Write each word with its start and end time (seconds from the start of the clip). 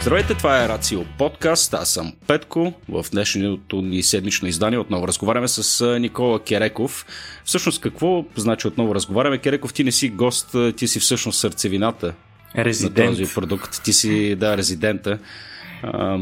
Здравейте, 0.00 0.34
това 0.34 0.64
е 0.64 0.68
Рацио 0.68 1.04
подкаст. 1.18 1.74
Аз 1.74 1.88
съм 1.90 2.12
Петко. 2.26 2.72
В 2.88 3.06
днешното 3.12 3.82
ни 3.82 4.02
седмично 4.02 4.48
издание 4.48 4.78
отново 4.78 5.08
разговаряме 5.08 5.48
с 5.48 5.98
Никола 5.98 6.44
Кереков. 6.44 7.06
Всъщност 7.44 7.80
какво 7.80 8.24
значи 8.36 8.66
отново 8.66 8.94
разговаряме? 8.94 9.38
Кереков, 9.38 9.72
ти 9.72 9.84
не 9.84 9.92
си 9.92 10.08
гост, 10.08 10.56
ти 10.76 10.88
си 10.88 11.00
всъщност 11.00 11.40
сърцевината 11.40 12.14
Резидент. 12.56 13.10
на 13.10 13.16
този 13.16 13.34
продукт. 13.34 13.82
Ти 13.84 13.92
си, 13.92 14.36
да, 14.36 14.56
резидента. 14.56 15.18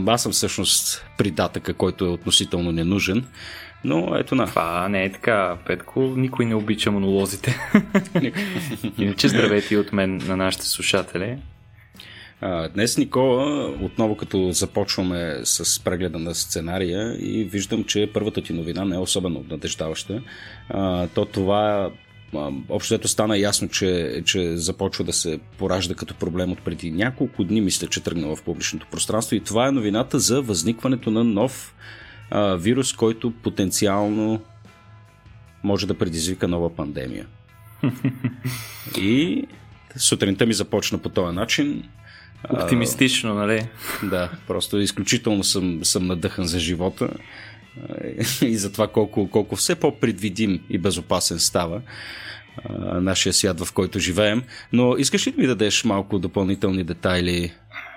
Аз 0.07 0.22
съм 0.22 0.32
всъщност 0.32 1.04
придатъка, 1.18 1.75
който 1.75 2.04
е 2.04 2.08
относително 2.08 2.72
ненужен. 2.72 3.25
Но 3.85 4.17
ето 4.17 4.35
на. 4.35 4.46
Това 4.46 4.89
не 4.89 5.04
е 5.04 5.13
така, 5.13 5.57
Петко. 5.67 6.00
Никой 6.00 6.45
не 6.45 6.54
обича 6.54 6.90
монолозите. 6.90 7.58
Иначе 8.99 9.29
здравейте 9.29 9.76
от 9.76 9.93
мен 9.93 10.17
на 10.17 10.36
нашите 10.36 10.67
слушатели. 10.67 11.39
Днес, 12.75 12.99
Никола, 12.99 13.69
отново 13.83 14.17
като 14.17 14.53
започваме 14.53 15.41
с 15.45 15.85
прегледа 15.85 16.19
на 16.19 16.35
сценария 16.35 17.17
и 17.21 17.45
виждам, 17.45 17.85
че 17.85 18.11
първата 18.14 18.43
ти 18.43 18.53
новина 18.53 18.85
не 18.85 18.97
е 18.97 18.99
особено 18.99 19.45
надеждаваща. 19.51 20.23
То 21.14 21.25
това 21.25 21.91
общо 22.69 22.95
ето 22.95 23.09
стана 23.09 23.39
ясно, 23.39 23.69
че, 23.69 24.23
че 24.25 24.57
започва 24.57 25.05
да 25.05 25.13
се 25.13 25.39
поражда 25.59 25.95
като 25.95 26.14
проблем 26.14 26.53
от 26.53 26.63
преди 26.63 26.91
няколко 26.91 27.45
дни, 27.45 27.61
мисля, 27.61 27.87
че 27.87 28.03
тръгнала 28.03 28.37
в 28.37 28.43
публичното 28.43 28.86
пространство 28.91 29.36
и 29.36 29.41
това 29.41 29.69
е 29.69 29.73
новината 29.73 30.19
за 30.19 30.43
възникването 30.43 31.11
на 31.11 31.25
нов 31.25 31.75
а, 32.31 32.55
вирус, 32.55 32.92
който 32.92 33.30
потенциално 33.30 34.41
може 35.64 35.86
да 35.86 35.98
предизвика 35.98 36.48
нова 36.48 36.77
пандемия. 36.77 37.27
и 38.98 39.45
сутринта 39.97 40.47
ми 40.47 40.55
започна 40.55 40.98
по 40.98 41.08
този 41.08 41.34
начин. 41.34 41.84
Оптимистично, 42.50 43.34
нали? 43.34 43.69
Да, 44.03 44.31
просто 44.47 44.78
изключително 44.78 45.44
съм, 45.44 45.84
съм 45.84 46.06
надъхан 46.06 46.45
за 46.45 46.58
живота 46.58 47.11
и 48.42 48.56
за 48.56 48.72
това 48.72 48.89
колко, 48.89 49.30
колко 49.30 49.56
все 49.56 49.75
по-предвидим 49.75 50.61
и 50.70 50.78
безопасен 50.78 51.39
става 51.39 51.80
а, 52.64 53.00
нашия 53.00 53.33
свят, 53.33 53.61
в 53.61 53.72
който 53.72 53.98
живеем. 53.98 54.42
Но 54.72 54.97
искаш 54.97 55.27
ли 55.27 55.33
да 55.33 55.41
ми 55.41 55.47
дадеш 55.47 55.84
малко 55.84 56.19
допълнителни 56.19 56.84
детайли, 56.84 57.53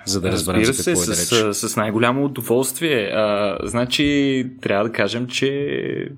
за 0.05 0.21
да 0.21 0.31
разберем 0.31 0.63
какво 0.63 0.73
се, 0.73 0.91
е 0.91 0.93
да 0.93 1.53
с, 1.53 1.69
с 1.69 1.75
най-голямо 1.75 2.25
удоволствие. 2.25 3.11
А, 3.13 3.57
значи, 3.63 4.47
трябва 4.61 4.83
да 4.85 4.91
кажем, 4.91 5.27
че 5.27 6.09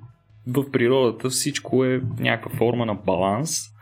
в 0.47 0.71
природата 0.71 1.29
всичко 1.29 1.85
е 1.85 2.01
някаква 2.19 2.57
форма 2.57 2.85
на 2.85 2.93
баланс 2.93 3.72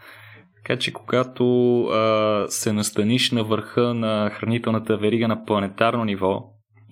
така 0.63 0.79
че 0.79 0.93
когато 0.93 1.83
а, 1.83 2.45
се 2.49 2.73
настаниш 2.73 3.31
на 3.31 3.43
върха 3.43 3.93
на 3.93 4.29
хранителната 4.33 4.97
верига 4.97 5.27
на 5.27 5.45
планетарно 5.45 6.05
ниво 6.05 6.43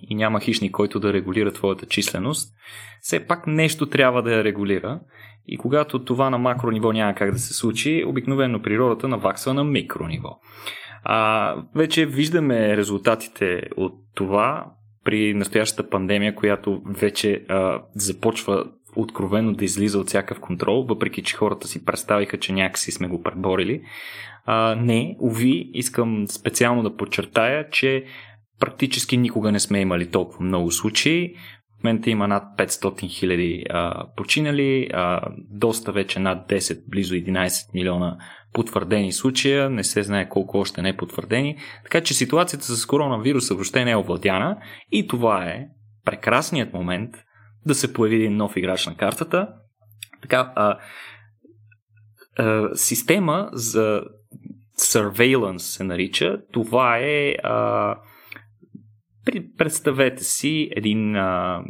и 0.08 0.14
няма 0.14 0.40
хищник, 0.40 0.72
който 0.72 1.00
да 1.00 1.12
регулира 1.12 1.52
твоята 1.52 1.86
численост, 1.86 2.54
все 3.00 3.26
пак 3.26 3.46
нещо 3.46 3.86
трябва 3.86 4.22
да 4.22 4.34
я 4.34 4.44
регулира. 4.44 5.00
И 5.46 5.56
когато 5.56 6.04
това 6.04 6.30
на 6.30 6.38
макро 6.38 6.70
ниво 6.70 6.92
няма 6.92 7.14
как 7.14 7.32
да 7.32 7.38
се 7.38 7.54
случи, 7.54 8.04
обикновено 8.06 8.62
природата 8.62 9.08
наваксва 9.08 9.54
на 9.54 9.64
микро 9.64 10.06
ниво. 10.06 10.38
А, 11.02 11.56
вече 11.74 12.06
виждаме 12.06 12.76
резултатите 12.76 13.62
от 13.76 13.92
това 14.14 14.66
при 15.04 15.34
настоящата 15.34 15.88
пандемия, 15.88 16.34
която 16.34 16.82
вече 16.86 17.44
а, 17.48 17.82
започва 17.94 18.64
откровено 18.96 19.52
да 19.52 19.64
излиза 19.64 19.98
от 19.98 20.08
всякакъв 20.08 20.40
контрол, 20.40 20.84
въпреки 20.88 21.22
че 21.22 21.36
хората 21.36 21.68
си 21.68 21.84
представиха, 21.84 22.38
че 22.38 22.52
някакси 22.52 22.92
сме 22.92 23.08
го 23.08 23.22
преборили. 23.22 23.82
А, 24.46 24.74
не, 24.74 25.16
уви, 25.20 25.70
искам 25.74 26.28
специално 26.28 26.82
да 26.82 26.96
подчертая, 26.96 27.70
че 27.70 28.04
практически 28.60 29.16
никога 29.16 29.52
не 29.52 29.60
сме 29.60 29.80
имали 29.80 30.10
толкова 30.10 30.44
много 30.44 30.70
случаи. 30.70 31.34
В 31.80 31.84
момента 31.84 32.10
има 32.10 32.28
над 32.28 32.44
500 32.58 33.08
хиляди 33.08 33.64
починали, 34.16 34.88
а, 34.92 35.20
доста 35.50 35.92
вече 35.92 36.18
над 36.18 36.48
10, 36.48 36.82
близо 36.88 37.14
11 37.14 37.74
милиона 37.74 38.16
потвърдени 38.52 39.12
случая, 39.12 39.70
не 39.70 39.84
се 39.84 40.02
знае 40.02 40.28
колко 40.28 40.58
още 40.58 40.82
не 40.82 40.88
е 40.88 40.96
потвърдени. 40.96 41.56
Така 41.82 42.00
че 42.00 42.14
ситуацията 42.14 42.64
с 42.64 42.86
коронавируса 42.86 43.54
въобще 43.54 43.84
не 43.84 43.90
е 43.90 43.96
овладяна 43.96 44.56
и 44.92 45.06
това 45.06 45.44
е 45.44 45.66
прекрасният 46.04 46.72
момент 46.72 47.10
да 47.66 47.74
се 47.74 47.92
появи 47.92 48.16
един 48.16 48.36
нов 48.36 48.56
играч 48.56 48.86
на 48.86 48.96
картата. 48.96 49.48
Така, 50.22 50.52
а, 50.56 50.78
а, 52.38 52.68
система 52.74 53.48
за 53.52 54.02
surveillance 54.78 55.58
се 55.58 55.84
нарича. 55.84 56.38
Това 56.52 56.98
е 56.98 57.34
а, 57.42 57.96
Представете 59.58 60.24
си 60.24 60.68
един 60.76 61.16
а, 61.16 61.62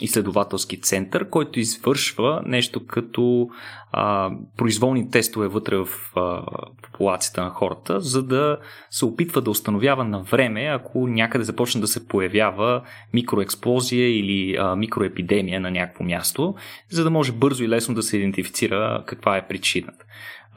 изследователски 0.00 0.80
център, 0.80 1.28
който 1.28 1.60
извършва 1.60 2.42
нещо 2.46 2.86
като 2.86 3.48
а, 3.92 4.30
произволни 4.56 5.10
тестове 5.10 5.48
вътре 5.48 5.76
в 5.76 5.88
а, 6.16 6.42
популацията 6.82 7.44
на 7.44 7.50
хората, 7.50 8.00
за 8.00 8.22
да 8.22 8.58
се 8.90 9.04
опитва 9.04 9.42
да 9.42 9.50
установява 9.50 10.04
на 10.04 10.22
време, 10.22 10.64
ако 10.64 11.06
някъде 11.06 11.44
започне 11.44 11.80
да 11.80 11.86
се 11.86 12.08
появява 12.08 12.82
микроексплозия 13.14 14.18
или 14.18 14.56
а, 14.56 14.76
микроепидемия 14.76 15.60
на 15.60 15.70
някакво 15.70 16.04
място, 16.04 16.54
за 16.90 17.04
да 17.04 17.10
може 17.10 17.32
бързо 17.32 17.64
и 17.64 17.68
лесно 17.68 17.94
да 17.94 18.02
се 18.02 18.16
идентифицира 18.16 19.04
каква 19.06 19.36
е 19.36 19.48
причината. 19.48 20.04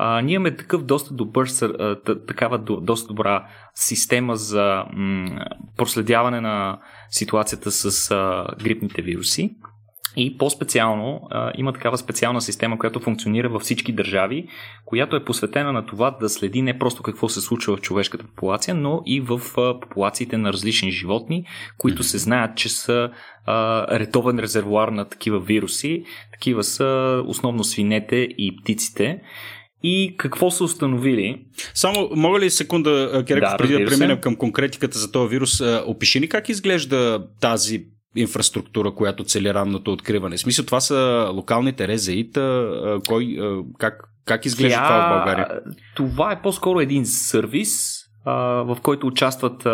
А, 0.06 0.22
ние 0.22 0.36
имаме 0.36 0.56
такъв 0.56 0.84
доста 0.84 1.14
добър, 1.14 1.48
такава 2.28 2.58
доста 2.82 3.08
добра 3.08 3.46
система 3.76 4.36
за 4.36 4.84
м- 4.94 5.46
проследяване 5.78 6.42
на 6.42 6.80
ситуацията 7.10 7.72
с 7.72 8.12
а, 8.12 8.46
грипните 8.64 9.02
вируси. 9.02 9.56
И 10.16 10.38
по-специално 10.38 11.22
а, 11.30 11.52
има 11.58 11.74
такава 11.74 11.98
специална 11.98 12.42
система, 12.42 12.80
която 12.80 13.00
функционира 13.00 13.50
във 13.50 13.62
всички 13.62 13.94
държави, 13.94 14.48
която 14.86 15.16
е 15.16 15.26
посветена 15.26 15.72
на 15.72 15.86
това 15.86 16.12
да 16.12 16.30
следи 16.30 16.62
не 16.62 16.80
просто 16.80 17.04
какво 17.04 17.30
се 17.30 17.42
случва 17.42 17.78
в 17.78 17.82
човешката 17.82 18.26
популация, 18.26 18.76
но 18.76 19.02
и 19.06 19.22
в 19.22 19.42
а, 19.58 19.80
популациите 19.80 20.38
на 20.38 20.54
различни 20.54 20.92
животни, 20.92 21.46
които 21.78 22.04
се 22.04 22.18
знаят, 22.18 22.58
че 22.58 22.70
са 22.70 23.10
а, 23.46 23.88
редовен 24.00 24.40
резервуар 24.40 24.88
на 24.88 25.10
такива 25.10 25.40
вируси. 25.40 26.04
Такива 26.32 26.64
са 26.64 27.22
основно 27.28 27.64
свинете 27.64 28.16
и 28.16 28.58
птиците 28.62 29.22
и 29.84 30.16
какво 30.18 30.52
са 30.52 30.64
установили. 30.64 31.46
Само, 31.74 32.10
мога 32.16 32.40
ли 32.40 32.50
секунда, 32.50 33.24
Кереков, 33.28 33.52
да, 33.52 33.58
преди 33.58 33.74
да 33.74 33.86
преминем 33.86 34.22
към 34.22 34.36
конкретиката 34.36 35.00
за 35.00 35.12
този 35.12 35.30
вирус, 35.30 35.62
опиши 35.86 36.20
ни 36.20 36.30
как 36.30 36.50
изглежда 36.50 37.24
тази 37.42 37.86
инфраструктура, 38.16 38.92
която 38.92 39.24
цели 39.24 39.54
ранното 39.54 39.92
откриване. 39.92 40.38
В 40.38 40.40
смисъл, 40.40 40.66
това 40.66 40.80
са 40.80 41.30
локалните 41.34 41.88
резеита, 41.88 42.70
кой, 43.08 43.38
как, 43.78 44.04
как 44.26 44.46
изглежда 44.46 44.78
Тя, 44.78 44.88
това 44.88 45.08
в 45.08 45.10
България? 45.10 45.48
Това 45.96 46.32
е 46.32 46.42
по-скоро 46.42 46.80
един 46.80 47.06
сервис, 47.06 48.04
в 48.26 48.78
който 48.84 49.08
участват 49.08 49.68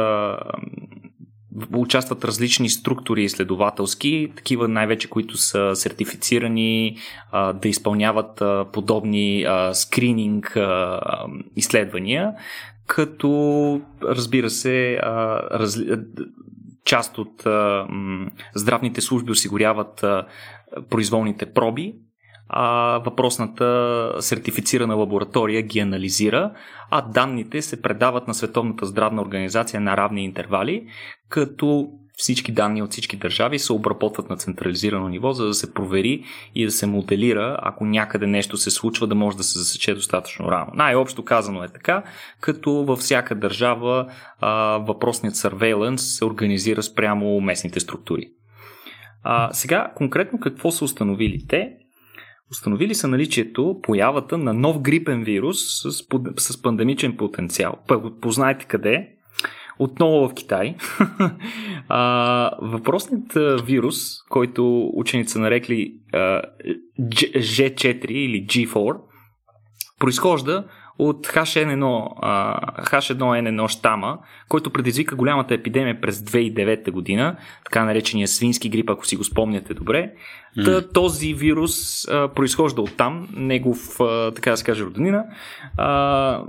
участват 1.75 2.25
различни 2.25 2.69
структури 2.69 3.23
изследователски, 3.23 4.31
такива 4.35 4.67
най-вече, 4.67 5.09
които 5.09 5.37
са 5.37 5.71
сертифицирани 5.75 6.97
а, 7.31 7.53
да 7.53 7.67
изпълняват 7.67 8.41
а, 8.41 8.65
подобни 8.73 9.43
а, 9.43 9.73
скрининг 9.73 10.55
а, 10.55 10.99
изследвания, 11.55 12.33
като 12.87 13.81
разбира 14.03 14.49
се 14.49 14.93
а, 14.93 15.41
раз, 15.59 15.79
част 16.85 17.17
от 17.17 17.45
а, 17.45 17.87
здравните 18.55 19.01
служби 19.01 19.31
осигуряват 19.31 20.03
а, 20.03 20.25
произволните 20.89 21.53
проби, 21.53 21.95
а 22.49 22.97
въпросната 23.05 24.11
сертифицирана 24.19 24.95
лаборатория 24.95 25.61
ги 25.61 25.79
анализира, 25.79 26.51
а 26.91 27.01
данните 27.01 27.61
се 27.61 27.81
предават 27.81 28.27
на 28.27 28.33
Световната 28.33 28.85
здравна 28.85 29.21
организация 29.21 29.81
на 29.81 29.97
равни 29.97 30.23
интервали, 30.23 30.87
като 31.29 31.89
всички 32.19 32.51
данни 32.51 32.81
от 32.81 32.91
всички 32.91 33.17
държави 33.17 33.59
се 33.59 33.73
обработват 33.73 34.29
на 34.29 34.37
централизирано 34.37 35.07
ниво, 35.07 35.33
за 35.33 35.45
да 35.45 35.53
се 35.53 35.73
провери 35.73 36.23
и 36.55 36.65
да 36.65 36.71
се 36.71 36.85
моделира, 36.85 37.59
ако 37.61 37.85
някъде 37.85 38.27
нещо 38.27 38.57
се 38.57 38.71
случва, 38.71 39.07
да 39.07 39.15
може 39.15 39.37
да 39.37 39.43
се 39.43 39.59
засече 39.59 39.93
достатъчно 39.93 40.51
рано. 40.51 40.71
Най-общо 40.73 41.25
казано 41.25 41.63
е 41.63 41.67
така, 41.67 42.03
като 42.41 42.71
във 42.71 42.99
всяка 42.99 43.35
държава 43.35 44.11
а, 44.39 44.51
въпросният 44.77 45.35
surveillance 45.35 45.97
се 45.97 46.25
организира 46.25 46.83
спрямо 46.83 47.41
местните 47.41 47.79
структури. 47.79 48.27
А, 49.23 49.49
сега, 49.53 49.91
конкретно 49.95 50.39
какво 50.39 50.71
са 50.71 50.85
установили 50.85 51.47
те? 51.47 51.71
Установили 52.51 52.95
са 52.95 53.07
наличието, 53.07 53.79
появата 53.83 54.37
на 54.37 54.53
нов 54.53 54.81
грипен 54.81 55.23
вирус 55.23 55.57
с, 55.57 55.91
с 56.37 56.61
пандемичен 56.61 57.17
потенциал. 57.17 57.77
Познайте 58.21 58.65
къде. 58.65 59.09
Отново 59.79 60.29
в 60.29 60.33
Китай. 60.33 60.75
а, 61.89 62.51
въпросният 62.61 63.33
вирус, 63.65 64.23
който 64.29 64.91
ученици 64.93 65.31
са 65.31 65.39
нарекли 65.39 65.93
а, 66.13 66.41
G4 66.99 68.05
или 68.05 68.45
G4, 68.45 68.97
произхожда 69.99 70.63
от 70.99 71.27
H1N1, 71.27 72.09
H1N1 72.89 73.67
щама, 73.67 74.17
който 74.49 74.69
предизвика 74.69 75.15
голямата 75.15 75.53
епидемия 75.53 76.01
през 76.01 76.19
2009 76.19 76.91
година, 76.91 77.35
така 77.65 77.85
наречения 77.85 78.27
свински 78.27 78.69
грип, 78.69 78.89
ако 78.89 79.05
си 79.05 79.15
го 79.15 79.23
спомняте 79.23 79.73
добре. 79.73 80.11
Mm. 80.57 80.65
Та, 80.65 80.87
този 80.87 81.33
вирус 81.33 82.07
а, 82.07 82.27
произхожда 82.27 82.81
от 82.81 82.97
там, 82.97 83.27
негов, 83.35 83.99
а, 83.99 84.31
така 84.31 84.51
да 84.51 84.57
се 84.57 84.63
каже, 84.63 84.83
роднина. 84.83 85.25
А, 85.77 86.43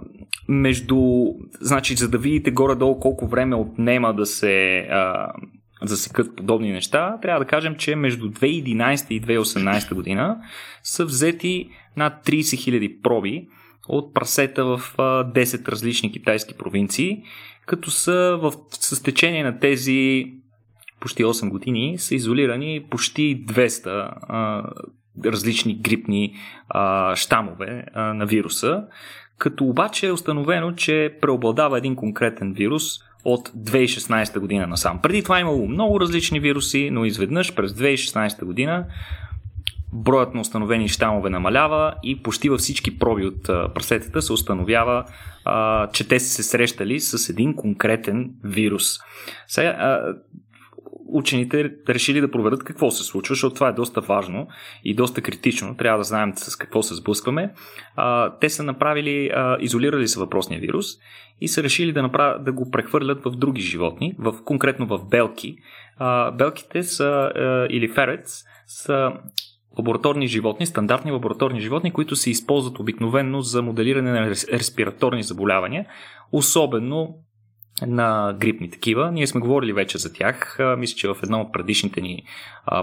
между, 0.49 1.25
значи, 1.61 1.95
за 1.95 2.09
да 2.09 2.19
видите 2.19 2.51
горе-долу 2.51 3.01
колко 3.01 3.27
време 3.27 3.57
отнема 3.57 4.15
да 4.15 4.27
се 4.27 4.79
а, 4.79 5.33
засекат 5.83 6.37
подобни 6.37 6.73
неща, 6.73 7.19
трябва 7.23 7.41
да 7.41 7.47
кажем, 7.47 7.75
че 7.77 7.97
между 7.97 8.31
2011 8.31 9.11
и 9.11 9.23
2018 9.23 9.95
година 9.95 10.37
са 10.83 11.05
взети 11.05 11.69
над 11.97 12.13
30 12.27 12.41
000 12.41 13.03
проби 13.03 13.49
от 13.91 14.15
прасета 14.15 14.65
в 14.65 14.81
10 14.99 15.69
различни 15.69 16.13
китайски 16.13 16.55
провинции, 16.55 17.23
като 17.67 17.91
са 17.91 18.39
в 18.43 18.53
състечение 18.71 19.45
на 19.45 19.59
тези 19.59 20.27
почти 21.01 21.25
8 21.25 21.49
години 21.49 21.99
са 21.99 22.15
изолирани 22.15 22.87
почти 22.91 23.45
200 23.47 24.11
а, 24.29 24.63
различни 25.25 25.75
грипни 25.75 26.35
а, 26.69 27.17
щамове 27.17 27.85
а, 27.95 28.15
на 28.15 28.27
вируса, 28.27 28.85
като 29.39 29.65
обаче 29.65 30.07
е 30.07 30.13
установено, 30.13 30.73
че 30.73 31.17
преобладава 31.21 31.79
един 31.79 31.97
конкретен 31.97 32.53
вирус 32.53 32.85
от 33.25 33.49
2016 33.49 34.39
година 34.39 34.67
насам. 34.67 35.01
Преди 35.03 35.23
това 35.23 35.39
е 35.39 35.41
имало 35.41 35.69
много 35.69 36.01
различни 36.01 36.41
вируси, 36.41 36.91
но 36.91 37.05
изведнъж 37.05 37.55
през 37.55 37.73
2016 37.73 38.45
година 38.45 38.87
броят 39.93 40.35
на 40.35 40.41
установени 40.41 40.89
щамове 40.89 41.31
намалява 41.31 41.95
и 42.03 42.23
почти 42.23 42.49
във 42.49 42.61
всички 42.61 42.99
проби 42.99 43.27
от 43.27 43.43
прасетата 43.75 44.23
се 44.23 44.33
установява, 44.33 45.05
а, 45.45 45.89
че 45.91 46.09
те 46.09 46.21
са 46.21 46.29
се 46.29 46.43
срещали 46.43 47.01
с 47.01 47.29
един 47.29 47.55
конкретен 47.55 48.31
вирус. 48.45 48.99
Сега, 49.47 49.69
а, 49.69 50.15
учените 51.13 51.73
решили 51.89 52.21
да 52.21 52.31
проверят 52.31 52.65
какво 52.65 52.91
се 52.91 53.05
случва, 53.05 53.35
защото 53.35 53.55
това 53.55 53.69
е 53.69 53.73
доста 53.73 54.01
важно 54.01 54.49
и 54.85 54.95
доста 54.95 55.23
критично. 55.23 55.77
Трябва 55.77 55.99
да 55.99 56.05
знаем 56.05 56.33
с 56.37 56.57
какво 56.57 56.83
се 56.83 56.95
сблъскваме. 56.95 57.55
А, 57.97 58.37
те 58.39 58.49
са 58.51 58.63
направили, 58.63 59.31
а, 59.35 59.57
изолирали 59.61 60.09
са 60.09 60.21
въпросния 60.21 60.61
вирус 60.61 60.87
и 61.41 61.49
са 61.49 61.63
решили 61.63 61.93
да, 61.93 62.03
направ... 62.03 62.43
да 62.43 62.53
го 62.53 62.71
прехвърлят 62.71 63.25
в 63.25 63.31
други 63.31 63.61
животни, 63.61 64.15
в, 64.19 64.45
конкретно 64.45 64.87
в 64.87 65.09
белки. 65.09 65.57
А, 65.99 66.31
белките 66.31 66.83
са, 66.83 67.33
а, 67.35 67.67
или 67.71 67.89
ферец, 67.89 68.45
са 68.67 69.13
лабораторни 69.79 70.27
животни, 70.27 70.67
стандартни 70.67 71.13
лабораторни 71.13 71.61
животни, 71.61 71.91
които 71.91 72.17
се 72.17 72.31
използват 72.31 72.79
обикновенно 72.79 73.43
за 73.43 73.63
моделиране 73.63 74.13
на 74.13 74.27
респираторни 74.31 75.23
заболявания, 75.23 75.87
особено 76.33 77.15
на 77.87 78.37
грипни 78.41 78.71
такива. 78.71 79.13
Ние 79.13 79.27
сме 79.27 79.41
говорили 79.41 79.73
вече 79.73 79.99
за 79.99 80.13
тях. 80.13 80.59
Мисля, 80.79 80.97
че 80.97 81.09
в 81.09 81.17
едно 81.23 81.41
от 81.41 81.53
предишните 81.53 82.01
ни 82.01 82.23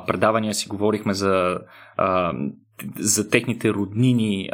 предавания 0.08 0.54
си 0.54 0.70
говорихме 0.70 1.14
за, 1.14 1.60
за 2.96 3.30
техните 3.30 3.74
роднини 3.74 4.50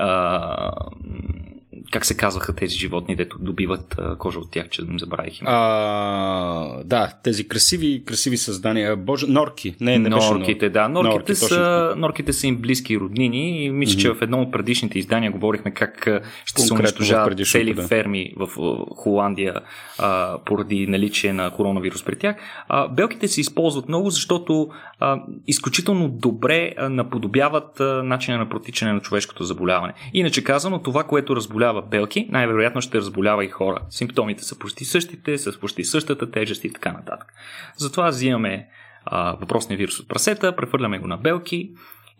как 1.91 2.05
се 2.05 2.17
казваха 2.17 2.55
тези 2.55 2.75
животни, 2.77 3.15
дето 3.15 3.37
добиват 3.39 3.95
а, 3.99 4.17
кожа 4.17 4.39
от 4.39 4.51
тях, 4.51 4.69
че 4.69 4.81
да 4.81 4.91
им 4.91 4.99
забравих. 4.99 5.39
А, 5.45 6.83
да, 6.83 7.13
тези 7.23 7.47
красиви, 7.47 8.03
красиви 8.05 8.37
създания. 8.37 8.95
Боже, 8.95 9.27
норки. 9.27 9.75
Не, 9.81 9.99
не 9.99 10.09
норките, 10.09 10.69
да. 10.69 10.87
Норките, 10.87 11.17
норки, 11.17 11.35
са, 11.35 11.93
норките 11.97 12.33
са 12.33 12.47
им 12.47 12.57
близки 12.57 12.97
роднини 12.97 13.65
и 13.65 13.69
мисля, 13.69 13.93
mm-hmm. 13.93 14.01
че 14.01 14.13
в 14.13 14.21
едно 14.21 14.41
от 14.41 14.51
предишните 14.51 14.99
издания 14.99 15.31
говорихме 15.31 15.71
как 15.71 16.07
ще 16.45 16.61
се 16.61 16.73
унищожават 16.73 17.47
цели 17.47 17.73
да. 17.73 17.87
ферми 17.87 18.33
в 18.37 18.49
Холандия 18.95 19.55
а, 19.99 20.37
поради 20.45 20.87
наличие 20.87 21.33
на 21.33 21.51
коронавирус 21.51 22.03
при 22.03 22.15
тях. 22.15 22.35
А, 22.67 22.87
белките 22.87 23.27
се 23.27 23.41
използват 23.41 23.87
много, 23.87 24.09
защото 24.09 24.69
а, 24.99 25.21
изключително 25.47 26.09
добре 26.09 26.73
а, 26.77 26.89
наподобяват 26.89 27.79
а, 27.79 28.03
начина 28.03 28.37
на 28.37 28.49
протичане 28.49 28.93
на 28.93 28.99
човешкото 28.99 29.43
заболяване. 29.43 29.93
Иначе 30.13 30.43
казано, 30.43 30.79
това, 30.79 31.03
което 31.03 31.35
разболява 31.35 31.62
белки, 31.89 32.27
най-вероятно 32.31 32.81
ще 32.81 32.97
разболява 32.97 33.45
и 33.45 33.49
хора. 33.49 33.79
Симптомите 33.89 34.43
са 34.43 34.59
почти 34.59 34.85
същите, 34.85 35.37
с 35.37 35.59
почти 35.59 35.83
същата 35.83 36.31
тежест 36.31 36.63
и 36.63 36.73
така 36.73 36.91
нататък. 36.91 37.33
Затова 37.77 38.09
взимаме 38.09 38.67
а, 39.05 39.35
въпросния 39.35 39.77
вирус 39.77 39.99
от 39.99 40.07
прасета, 40.07 40.55
прехвърляме 40.55 40.99
го 40.99 41.07
на 41.07 41.17
белки 41.17 41.71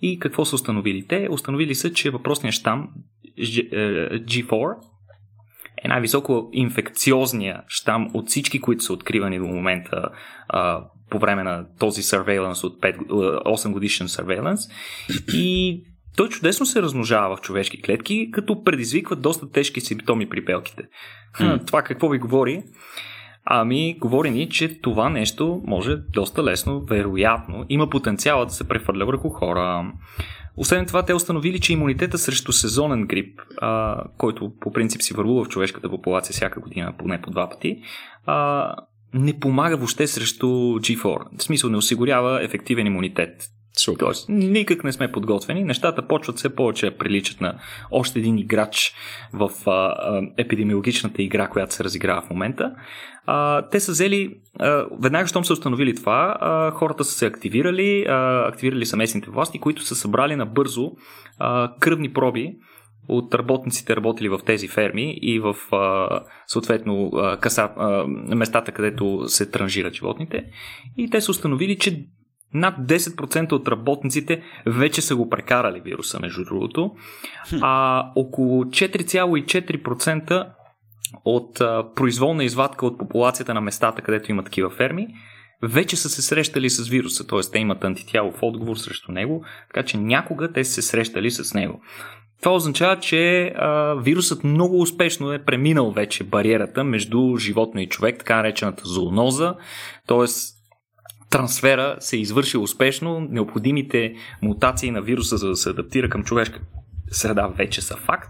и 0.02 0.20
какво 0.20 0.46
са 0.46 0.56
установили 0.56 1.08
те? 1.08 1.28
Установили 1.32 1.76
са, 1.76 1.94
че 1.94 2.10
въпросният 2.10 2.56
щам 2.56 2.90
G4 3.40 4.76
е 5.84 5.88
най-високо 5.88 6.50
инфекциозния 6.54 7.64
щам 7.68 8.12
от 8.14 8.28
всички, 8.28 8.62
които 8.62 8.84
са 8.84 8.94
откривани 8.94 9.40
до 9.40 9.46
момента 9.46 10.10
а, 10.48 10.84
по 11.10 11.20
време 11.20 11.44
на 11.44 11.66
този 11.80 12.02
surveillance 12.02 12.64
от 12.64 12.82
5, 12.82 12.98
8 13.08 13.72
годишен 13.72 14.08
surveillance 14.08 14.72
и 15.34 15.84
той 16.18 16.30
чудесно 16.30 16.66
се 16.66 16.82
размножава 16.82 17.36
в 17.36 17.42
човешки 17.42 17.82
клетки, 17.82 18.30
като 18.32 18.64
предизвиква 18.64 19.16
доста 19.16 19.52
тежки 19.52 19.82
симптоми 19.82 20.30
при 20.30 20.42
белките. 20.42 20.84
Mm. 21.40 21.68
Това 21.68 21.82
какво 21.82 22.10
ви 22.10 22.18
говори? 22.18 22.64
Ами, 23.46 23.98
говори 24.00 24.30
ни, 24.30 24.50
че 24.50 24.82
това 24.82 25.10
нещо 25.10 25.62
може 25.66 25.96
доста 25.96 26.44
лесно, 26.44 26.82
вероятно, 26.82 27.66
има 27.70 27.90
потенциала 27.90 28.46
да 28.46 28.52
се 28.52 28.68
прехвърля 28.68 29.06
върху 29.06 29.30
хора. 29.30 29.92
Освен 30.58 30.86
това, 30.86 31.06
те 31.06 31.14
установили, 31.14 31.60
че 31.60 31.74
имунитета 31.74 32.18
срещу 32.18 32.52
сезонен 32.52 33.08
грип, 33.08 33.42
а, 33.62 34.04
който 34.18 34.52
по 34.62 34.72
принцип 34.72 35.02
си 35.02 35.14
върлува 35.14 35.44
в 35.44 35.50
човешката 35.50 35.90
популация 35.90 36.34
всяка 36.34 36.60
година, 36.60 36.94
поне 36.98 37.22
по 37.22 37.32
два 37.32 37.50
пъти, 37.50 37.82
а, 38.26 38.76
не 39.14 39.40
помага 39.40 39.78
въобще 39.78 40.08
срещу 40.08 40.48
G4. 40.48 41.38
В 41.38 41.44
смисъл 41.44 41.70
не 41.70 41.78
осигурява 41.78 42.44
ефективен 42.44 42.88
имунитет. 42.88 43.50
Супер. 43.78 44.00
Тоест, 44.00 44.30
никак 44.30 44.84
не 44.84 44.92
сме 44.92 45.12
подготвени. 45.12 45.64
Нещата 45.64 46.08
почват 46.08 46.38
все 46.38 46.56
повече 46.56 46.92
приличат 46.92 47.42
на 47.42 47.60
още 47.92 48.20
един 48.20 48.38
играч 48.38 48.94
в 49.34 49.52
а, 49.66 49.72
а, 49.72 50.22
епидемиологичната 50.38 51.22
игра, 51.22 51.48
която 51.48 51.74
се 51.74 51.84
разиграва 51.84 52.22
в 52.22 52.30
момента. 52.30 52.76
А, 53.26 53.70
те 53.70 53.80
са 53.80 53.92
взели, 53.92 54.36
а, 54.60 54.86
веднага 55.02 55.28
щом 55.28 55.46
са 55.46 55.54
установили 55.54 55.96
това, 55.96 56.38
а, 56.40 56.72
хората 56.72 57.04
са 57.04 57.18
се 57.18 57.26
активирали, 57.26 58.06
а, 58.10 58.48
активирали 58.48 58.86
са 58.86 58.98
местните 58.98 59.30
власти, 59.30 59.60
които 59.60 59.86
са 59.86 59.96
събрали 59.96 60.36
набързо 60.36 60.92
а, 61.40 61.74
кръвни 61.80 62.14
проби 62.14 62.56
от 63.08 63.36
работниците 63.36 63.96
работили 63.96 64.30
в 64.30 64.40
тези 64.46 64.68
ферми 64.68 65.18
и 65.22 65.40
в 65.40 65.56
а, 65.72 66.20
съответно 66.48 67.12
а, 67.14 67.38
каса, 67.38 67.70
а, 67.78 68.08
местата, 68.36 68.72
където 68.72 69.24
се 69.28 69.50
транжират 69.50 69.94
животните. 69.94 70.46
И 70.98 71.10
те 71.10 71.22
са 71.22 71.32
установили, 71.32 71.78
че 71.78 72.06
над 72.54 72.76
10% 72.80 73.52
от 73.52 73.68
работниците 73.68 74.42
вече 74.66 75.02
са 75.02 75.16
го 75.16 75.30
прекарали 75.30 75.80
вируса, 75.80 76.20
между 76.20 76.46
другото, 76.46 76.92
а 77.62 78.06
около 78.16 78.64
4,4% 78.64 80.48
от 81.26 81.62
а, 81.62 81.86
произволна 81.96 82.44
извадка 82.44 82.86
от 82.86 82.98
популацията 82.98 83.54
на 83.54 83.62
местата, 83.62 84.02
където 84.02 84.32
има 84.32 84.44
такива 84.44 84.70
ферми, 84.70 85.08
вече 85.64 85.96
са 85.96 86.10
се 86.10 86.22
срещали 86.22 86.70
с 86.70 86.90
вируса, 86.90 87.28
т.е. 87.28 87.40
те 87.52 87.60
имат 87.60 87.84
антитяло 87.84 88.32
в 88.32 88.44
отговор 88.44 88.76
срещу 88.76 89.12
него, 89.12 89.44
така 89.74 89.86
че 89.86 89.98
някога 89.98 90.52
те 90.52 90.64
са 90.64 90.74
се 90.74 90.82
срещали 90.82 91.32
с 91.32 91.54
него. 91.54 91.82
Това 92.42 92.56
означава, 92.56 93.00
че 93.00 93.46
а, 93.46 93.94
вирусът 93.94 94.44
много 94.44 94.82
успешно 94.82 95.34
е 95.34 95.44
преминал 95.44 95.92
вече 95.92 96.24
бариерата 96.24 96.84
между 96.84 97.38
животно 97.38 97.82
и 97.82 97.90
човек, 97.90 98.18
така 98.20 98.36
наречената 98.36 98.84
зооноза, 98.86 99.56
т.е 100.08 100.28
трансфера 101.34 101.96
се 102.00 102.18
извършил 102.18 102.64
успешно, 102.64 103.20
необходимите 103.20 104.16
мутации 104.42 104.92
на 104.92 105.02
вируса, 105.02 105.38
за 105.38 105.48
да 105.48 105.56
се 105.56 105.70
адаптира 105.70 106.10
към 106.10 106.24
човешка 106.24 106.60
среда, 107.12 107.48
вече 107.48 107.82
са 107.82 107.98
факт. 107.98 108.30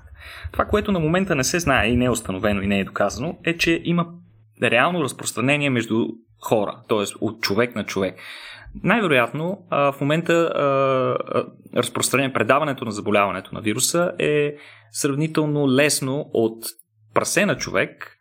Това, 0.52 0.66
което 0.66 0.92
на 0.92 1.00
момента 1.00 1.36
не 1.36 1.44
се 1.44 1.60
знае 1.60 1.88
и 1.88 1.96
не 1.96 2.06
е 2.06 2.10
установено 2.10 2.62
и 2.62 2.68
не 2.68 2.80
е 2.80 2.84
доказано, 2.84 3.38
е, 3.44 3.58
че 3.58 3.82
има 3.84 4.08
реално 4.62 5.04
разпространение 5.04 5.70
между 5.70 6.08
хора, 6.42 6.80
т.е. 6.90 7.04
от 7.22 7.42
човек 7.42 7.76
на 7.76 7.86
човек. 7.86 8.16
Най-вероятно 8.84 9.58
в 9.72 9.96
момента 10.02 10.52
разпространение, 11.76 12.34
предаването 12.34 12.86
на 12.86 12.92
заболяването 12.92 13.56
на 13.56 13.62
вируса 13.62 14.12
е 14.20 14.56
сравнително 14.92 15.70
лесно 15.70 16.30
от 16.34 16.66
прасе 17.14 17.46
на 17.46 17.58
човек 17.58 18.13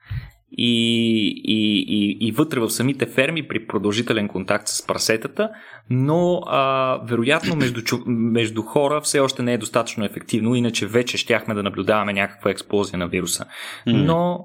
и, 0.58 1.26
и, 1.44 1.84
и, 1.88 2.26
и 2.28 2.32
вътре 2.32 2.60
в 2.60 2.70
самите 2.70 3.06
ферми 3.06 3.48
при 3.48 3.66
продължителен 3.66 4.28
контакт 4.28 4.68
с 4.68 4.86
прасетата, 4.86 5.50
но 5.90 6.42
а, 6.46 6.98
вероятно 7.04 7.56
между, 7.56 7.98
между 8.06 8.62
хора 8.62 9.00
все 9.00 9.20
още 9.20 9.42
не 9.42 9.52
е 9.52 9.58
достатъчно 9.58 10.04
ефективно, 10.04 10.54
иначе 10.54 10.86
вече 10.86 11.18
щяхме 11.18 11.54
да 11.54 11.62
наблюдаваме 11.62 12.12
някаква 12.12 12.50
експлозия 12.50 12.98
на 12.98 13.08
вируса. 13.08 13.44
Но 13.86 14.44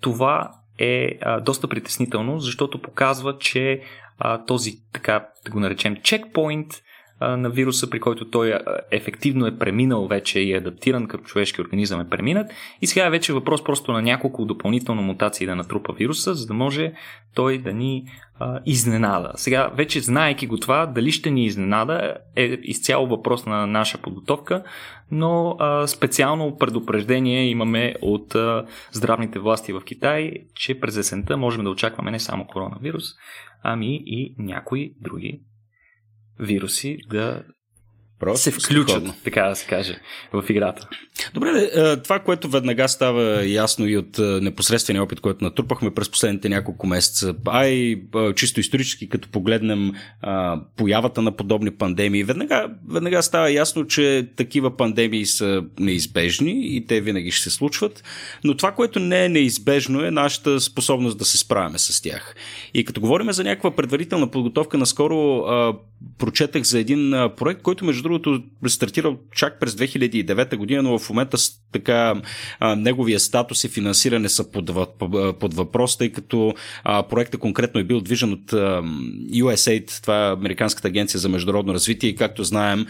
това 0.00 0.50
е 0.78 1.18
а, 1.22 1.40
доста 1.40 1.68
притеснително, 1.68 2.38
защото 2.38 2.82
показва, 2.82 3.38
че 3.38 3.80
а, 4.18 4.44
този, 4.44 4.72
така 4.92 5.28
да 5.44 5.50
го 5.50 5.60
наречем, 5.60 5.96
чекпоинт 6.02 6.82
на 7.20 7.50
вируса, 7.50 7.90
при 7.90 8.00
който 8.00 8.30
той 8.30 8.58
ефективно 8.90 9.46
е 9.46 9.58
преминал 9.58 10.06
вече 10.06 10.40
и 10.40 10.52
е 10.52 10.56
адаптиран 10.56 11.06
към 11.06 11.20
човешки 11.20 11.60
организъм 11.60 12.00
е 12.00 12.08
преминат. 12.08 12.50
И 12.82 12.86
сега 12.86 13.06
е 13.06 13.10
вече 13.10 13.32
въпрос 13.32 13.64
просто 13.64 13.92
на 13.92 14.02
няколко 14.02 14.44
допълнително 14.44 15.02
мутации 15.02 15.46
да 15.46 15.56
натрупа 15.56 15.92
вируса, 15.92 16.34
за 16.34 16.46
да 16.46 16.54
може 16.54 16.92
той 17.34 17.58
да 17.58 17.72
ни 17.72 18.04
а, 18.38 18.60
изненада. 18.66 19.32
Сега, 19.34 19.70
вече 19.74 20.00
знаеки 20.00 20.46
го 20.46 20.56
това, 20.56 20.86
дали 20.86 21.12
ще 21.12 21.30
ни 21.30 21.44
изненада 21.44 22.14
е 22.36 22.44
изцяло 22.62 23.06
въпрос 23.06 23.46
на 23.46 23.66
наша 23.66 23.98
подготовка, 23.98 24.62
но 25.10 25.56
а, 25.58 25.86
специално 25.86 26.56
предупреждение 26.56 27.48
имаме 27.48 27.94
от 28.02 28.34
а, 28.34 28.66
здравните 28.92 29.38
власти 29.38 29.72
в 29.72 29.82
Китай, 29.84 30.32
че 30.54 30.80
през 30.80 30.96
есента 30.96 31.36
можем 31.36 31.64
да 31.64 31.70
очакваме 31.70 32.10
не 32.10 32.20
само 32.20 32.46
коронавирус, 32.46 33.04
ами 33.62 34.02
и 34.06 34.34
някои 34.38 34.92
други 35.00 35.40
вируси 36.38 36.98
да 37.08 37.44
Просто 38.20 38.42
се 38.42 38.50
включат, 38.50 38.90
сходно. 38.90 39.14
така 39.24 39.42
да 39.42 39.56
се 39.56 39.66
каже, 39.66 39.98
в 40.32 40.44
играта. 40.48 40.88
Добре, 41.34 41.70
това, 42.02 42.18
което 42.18 42.48
веднага 42.48 42.88
става 42.88 43.46
ясно 43.46 43.88
и 43.88 43.96
от 43.96 44.18
непосредствения 44.18 45.02
опит, 45.02 45.20
който 45.20 45.44
натрупахме 45.44 45.94
през 45.94 46.10
последните 46.10 46.48
няколко 46.48 46.86
месеца, 46.86 47.34
а 47.46 47.66
и 47.66 48.02
чисто 48.36 48.60
исторически, 48.60 49.08
като 49.08 49.28
погледнем 49.28 49.92
появата 50.76 51.22
на 51.22 51.32
подобни 51.32 51.70
пандемии, 51.70 52.24
веднага, 52.24 52.68
веднага 52.88 53.22
става 53.22 53.50
ясно, 53.50 53.86
че 53.86 54.28
такива 54.36 54.76
пандемии 54.76 55.26
са 55.26 55.62
неизбежни 55.78 56.76
и 56.76 56.86
те 56.86 57.00
винаги 57.00 57.30
ще 57.30 57.50
се 57.50 57.56
случват, 57.56 58.04
но 58.44 58.56
това, 58.56 58.72
което 58.72 59.00
не 59.00 59.24
е 59.24 59.28
неизбежно 59.28 60.04
е 60.04 60.10
нашата 60.10 60.60
способност 60.60 61.18
да 61.18 61.24
се 61.24 61.38
справяме 61.38 61.78
с 61.78 62.02
тях. 62.02 62.34
И 62.74 62.84
като 62.84 63.00
говорим 63.00 63.32
за 63.32 63.44
някаква 63.44 63.70
предварителна 63.70 64.30
подготовка, 64.30 64.78
наскоро 64.78 65.44
прочетах 66.18 66.62
за 66.62 66.78
един 66.78 67.10
проект, 67.36 67.62
който 67.62 67.84
между 67.84 68.05
другото 68.08 68.42
стартирал 68.66 69.18
чак 69.32 69.60
през 69.60 69.74
2009 69.74 70.56
година, 70.56 70.82
но 70.82 70.98
в 70.98 71.10
момента 71.10 71.38
така 71.72 72.14
неговия 72.76 73.20
статус 73.20 73.64
и 73.64 73.68
финансиране 73.68 74.28
са 74.28 74.50
под, 74.50 74.70
под 75.38 75.54
въпрос, 75.54 75.98
тъй 75.98 76.12
като 76.12 76.54
проектът 76.84 77.40
конкретно 77.40 77.80
е 77.80 77.84
бил 77.84 78.00
движен 78.00 78.32
от 78.32 78.50
USAID, 79.32 80.02
това 80.02 80.28
е 80.28 80.32
Американската 80.32 80.88
агенция 80.88 81.20
за 81.20 81.28
международно 81.28 81.74
развитие 81.74 82.10
и 82.10 82.16
както 82.16 82.44
знаем 82.44 82.86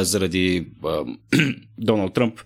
заради 0.00 0.66
Доналд 1.78 2.14
Тръмп 2.14 2.40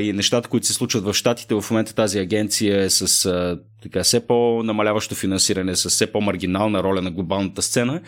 и 0.00 0.12
нещата, 0.14 0.48
които 0.48 0.66
се 0.66 0.72
случват 0.72 1.04
в 1.04 1.14
Штатите, 1.14 1.54
в 1.54 1.64
момента 1.70 1.94
тази 1.94 2.18
агенция 2.18 2.82
е 2.82 2.90
с 2.90 3.56
така, 3.90 4.02
все 4.02 4.26
по-намаляващо 4.26 5.14
финансиране, 5.14 5.76
с 5.76 5.88
все 5.88 6.12
по-маргинална 6.12 6.82
роля 6.82 7.02
на 7.02 7.10
глобалната 7.10 7.62
сцена. 7.62 8.00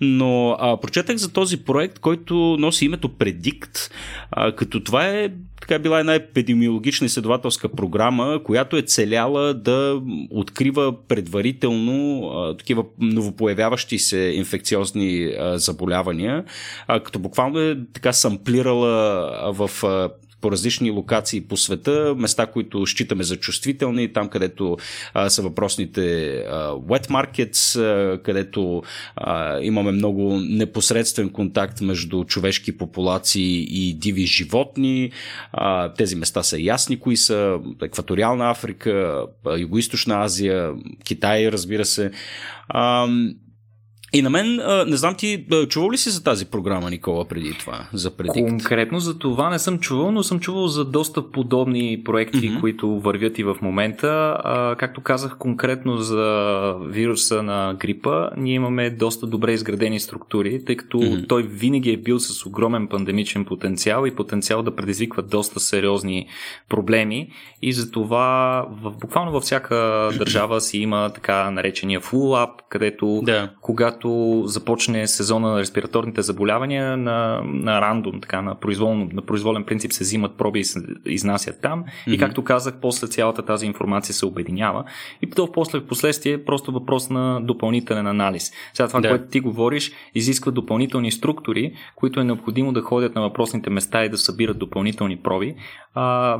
Но 0.00 0.56
а, 0.60 0.80
прочетах 0.80 1.16
за 1.16 1.32
този 1.32 1.56
проект, 1.64 1.98
който 1.98 2.34
носи 2.34 2.84
името 2.84 3.08
Predict, 3.08 3.90
а, 4.30 4.52
като 4.52 4.84
това 4.84 5.06
е 5.06 5.28
така 5.60 5.78
била 5.78 6.00
една 6.00 6.14
епидемиологична 6.14 7.04
изследователска 7.04 7.68
програма, 7.68 8.40
която 8.44 8.76
е 8.76 8.82
целяла 8.82 9.54
да 9.54 10.00
открива 10.30 11.06
предварително 11.08 12.28
а, 12.28 12.56
такива 12.56 12.84
новопоявяващи 12.98 13.98
се 13.98 14.18
инфекциозни 14.18 15.34
а, 15.38 15.58
заболявания, 15.58 16.44
а, 16.86 17.00
като 17.00 17.18
буквално 17.18 17.60
е 17.60 17.76
така 17.92 18.12
самплирала 18.12 18.92
в 19.52 19.84
а, 19.84 20.08
по 20.44 20.52
различни 20.52 20.90
локации 20.90 21.40
по 21.40 21.56
света, 21.56 22.14
места, 22.18 22.46
които 22.46 22.86
считаме 22.86 23.24
за 23.24 23.36
чувствителни, 23.36 24.12
там 24.12 24.28
където 24.28 24.76
а, 25.14 25.30
са 25.30 25.42
въпросните 25.42 26.28
а, 26.28 26.70
wet 26.70 27.08
markets, 27.08 27.80
а, 27.80 28.22
където 28.22 28.82
а, 29.16 29.60
имаме 29.60 29.92
много 29.92 30.38
непосредствен 30.38 31.30
контакт 31.30 31.80
между 31.80 32.24
човешки 32.24 32.78
популации 32.78 33.66
и 33.70 33.94
диви 33.94 34.26
животни. 34.26 35.10
А, 35.52 35.92
тези 35.92 36.16
места 36.16 36.42
са 36.42 36.60
ясни, 36.60 37.00
кои 37.00 37.16
са 37.16 37.58
Екваториална 37.82 38.50
Африка, 38.50 39.24
Юго-Источна 39.46 40.24
Азия, 40.24 40.72
Китай, 41.04 41.52
разбира 41.52 41.84
се. 41.84 42.10
А, 42.68 43.08
и 44.14 44.22
на 44.22 44.30
мен, 44.30 44.60
не 44.86 44.96
знам 44.96 45.14
ти, 45.14 45.46
чувал 45.68 45.90
ли 45.90 45.98
си 45.98 46.10
за 46.10 46.24
тази 46.24 46.46
програма, 46.46 46.90
Никола, 46.90 47.24
преди 47.24 47.58
това? 47.58 47.88
За 47.92 48.16
предикт? 48.16 48.48
Конкретно 48.48 48.98
за 48.98 49.18
това 49.18 49.50
не 49.50 49.58
съм 49.58 49.78
чувал, 49.78 50.12
но 50.12 50.22
съм 50.22 50.40
чувал 50.40 50.66
за 50.66 50.84
доста 50.84 51.30
подобни 51.30 52.02
проекти, 52.04 52.38
mm-hmm. 52.38 52.60
които 52.60 53.00
вървят 53.00 53.38
и 53.38 53.44
в 53.44 53.56
момента. 53.62 54.40
А, 54.44 54.76
както 54.76 55.00
казах 55.00 55.36
конкретно 55.38 55.96
за 55.96 56.74
вируса 56.86 57.42
на 57.42 57.74
грипа, 57.80 58.30
ние 58.36 58.54
имаме 58.54 58.90
доста 58.90 59.26
добре 59.26 59.52
изградени 59.52 60.00
структури, 60.00 60.64
тъй 60.64 60.76
като 60.76 60.98
mm-hmm. 60.98 61.28
той 61.28 61.42
винаги 61.42 61.90
е 61.90 61.96
бил 61.96 62.18
с 62.18 62.46
огромен 62.46 62.88
пандемичен 62.88 63.44
потенциал 63.44 64.06
и 64.06 64.14
потенциал 64.14 64.62
да 64.62 64.76
предизвиква 64.76 65.22
доста 65.22 65.60
сериозни 65.60 66.26
проблеми. 66.68 67.30
И 67.62 67.72
затова 67.72 68.66
в, 68.82 68.90
буквално 69.00 69.32
във 69.32 69.42
всяка 69.42 70.10
държава 70.18 70.60
си 70.60 70.78
има 70.78 71.10
така 71.14 71.50
наречения 71.50 72.00
full 72.00 72.46
up, 72.46 72.50
където 72.68 73.20
да. 73.24 73.50
когато 73.60 74.03
когато 74.04 74.42
започне 74.46 75.06
сезона 75.06 75.50
на 75.50 75.58
респираторните 75.58 76.22
заболявания 76.22 76.96
на, 76.96 77.42
на 77.44 77.80
рандом, 77.80 78.20
така, 78.20 78.42
на, 78.42 78.54
произволно, 78.54 79.08
на 79.12 79.22
произволен 79.22 79.64
принцип 79.64 79.92
се 79.92 80.04
взимат 80.04 80.36
проби 80.36 80.60
и 80.60 80.64
се 80.64 80.80
изнасят 81.06 81.60
там. 81.62 81.84
Mm-hmm. 81.84 82.14
И 82.14 82.18
както 82.18 82.44
казах, 82.44 82.74
после 82.82 83.06
цялата 83.06 83.42
тази 83.42 83.66
информация 83.66 84.14
се 84.14 84.26
обединява. 84.26 84.84
И 85.22 85.30
то 85.30 85.52
после 85.52 85.78
в 85.78 85.86
последствие 85.86 86.32
е 86.32 86.44
просто 86.44 86.72
въпрос 86.72 87.10
на 87.10 87.40
допълнителен 87.40 88.06
анализ. 88.06 88.52
Сега 88.74 88.88
това, 88.88 89.00
да. 89.00 89.08
което 89.08 89.26
ти 89.30 89.40
говориш, 89.40 89.92
изисква 90.14 90.52
допълнителни 90.52 91.12
структури, 91.12 91.72
които 91.96 92.20
е 92.20 92.24
необходимо 92.24 92.72
да 92.72 92.80
ходят 92.80 93.14
на 93.14 93.20
въпросните 93.20 93.70
места 93.70 94.04
и 94.04 94.08
да 94.08 94.18
събират 94.18 94.58
допълнителни 94.58 95.16
проби. 95.16 95.54
А, 95.94 96.38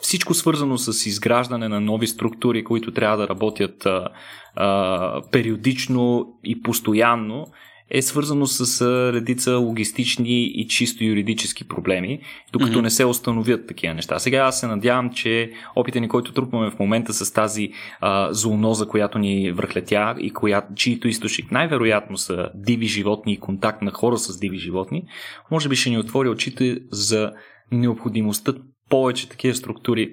всичко 0.00 0.34
свързано 0.34 0.78
с 0.78 1.06
изграждане 1.06 1.68
на 1.68 1.80
нови 1.80 2.06
структури, 2.06 2.64
които 2.64 2.92
трябва 2.92 3.16
да 3.16 3.28
работят 3.28 3.86
а, 3.86 4.08
а, 4.54 5.22
периодично 5.30 6.26
и 6.44 6.62
постоянно, 6.62 7.46
е 7.90 8.02
свързано 8.02 8.46
с 8.46 8.80
а, 8.80 9.12
редица 9.12 9.56
логистични 9.56 10.44
и 10.44 10.68
чисто 10.68 11.04
юридически 11.04 11.68
проблеми, 11.68 12.20
докато 12.52 12.78
mm-hmm. 12.78 12.82
не 12.82 12.90
се 12.90 13.04
установят 13.04 13.66
такива 13.66 13.94
неща. 13.94 14.18
Сега 14.18 14.38
аз 14.38 14.60
се 14.60 14.66
надявам, 14.66 15.10
че 15.10 15.50
опита 15.76 16.00
ни, 16.00 16.08
който 16.08 16.32
трупваме 16.32 16.70
в 16.70 16.78
момента 16.78 17.12
с 17.12 17.32
тази 17.32 17.70
а, 18.00 18.32
зооноза, 18.32 18.86
която 18.86 19.18
ни 19.18 19.52
връхлетя 19.52 20.14
и 20.18 20.30
коя, 20.30 20.62
чието 20.76 21.08
източник 21.08 21.50
най-вероятно 21.50 22.16
са 22.16 22.48
диви 22.54 22.86
животни 22.86 23.32
и 23.32 23.40
контакт 23.40 23.82
на 23.82 23.90
хора 23.90 24.18
с 24.18 24.38
диви 24.38 24.58
животни, 24.58 25.02
може 25.50 25.68
би 25.68 25.76
ще 25.76 25.90
ни 25.90 25.98
отвори 25.98 26.28
очите 26.28 26.78
за 26.90 27.32
необходимостта 27.72 28.54
повече 28.90 29.28
такива 29.28 29.54
структури 29.54 30.12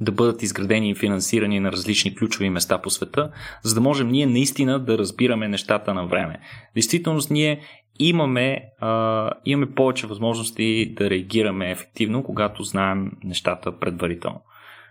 да 0.00 0.12
бъдат 0.12 0.42
изградени 0.42 0.90
и 0.90 0.94
финансирани 0.94 1.60
на 1.60 1.72
различни 1.72 2.14
ключови 2.14 2.50
места 2.50 2.78
по 2.82 2.90
света, 2.90 3.30
за 3.62 3.74
да 3.74 3.80
можем 3.80 4.08
ние 4.08 4.26
наистина 4.26 4.78
да 4.78 4.98
разбираме 4.98 5.48
нещата 5.48 5.94
на 5.94 6.06
време. 6.06 6.40
Действително, 6.74 7.20
ние 7.30 7.60
имаме, 7.98 8.62
а, 8.80 9.30
имаме 9.44 9.74
повече 9.74 10.06
възможности 10.06 10.94
да 10.96 11.10
реагираме 11.10 11.70
ефективно, 11.70 12.22
когато 12.22 12.62
знаем 12.62 13.12
нещата 13.24 13.78
предварително. 13.78 14.40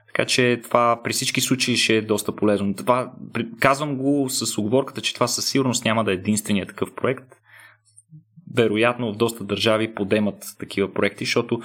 Така 0.08 0.26
че 0.26 0.62
това 0.64 1.00
при 1.04 1.14
всички 1.14 1.42
случаи 1.42 1.78
ще 1.78 1.98
е 1.98 2.02
доста 2.02 2.36
полезно. 2.36 2.76
Това, 2.76 3.12
казвам 3.60 3.96
го 3.96 4.30
с 4.30 4.58
оговорката, 4.58 5.02
че 5.02 5.14
това 5.14 5.28
със 5.28 5.46
сигурност 5.46 5.86
няма 5.86 6.04
да 6.04 6.12
е 6.12 6.14
единственият 6.14 6.70
такъв 6.70 6.96
проект 6.96 7.39
вероятно 8.56 9.14
в 9.14 9.18
доста 9.18 9.44
държави 9.44 9.96
подемат 9.96 10.36
такива 10.60 10.94
проекти, 10.94 11.26
защото 11.26 11.62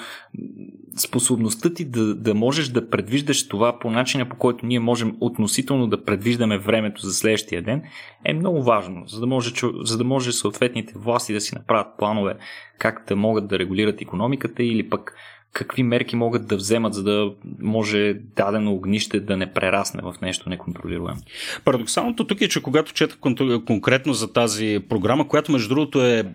способността 0.97 1.75
ти 1.75 1.85
да, 1.85 2.15
да 2.15 2.35
можеш 2.35 2.69
да 2.69 2.91
предвиждаш 2.91 3.49
това 3.49 3.79
по 3.79 3.91
начина 3.91 4.29
по 4.29 4.37
който 4.37 4.67
ние 4.67 4.81
можем 4.81 5.17
относително 5.21 5.87
да 5.87 6.05
предвиждаме 6.05 6.59
времето 6.59 7.07
за 7.07 7.15
следващия 7.15 7.63
ден 7.63 7.83
е 8.25 8.35
много 8.35 8.63
важно, 8.63 9.07
за 9.07 9.21
да 9.21 9.27
може, 9.27 9.53
за 9.81 9.99
да 9.99 10.05
може 10.05 10.33
съответните 10.33 10.93
власти 10.97 11.33
да 11.33 11.41
си 11.41 11.55
направят 11.55 11.99
планове 11.99 12.37
как 12.79 13.05
да 13.09 13.17
могат 13.17 13.49
да 13.49 13.59
регулират 13.59 14.03
економиката 14.03 14.63
или 14.63 14.91
пък 14.91 15.15
какви 15.55 15.83
мерки 15.83 16.17
могат 16.17 16.47
да 16.47 16.57
вземат, 16.57 16.95
за 16.95 17.03
да 17.03 17.33
може 17.61 18.15
дадено 18.37 18.73
огнище 18.73 19.21
да 19.21 19.37
не 19.37 19.53
прерасне 19.53 20.03
в 20.03 20.15
нещо 20.23 20.49
неконтролируемо. 20.49 21.21
Парадоксалното 21.65 22.27
тук 22.27 22.41
е, 22.41 22.49
че 22.49 22.63
когато 22.63 22.93
четах 22.93 23.19
конкретно 23.67 24.13
за 24.13 24.33
тази 24.33 24.81
програма, 24.89 25.29
която 25.29 25.53
между 25.53 25.69
другото 25.69 26.03
е 26.03 26.33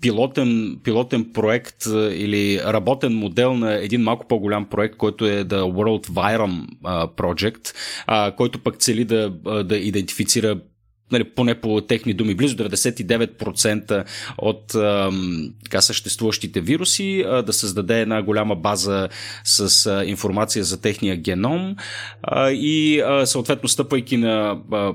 пилотен, 0.00 0.80
пилотен 0.84 1.32
проект 1.32 1.86
или 2.12 2.60
работен 2.64 3.12
модел 3.14 3.54
на 3.54 3.74
един 3.74 4.02
малко 4.02 4.26
по-голям 4.28 4.64
проект, 4.64 4.96
който 4.96 5.26
е 5.26 5.44
The 5.44 5.60
World 5.60 6.06
Virum 6.06 6.66
Project, 7.16 7.74
който 8.36 8.58
пък 8.58 8.78
цели 8.78 9.04
да, 9.04 9.30
да 9.64 9.76
идентифицира 9.76 10.60
нали, 11.12 11.24
поне 11.24 11.54
по 11.54 11.80
техни 11.80 12.14
думи, 12.14 12.34
близо 12.34 12.56
99% 12.56 14.04
от 14.38 14.74
а, 14.74 15.10
така 15.64 15.80
съществуващите 15.80 16.60
вируси, 16.60 17.24
а, 17.26 17.42
да 17.42 17.52
създаде 17.52 18.00
една 18.00 18.22
голяма 18.22 18.56
база 18.56 19.08
с 19.44 19.86
а, 19.86 20.04
информация 20.04 20.64
за 20.64 20.80
техния 20.80 21.16
геном 21.16 21.76
а, 22.22 22.50
и 22.50 23.00
а, 23.00 23.26
съответно 23.26 23.68
стъпайки 23.68 24.16
на, 24.16 24.58
а, 24.72 24.92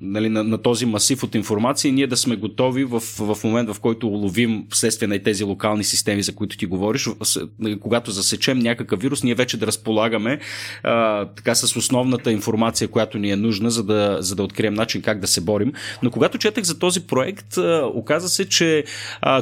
нали, 0.00 0.28
на, 0.28 0.44
на 0.44 0.58
този 0.58 0.86
масив 0.86 1.22
от 1.22 1.34
информация, 1.34 1.92
ние 1.92 2.06
да 2.06 2.16
сме 2.16 2.36
готови 2.36 2.84
в, 2.84 3.00
в 3.00 3.38
момент, 3.44 3.70
в 3.70 3.80
който 3.80 4.08
уловим 4.08 4.64
вследствие 4.70 5.08
на 5.08 5.22
тези 5.22 5.44
локални 5.44 5.84
системи, 5.84 6.22
за 6.22 6.34
които 6.34 6.56
ти 6.56 6.66
говориш, 6.66 7.08
когато 7.80 8.10
засечем 8.10 8.58
някакъв 8.58 9.00
вирус, 9.00 9.22
ние 9.22 9.34
вече 9.34 9.56
да 9.56 9.66
разполагаме 9.66 10.38
а, 10.82 11.24
така 11.24 11.54
с 11.54 11.76
основната 11.76 12.32
информация, 12.32 12.88
която 12.88 13.18
ни 13.18 13.30
е 13.30 13.36
нужна, 13.36 13.70
за 13.70 13.84
да, 13.84 14.16
за 14.20 14.36
да 14.36 14.42
открием 14.42 14.74
начин 14.74 15.02
как 15.02 15.20
да 15.20 15.26
се 15.26 15.40
борим. 15.40 15.55
Но 16.02 16.10
когато 16.10 16.38
четах 16.38 16.64
за 16.64 16.78
този 16.78 17.06
проект, 17.06 17.56
оказа 17.94 18.28
се, 18.28 18.48
че 18.48 18.84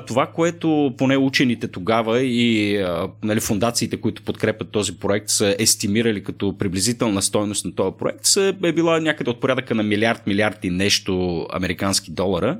това, 0.06 0.26
което 0.26 0.94
поне 0.98 1.16
учените 1.16 1.68
тогава 1.68 2.20
и 2.22 2.78
нали, 3.22 3.40
фундациите, 3.40 3.96
които 3.96 4.22
подкрепят 4.22 4.70
този 4.70 4.98
проект, 4.98 5.28
са 5.28 5.56
естимирали 5.58 6.24
като 6.24 6.58
приблизителна 6.58 7.22
стойност 7.22 7.64
на 7.64 7.74
този 7.74 7.96
проект, 7.98 8.26
е 8.64 8.72
била 8.72 9.00
някъде 9.00 9.30
от 9.30 9.40
порядъка 9.40 9.74
на 9.74 9.82
милиард, 9.82 10.26
милиард 10.26 10.64
и 10.64 10.70
нещо 10.70 11.46
американски 11.52 12.10
долара. 12.10 12.58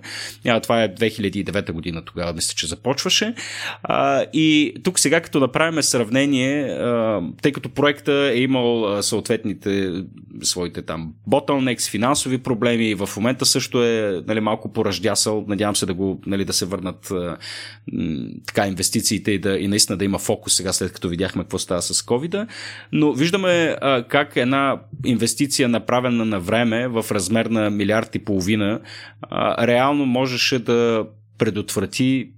Това 0.63 0.83
е 0.83 0.95
2009 0.95 1.73
година 1.73 2.03
тогава, 2.05 2.33
мисля, 2.33 2.55
че 2.57 2.67
започваше. 2.67 3.35
И 4.33 4.75
тук 4.85 4.99
сега, 4.99 5.21
като 5.21 5.41
направим 5.41 5.83
сравнение, 5.83 6.79
тъй 7.43 7.53
като 7.53 7.69
проекта 7.69 8.13
е 8.35 8.41
имал 8.41 9.03
съответните 9.03 9.93
своите 10.43 10.83
там 10.83 11.13
bottlenecks, 11.29 11.91
финансови 11.91 12.39
проблеми 12.39 12.89
и 12.89 12.95
в 12.95 13.09
момента 13.17 13.44
също 13.45 13.85
е 13.85 14.23
нали, 14.27 14.41
малко 14.41 14.73
поръждясал. 14.73 15.45
Надявам 15.49 15.77
се 15.77 15.87
да 15.87 15.95
го 15.95 16.21
нали, 16.27 16.45
да 16.45 16.53
се 16.53 16.67
върнат 16.67 17.13
така 18.47 18.67
инвестициите 18.67 19.33
и, 19.33 19.39
да, 19.39 19.59
и 19.59 19.69
наистина 19.69 19.99
да 19.99 20.05
има 20.05 20.19
фокус 20.19 20.55
сега 20.55 20.73
след 20.73 20.93
като 20.93 21.09
видяхме 21.09 21.43
какво 21.43 21.59
става 21.59 21.83
с 21.83 22.03
covid 22.03 22.47
Но 22.93 23.13
виждаме 23.13 23.77
а, 23.81 24.05
как 24.09 24.37
една 24.37 24.81
инвестиция 25.05 25.69
направена 25.69 26.25
на 26.25 26.41
време 26.41 26.89
в 26.89 27.07
размер 27.11 27.47
на 27.47 27.71
милиард 27.71 28.15
и 28.15 28.25
половина 28.25 28.81
а, 29.23 29.67
реално 29.67 30.07
можеше 30.07 30.59
да 30.59 31.07
предотврати 31.39 32.31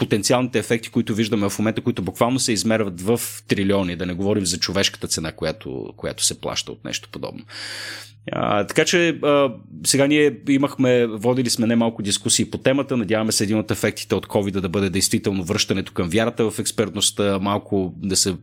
потенциалните 0.00 0.58
ефекти, 0.58 0.90
които 0.90 1.14
виждаме 1.14 1.48
в 1.48 1.58
момента, 1.58 1.80
които 1.80 2.02
буквално 2.02 2.38
се 2.38 2.52
измерват 2.52 3.00
в 3.00 3.20
трилиони, 3.48 3.96
да 3.96 4.06
не 4.06 4.14
говорим 4.14 4.46
за 4.46 4.58
човешката 4.58 5.08
цена, 5.08 5.32
която, 5.32 5.94
която 5.96 6.24
се 6.24 6.40
плаща 6.40 6.72
от 6.72 6.84
нещо 6.84 7.08
подобно. 7.12 7.44
А, 8.32 8.66
така 8.66 8.84
че 8.84 9.08
а, 9.08 9.52
сега 9.86 10.06
ние 10.06 10.36
имахме, 10.48 11.06
водили 11.06 11.50
сме 11.50 11.66
немалко 11.66 12.02
дискусии 12.02 12.50
по 12.50 12.58
темата. 12.58 12.96
Надяваме 12.96 13.32
се 13.32 13.44
един 13.44 13.58
от 13.58 13.70
ефектите 13.70 14.14
от 14.14 14.26
COVID 14.26 14.60
да 14.60 14.68
бъде 14.68 14.90
действително 14.90 15.44
връщането 15.44 15.92
към 15.92 16.08
вярата 16.08 16.50
в 16.50 16.58
експертността, 16.58 17.38
малко 17.38 17.94
да 17.96 18.16
се 18.16 18.36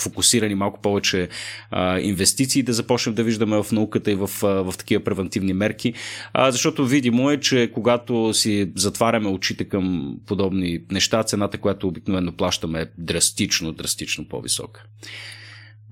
фокусирани 0.00 0.54
малко 0.54 0.80
повече 0.80 1.28
а, 1.70 2.00
инвестиции 2.00 2.62
да 2.62 2.72
започнем 2.72 3.14
да 3.14 3.24
виждаме 3.24 3.62
в 3.62 3.72
науката 3.72 4.10
и 4.10 4.14
в, 4.14 4.30
а, 4.42 4.46
в 4.46 4.74
такива 4.78 5.04
превентивни 5.04 5.52
мерки. 5.52 5.94
А, 6.32 6.50
защото 6.50 6.86
видимо 6.86 7.30
е, 7.30 7.40
че 7.40 7.70
когато 7.74 8.34
си 8.34 8.72
затваряме 8.76 9.28
очите 9.28 9.64
към 9.64 10.16
подобни 10.26 10.80
неща, 10.90 11.22
цената, 11.22 11.58
която 11.58 11.88
обикновено 11.88 12.32
плащаме 12.32 12.80
е 12.80 12.86
драстично, 12.98 13.72
драстично 13.72 14.28
по-висока. 14.28 14.84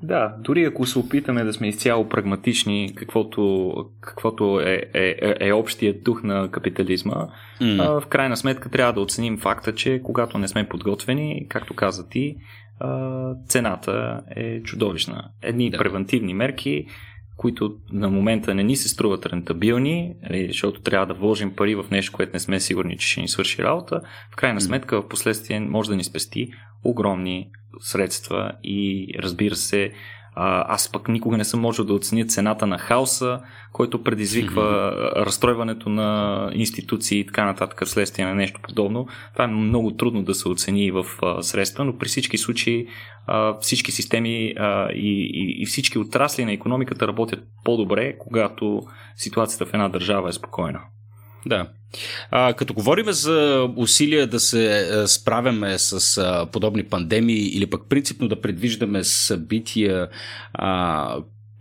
Да, 0.03 0.35
дори 0.39 0.65
ако 0.65 0.87
се 0.87 0.99
опитаме 0.99 1.45
да 1.45 1.53
сме 1.53 1.69
изцяло 1.69 2.09
прагматични, 2.09 2.93
каквото, 2.97 3.73
каквото 4.01 4.61
е, 4.61 4.83
е, 4.95 5.17
е, 5.21 5.49
е 5.49 5.53
общият 5.53 6.03
дух 6.03 6.23
на 6.23 6.51
капитализма, 6.51 7.27
mm. 7.61 7.81
а, 7.81 8.01
в 8.01 8.07
крайна 8.07 8.37
сметка 8.37 8.69
трябва 8.69 8.93
да 8.93 9.01
оценим 9.01 9.39
факта, 9.39 9.75
че 9.75 10.01
когато 10.05 10.39
не 10.39 10.49
сме 10.49 10.69
подготвени, 10.69 11.47
както 11.49 11.75
каза 11.75 12.09
ти, 12.09 12.37
а, 12.81 13.35
цената 13.47 14.23
е 14.37 14.63
чудовищна. 14.63 15.31
Едни 15.43 15.71
да. 15.71 15.79
превентивни 15.79 16.35
мерки, 16.35 16.87
които 17.37 17.75
на 17.93 18.11
момента 18.11 18.55
не 18.55 18.63
ни 18.63 18.77
се 18.77 18.89
струват 18.89 19.27
рентабилни, 19.27 20.15
нали, 20.23 20.47
защото 20.47 20.81
трябва 20.81 21.07
да 21.07 21.15
вложим 21.15 21.57
пари 21.57 21.75
в 21.75 21.85
нещо, 21.91 22.13
което 22.13 22.33
не 22.33 22.41
сме 22.41 22.61
сигурни, 22.61 22.99
че 22.99 23.09
ще 23.09 23.21
ни 23.21 23.29
свърши 23.29 23.63
работа, 23.63 24.01
в 24.33 24.37
крайна 24.37 24.61
сметка 24.61 25.03
в 25.03 25.09
последствие 25.09 25.61
може 25.61 25.91
да 25.91 25.97
ни 25.97 26.05
спести 26.05 26.51
огромни 26.85 27.51
средства 27.81 28.53
и 28.65 29.09
разбира 29.19 29.57
се, 29.57 29.93
аз 30.35 30.93
пък 30.93 31.09
никога 31.09 31.37
не 31.37 31.45
съм 31.45 31.61
можел 31.61 31.85
да 31.85 31.95
оценя 31.95 32.27
цената 32.27 32.67
на 32.67 32.79
хаоса, 32.79 33.41
който 33.73 34.03
предизвиква 34.03 34.93
разстройването 35.17 35.89
на 35.89 36.51
институции 36.55 37.21
и 37.21 37.27
така 37.27 37.45
нататък 37.45 37.83
вследствие 37.85 38.25
на 38.25 38.35
нещо 38.35 38.61
подобно. 38.63 39.09
Това 39.33 39.45
е 39.45 39.49
много 39.49 39.91
трудно 39.91 40.23
да 40.23 40.35
се 40.35 40.49
оцени 40.49 40.91
в 40.91 41.05
средства, 41.41 41.85
но 41.85 41.99
при 41.99 42.09
всички 42.09 42.39
случаи 42.39 42.87
всички 43.61 43.93
системи 43.93 44.55
и, 44.95 45.31
и, 45.35 45.63
и 45.63 45.67
всички 45.67 45.99
отрасли 45.99 46.45
на 46.45 46.53
економиката 46.53 47.09
работят 47.09 47.41
по-добре, 47.65 48.19
когато 48.19 48.83
ситуацията 49.17 49.67
в 49.67 49.75
една 49.75 49.89
държава 49.89 50.29
е 50.29 50.33
спокойна. 50.33 50.81
Да. 51.47 51.69
А, 52.31 52.53
като 52.53 52.75
говорим 52.75 53.13
за 53.13 53.69
усилия 53.77 54.27
да 54.27 54.41
се 54.41 54.91
справяме 55.07 55.79
с 55.79 56.19
а, 56.19 56.47
подобни 56.47 56.85
пандемии 56.85 57.49
или 57.49 57.67
пък 57.67 57.89
принципно 57.89 58.29
да 58.29 58.41
предвиждаме 58.41 59.05
събития, 59.05 60.09
а, 60.53 61.17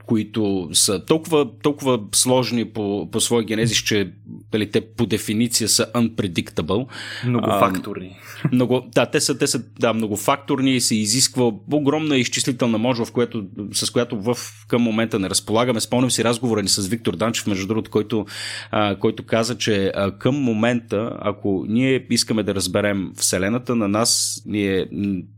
които 0.10 0.70
са 0.74 1.06
толкова, 1.06 1.48
толкова 1.64 2.00
сложни 2.16 2.66
по, 2.66 3.10
по 3.12 3.20
своя 3.20 3.44
генезис, 3.44 3.78
че 3.78 4.12
дали, 4.52 4.72
те 4.72 4.82
по 4.82 5.06
дефиниция 5.06 5.68
са 5.68 5.86
unpredictable. 5.96 6.88
Многофакторни. 7.26 8.18
А, 8.44 8.50
много, 8.52 8.88
да, 8.96 9.06
те 9.06 9.22
са, 9.22 9.38
те 9.38 9.48
са 9.48 9.64
да, 9.80 9.94
многофакторни 9.94 10.76
и 10.76 10.82
се 10.82 10.96
изисква 10.96 11.52
огромна 11.74 12.18
изчислителна 12.18 12.78
мощ, 12.78 13.06
в 13.06 13.12
което, 13.12 13.46
с 13.74 13.90
която 13.90 14.22
в, 14.22 14.38
към 14.68 14.82
момента 14.82 15.20
не 15.20 15.30
разполагаме. 15.30 15.80
Спомням 15.80 16.12
си 16.12 16.24
разговора 16.24 16.62
ни 16.62 16.70
с 16.70 16.88
Виктор 16.88 17.16
Данчев, 17.16 17.48
между 17.48 17.68
другото, 17.68 17.92
който, 17.92 18.26
а, 18.72 18.96
който 18.96 19.26
каза, 19.26 19.58
че 19.58 19.92
а, 19.96 20.12
към 20.12 20.36
момента, 20.36 21.18
ако 21.22 21.66
ние 21.68 22.06
искаме 22.10 22.44
да 22.44 22.56
разберем 22.56 23.12
Вселената, 23.16 23.76
на 23.76 23.88
нас 23.88 24.42
ние... 24.46 24.88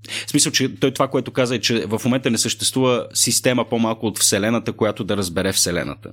В 0.10 0.30
смисъл, 0.30 0.52
че 0.52 0.76
той 0.76 0.92
това, 0.92 1.08
което 1.08 1.32
каза 1.32 1.56
е, 1.56 1.60
че 1.60 1.86
в 1.86 2.02
момента 2.06 2.32
не 2.32 2.38
съществува 2.38 3.08
система 3.14 3.66
по-малко 3.70 4.06
от 4.08 4.20
Вселената, 4.20 4.74
която 4.74 5.04
да 5.04 5.18
разбере 5.18 5.52
Вселената. 5.52 6.10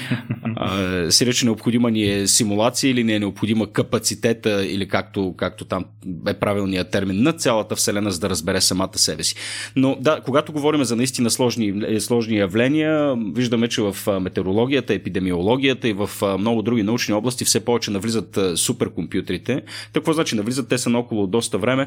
а, 0.56 1.10
си 1.10 1.26
рече, 1.26 1.44
необходима 1.44 1.90
ни 1.90 2.12
е 2.12 2.26
симулация 2.26 2.90
или 2.90 3.04
не 3.04 3.14
е 3.14 3.18
необходима 3.18 3.72
капацитета 3.72 4.66
или 4.66 4.88
както, 4.88 5.34
както 5.36 5.64
там 5.64 5.84
е 6.26 6.34
правилният 6.34 6.90
термин 6.90 7.22
на 7.22 7.32
цялата 7.32 7.76
Вселена, 7.76 8.10
за 8.10 8.20
да 8.20 8.30
разбере 8.30 8.60
самата 8.60 8.98
себе 8.98 9.22
си. 9.22 9.34
Но 9.76 9.96
да, 10.00 10.20
когато 10.20 10.52
говорим 10.52 10.84
за 10.84 10.96
наистина 10.96 11.30
сложни, 11.30 12.00
сложни 12.00 12.36
явления, 12.36 13.16
виждаме, 13.34 13.68
че 13.68 13.82
в 13.82 14.20
метеорологията, 14.20 14.94
епидемиологията 14.94 15.88
и 15.88 15.92
в 15.92 16.10
много 16.38 16.62
други 16.62 16.82
научни 16.82 17.14
области 17.14 17.44
все 17.44 17.64
повече 17.64 17.90
навлизат 17.90 18.38
суперкомпютрите. 18.54 19.62
Какво 19.92 20.12
значи 20.12 20.36
навлизат? 20.36 20.68
Те 20.68 20.78
са 20.78 20.90
на 20.90 20.98
около 20.98 21.26
доста 21.26 21.58
време, 21.58 21.86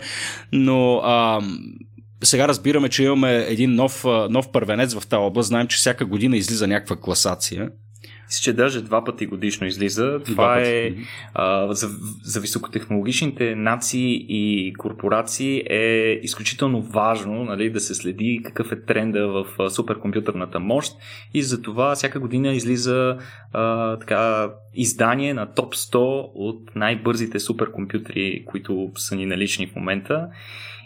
но 0.52 0.96
а, 1.04 1.42
сега 2.24 2.48
разбираме, 2.48 2.90
че 2.90 3.04
имаме 3.04 3.46
един 3.48 3.76
нов, 3.76 4.06
нов 4.30 4.52
първенец 4.52 5.00
в 5.00 5.08
тази 5.08 5.20
област. 5.20 5.48
Знаем, 5.48 5.68
че 5.68 5.78
всяка 5.78 6.06
година 6.06 6.38
излиза 6.38 6.68
някаква 6.68 6.96
класация. 6.96 7.70
Мисля, 8.30 8.42
че 8.44 8.54
даже 8.54 8.82
два 8.82 9.04
пъти 9.04 9.26
годишно 9.26 9.68
излиза. 9.68 10.20
Това 10.26 10.60
е 10.60 10.94
а, 11.34 11.74
за, 11.74 11.90
за 12.24 12.40
високотехнологичните 12.40 13.56
нации 13.56 14.26
и 14.30 14.74
корпорации 14.74 15.64
е 15.70 16.20
изключително 16.24 16.82
важно 16.82 17.44
нали, 17.44 17.70
да 17.70 17.80
се 17.80 17.96
следи 17.96 18.42
какъв 18.46 18.72
е 18.72 18.82
тренда 18.82 19.28
в 19.28 19.70
суперкомпютърната 19.70 20.60
мощ 20.60 20.94
и 21.34 21.42
за 21.42 21.62
това 21.62 21.96
всяка 21.96 22.20
година 22.20 22.54
излиза 22.54 23.18
а, 23.54 23.98
така, 23.98 24.50
издание 24.74 25.34
на 25.34 25.54
топ 25.54 25.76
100 25.76 25.96
от 26.34 26.76
най-бързите 26.76 27.40
суперкомпютри, 27.40 28.44
които 28.46 28.92
са 28.96 29.16
ни 29.16 29.26
налични 29.26 29.68
в 29.68 29.76
момента. 29.76 30.28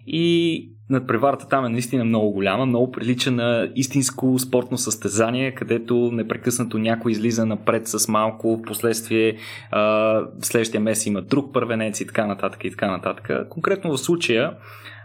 И 0.08 0.70
надпреварата 0.90 1.48
там 1.48 1.66
е 1.66 1.70
наистина 1.70 2.06
много 2.06 2.32
голяма, 2.32 2.66
много 2.66 2.92
прилича 2.92 3.32
на 3.32 3.70
истинско 3.76 4.40
спортно 4.40 4.78
състезание, 4.78 5.52
където 5.52 6.12
непрекъснато 6.14 6.80
някой 6.80 7.12
излиза 7.12 7.46
напред 7.46 7.88
с 7.88 8.08
малко, 8.08 8.58
в 8.58 8.62
последствие 8.62 9.38
а, 9.72 10.22
следващия 10.42 10.82
месец 10.82 11.06
има 11.06 11.22
друг 11.22 11.54
първенец 11.54 12.02
и 12.02 12.08
така 12.08 12.26
нататък 12.26 12.64
и 12.64 12.72
така 12.72 12.92
нататък. 12.92 13.50
Конкретно 13.50 13.92
в 13.92 14.00
случая 14.00 14.54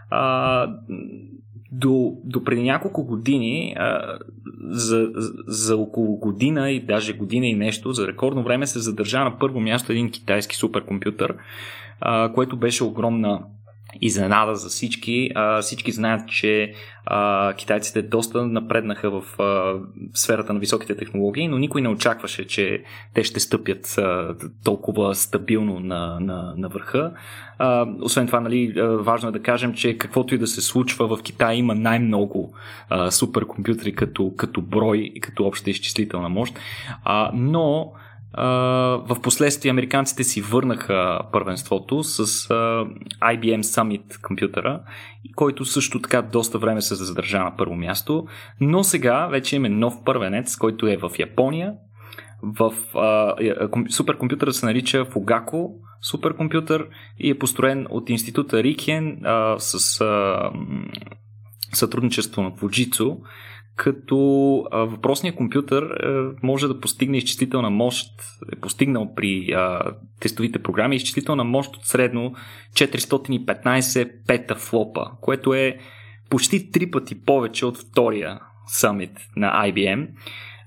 а, 0.09 0.67
до, 1.71 2.13
до 2.23 2.43
преди 2.43 2.63
няколко 2.63 3.05
години, 3.05 3.75
а, 3.77 4.17
за, 4.61 5.09
за 5.47 5.77
около 5.77 6.17
година 6.17 6.71
и 6.71 6.85
даже 6.85 7.13
година 7.13 7.47
и 7.47 7.55
нещо, 7.55 7.93
за 7.93 8.07
рекордно 8.07 8.43
време 8.43 8.67
се 8.67 8.79
задържа 8.79 9.19
на 9.19 9.39
първо 9.39 9.59
място 9.59 9.91
един 9.91 10.11
китайски 10.11 10.55
суперкомпютър, 10.55 11.35
а, 12.01 12.33
което 12.33 12.57
беше 12.57 12.83
огромна 12.83 13.41
изненада 14.01 14.55
за 14.55 14.69
всички. 14.69 15.29
А, 15.35 15.61
всички 15.61 15.91
знаят, 15.91 16.29
че 16.29 16.73
а, 17.05 17.53
китайците 17.53 18.01
доста 18.01 18.45
напреднаха 18.45 19.21
в 19.21 19.41
а, 19.41 19.79
сферата 20.13 20.53
на 20.53 20.59
високите 20.59 20.95
технологии, 20.95 21.47
но 21.47 21.57
никой 21.57 21.81
не 21.81 21.89
очакваше, 21.89 22.47
че 22.47 22.83
те 23.13 23.23
ще 23.23 23.39
стъпят 23.39 23.97
а, 23.97 24.35
толкова 24.63 25.15
стабилно 25.15 25.79
на, 25.79 26.19
на, 26.19 26.53
на 26.57 26.69
върха. 26.69 27.11
А, 27.57 27.87
освен 28.01 28.27
това, 28.27 28.39
нали, 28.39 28.73
важно 28.81 29.29
е 29.29 29.31
да 29.31 29.41
кажем, 29.41 29.73
че 29.73 29.97
каквото 29.97 30.35
и 30.35 30.37
да 30.37 30.47
се 30.47 30.61
случва 30.61 31.17
в 31.17 31.23
Китай 31.23 31.55
има 31.55 31.75
най-много 31.75 32.53
а, 32.89 33.11
суперкомпютри 33.11 33.95
като, 33.95 34.33
като 34.37 34.61
брой 34.61 34.97
и 35.15 35.21
като 35.21 35.43
обща 35.43 35.69
изчислителна 35.69 36.29
мощ. 36.29 36.59
А, 37.03 37.31
но 37.33 37.93
в 38.37 39.17
последствие 39.23 39.71
американците 39.71 40.23
си 40.23 40.41
върнаха 40.41 41.19
първенството 41.31 42.03
с 42.03 42.25
IBM 43.21 43.61
Summit 43.61 44.21
компютъра, 44.21 44.81
който 45.35 45.65
също 45.65 46.01
така 46.01 46.21
доста 46.21 46.57
време 46.57 46.81
се 46.81 46.95
задържа 46.95 47.39
на 47.39 47.57
първо 47.57 47.75
място, 47.75 48.27
но 48.61 48.83
сега 48.83 49.27
вече 49.27 49.55
имаме 49.55 49.75
нов 49.75 49.93
първенец, 50.05 50.55
който 50.55 50.87
е 50.87 50.97
в 50.97 51.11
Япония. 51.19 51.73
В 52.43 52.73
суперкомпютъра 53.89 54.53
се 54.53 54.65
нарича 54.65 55.05
Fugaku 55.05 55.67
суперкомпютър 56.01 56.87
и 57.17 57.29
е 57.29 57.39
построен 57.39 57.87
от 57.89 58.09
института 58.09 58.63
Рикен 58.63 59.19
с 59.57 59.79
сътрудничество 61.73 62.41
на 62.41 62.51
Fujitsu 62.51 63.17
като 63.79 64.63
а, 64.71 64.77
въпросният 64.77 65.35
компютър 65.35 65.83
а, 65.83 66.31
може 66.43 66.67
да 66.67 66.79
постигне 66.79 67.17
изчислителна 67.17 67.69
мощ, 67.69 68.07
е 68.53 68.55
постигнал 68.55 69.13
при 69.15 69.51
а, 69.51 69.81
тестовите 70.19 70.59
програми 70.59 70.95
изчислителна 70.95 71.43
мощ 71.43 71.75
от 71.75 71.85
средно 71.85 72.33
415 72.73 74.11
петафлопа, 74.27 75.11
което 75.21 75.53
е 75.53 75.77
почти 76.29 76.71
три 76.71 76.91
пъти 76.91 77.21
повече 77.21 77.65
от 77.65 77.77
втория 77.77 78.39
самит 78.67 79.11
на 79.35 79.67
IBM. 79.67 80.07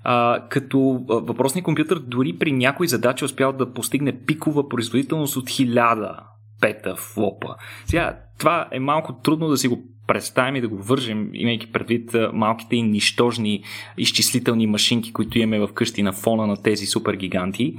А, 0.05 0.46
като 0.48 1.05
въпросният 1.09 1.64
компютър 1.64 1.98
дори 1.98 2.38
при 2.38 2.53
някои 2.53 2.88
задачи 2.88 3.25
успял 3.25 3.53
да 3.53 3.72
постигне 3.72 4.25
пикова 4.25 4.68
производителност 4.68 5.37
от 5.37 5.44
1000 5.44 6.16
петафлопа. 6.61 7.55
Сега, 7.87 8.18
това 8.38 8.68
е 8.72 8.81
малко 8.81 9.12
трудно 9.12 9.48
да 9.48 9.57
си 9.57 9.68
го 9.68 9.91
представим 10.06 10.56
и 10.56 10.60
да 10.60 10.68
го 10.68 10.76
вържем, 10.76 11.30
имайки 11.34 11.72
предвид 11.72 12.16
малките 12.32 12.76
и 12.76 12.82
нищожни 12.82 13.62
изчислителни 13.98 14.66
машинки, 14.66 15.12
които 15.12 15.38
имаме 15.38 15.58
в 15.58 15.72
къщи 15.74 16.02
на 16.02 16.12
фона 16.12 16.46
на 16.46 16.62
тези 16.62 16.86
супергиганти. 16.86 17.74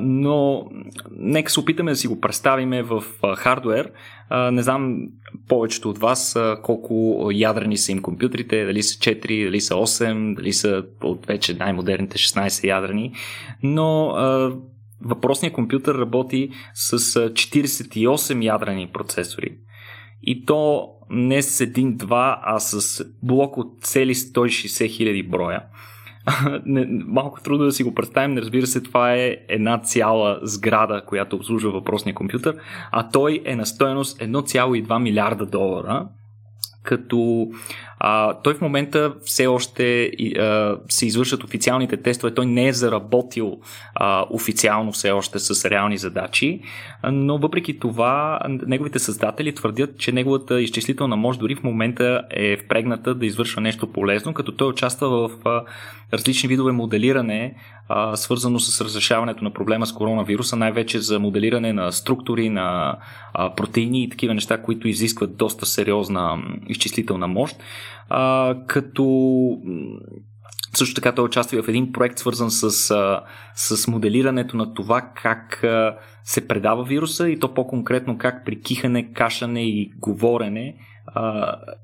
Но 0.00 0.66
нека 1.10 1.50
се 1.50 1.60
опитаме 1.60 1.90
да 1.90 1.96
си 1.96 2.06
го 2.06 2.20
представиме 2.20 2.82
в 2.82 3.04
хардвер. 3.36 3.92
Не 4.52 4.62
знам 4.62 4.98
повечето 5.48 5.90
от 5.90 5.98
вас 5.98 6.38
колко 6.62 7.28
ядрени 7.32 7.76
са 7.76 7.92
им 7.92 8.02
компютрите, 8.02 8.64
дали 8.64 8.82
са 8.82 8.98
4, 8.98 9.44
дали 9.44 9.60
са 9.60 9.74
8, 9.74 10.34
дали 10.34 10.52
са 10.52 10.84
от 11.02 11.26
вече 11.26 11.54
най-модерните 11.54 12.18
16 12.18 12.64
ядрени, 12.64 13.12
но 13.62 14.14
въпросният 15.04 15.54
компютър 15.54 15.94
работи 15.94 16.50
с 16.74 16.98
48 16.98 18.44
ядрени 18.44 18.90
процесори. 18.92 19.56
И 20.22 20.44
то 20.44 20.88
не 21.10 21.42
с 21.42 21.60
един-два, 21.60 22.40
а 22.42 22.58
с 22.60 23.04
блок 23.22 23.56
от 23.56 23.78
цели 23.80 24.14
160 24.14 24.88
хиляди 24.90 25.22
броя. 25.22 25.62
малко 27.06 27.40
трудно 27.40 27.64
да 27.64 27.72
си 27.72 27.82
го 27.82 27.94
представим, 27.94 28.38
разбира 28.38 28.66
се, 28.66 28.82
това 28.82 29.14
е 29.14 29.36
една 29.48 29.78
цяла 29.78 30.38
сграда, 30.42 31.02
която 31.06 31.36
обслужва 31.36 31.70
въпросния 31.70 32.14
компютър, 32.14 32.56
а 32.92 33.08
той 33.08 33.42
е 33.44 33.56
на 33.56 33.66
стоеност 33.66 34.18
1,2 34.18 34.98
милиарда 34.98 35.46
долара, 35.46 36.08
като 36.84 37.48
а, 37.98 38.34
той 38.34 38.54
в 38.54 38.60
момента 38.60 39.14
все 39.24 39.46
още 39.46 40.10
а, 40.38 40.76
се 40.88 41.06
извършат 41.06 41.44
официалните 41.44 41.96
тестове. 41.96 42.34
Той 42.34 42.46
не 42.46 42.68
е 42.68 42.72
заработил 42.72 43.58
а, 43.94 44.26
официално 44.30 44.92
все 44.92 45.10
още 45.10 45.38
с 45.38 45.70
реални 45.70 45.98
задачи, 45.98 46.60
но 47.12 47.38
въпреки 47.38 47.78
това 47.78 48.40
неговите 48.48 48.98
създатели 48.98 49.54
твърдят, 49.54 49.98
че 49.98 50.12
неговата 50.12 50.60
изчислителна 50.60 51.16
мощ 51.16 51.40
дори 51.40 51.54
в 51.54 51.62
момента 51.62 52.22
е 52.30 52.56
впрегната 52.56 53.14
да 53.14 53.26
извършва 53.26 53.60
нещо 53.60 53.92
полезно, 53.92 54.34
като 54.34 54.52
той 54.52 54.68
участва 54.68 55.28
в 55.28 55.30
а, 55.44 55.62
различни 56.12 56.48
видове 56.48 56.72
моделиране, 56.72 57.54
свързано 58.14 58.58
с 58.58 58.80
разрешаването 58.80 59.44
на 59.44 59.52
проблема 59.52 59.86
с 59.86 59.92
коронавируса, 59.92 60.56
най-вече 60.56 60.98
за 60.98 61.18
моделиране 61.18 61.72
на 61.72 61.92
структури, 61.92 62.48
на 62.48 62.96
протеини 63.56 64.04
и 64.04 64.08
такива 64.08 64.34
неща, 64.34 64.62
които 64.62 64.88
изискват 64.88 65.36
доста 65.36 65.66
сериозна 65.66 66.42
изчислителна 66.68 67.28
мощ. 67.28 67.56
Като 68.66 69.04
също 70.74 70.94
така 70.94 71.12
той 71.12 71.24
участва 71.24 71.62
в 71.62 71.68
един 71.68 71.92
проект, 71.92 72.18
свързан 72.18 72.50
с, 72.50 72.70
с 73.54 73.88
моделирането 73.88 74.56
на 74.56 74.74
това 74.74 75.00
как 75.00 75.64
се 76.24 76.48
предава 76.48 76.84
вируса 76.84 77.28
и 77.28 77.38
то 77.38 77.54
по-конкретно 77.54 78.18
как 78.18 78.44
при 78.44 78.60
кихане, 78.60 79.12
кашане 79.12 79.68
и 79.68 79.92
говорене 79.98 80.76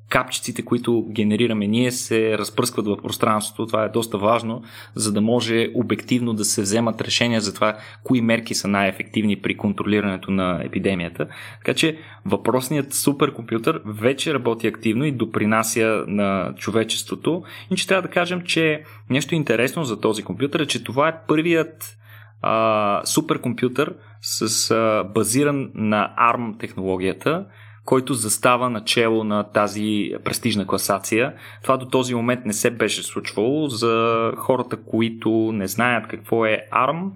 капчиците, 0.09 0.63
които 0.65 1.07
генерираме 1.09 1.67
ние, 1.67 1.91
се 1.91 2.39
разпръскват 2.39 2.87
в 2.87 2.97
пространството. 3.03 3.67
Това 3.67 3.85
е 3.85 3.89
доста 3.89 4.19
важно, 4.19 4.63
за 4.95 5.13
да 5.13 5.21
може 5.21 5.69
обективно 5.75 6.35
да 6.35 6.45
се 6.45 6.63
вземат 6.63 7.01
решения 7.01 7.41
за 7.41 7.55
това, 7.55 7.79
кои 8.05 8.21
мерки 8.21 8.55
са 8.55 8.69
най-ефективни 8.69 9.37
при 9.37 9.57
контролирането 9.57 10.31
на 10.31 10.61
епидемията. 10.65 11.27
Така 11.59 11.75
че 11.75 11.99
въпросният 12.27 12.95
суперкомпютър 12.95 13.83
вече 13.87 14.35
работи 14.35 14.67
активно 14.67 15.05
и 15.05 15.13
допринася 15.13 16.05
на 16.07 16.55
човечеството. 16.57 17.43
И 17.71 17.77
че 17.77 17.87
трябва 17.87 18.03
да 18.03 18.15
кажем, 18.15 18.43
че 18.43 18.83
нещо 19.11 19.35
интересно 19.35 19.85
за 19.85 20.01
този 20.01 20.23
компютър 20.23 20.61
е, 20.61 20.67
че 20.67 20.85
това 20.85 21.09
е 21.09 21.21
първият 21.29 21.97
а, 22.43 23.01
суперкомпютър 23.05 23.95
с 24.21 24.71
а, 24.71 25.05
базиран 25.05 25.71
на 25.75 26.15
ARM 26.19 26.61
технологията, 26.61 27.47
който 27.85 28.15
застава 28.15 28.71
начало 28.71 29.25
на 29.25 29.45
тази 29.45 30.13
престижна 30.25 30.67
класация. 30.67 31.35
Това 31.63 31.77
до 31.77 31.87
този 31.87 32.15
момент 32.15 32.47
не 32.47 32.53
се 32.53 32.71
беше 32.71 33.03
случвало. 33.03 33.69
За 33.69 34.33
хората, 34.37 34.77
които 34.77 35.31
не 35.53 35.67
знаят 35.67 36.09
какво 36.09 36.47
е 36.47 36.65
ARM, 36.73 37.11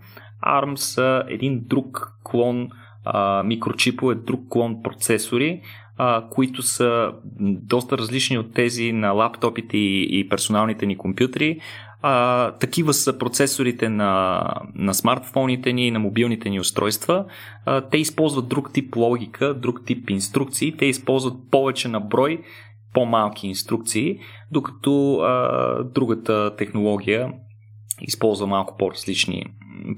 ARM 0.47 0.75
са 0.75 1.23
един 1.29 1.63
друг 1.67 2.13
клон 2.25 2.69
а, 3.05 3.43
микрочипове, 3.43 4.15
друг 4.15 4.41
клон 4.49 4.83
процесори, 4.83 5.61
а, 5.99 6.25
които 6.31 6.63
са 6.63 7.13
доста 7.41 7.99
различни 7.99 8.39
от 8.39 8.55
тези 8.55 8.93
на 8.93 9.13
лаптопите 9.13 9.77
и, 9.77 10.21
и 10.21 10.29
персоналните 10.29 10.87
ни 10.87 10.99
компютри. 10.99 11.61
А, 12.07 12.53
такива 12.53 12.95
са 12.95 13.19
процесорите 13.19 13.89
на, 13.89 14.45
на 14.75 14.95
смартфоните 14.95 15.73
ни 15.73 15.87
и 15.87 15.91
на 15.91 15.99
мобилните 15.99 16.51
ни 16.51 16.61
устройства. 16.61 17.25
А, 17.67 17.81
те 17.81 17.99
използват 17.99 18.49
друг 18.49 18.73
тип 18.73 18.97
логика, 18.97 19.55
друг 19.55 19.85
тип 19.87 20.11
инструкции. 20.11 20.77
Те 20.77 20.87
използват 20.87 21.35
повече 21.51 21.89
на 21.89 22.01
брой 22.01 22.43
по-малки 22.95 23.47
инструкции, 23.47 24.19
докато 24.53 25.15
а, 25.15 25.85
другата 25.85 26.57
технология 26.57 27.33
използва 28.09 28.47
малко 28.47 28.77
по-различни 28.79 29.47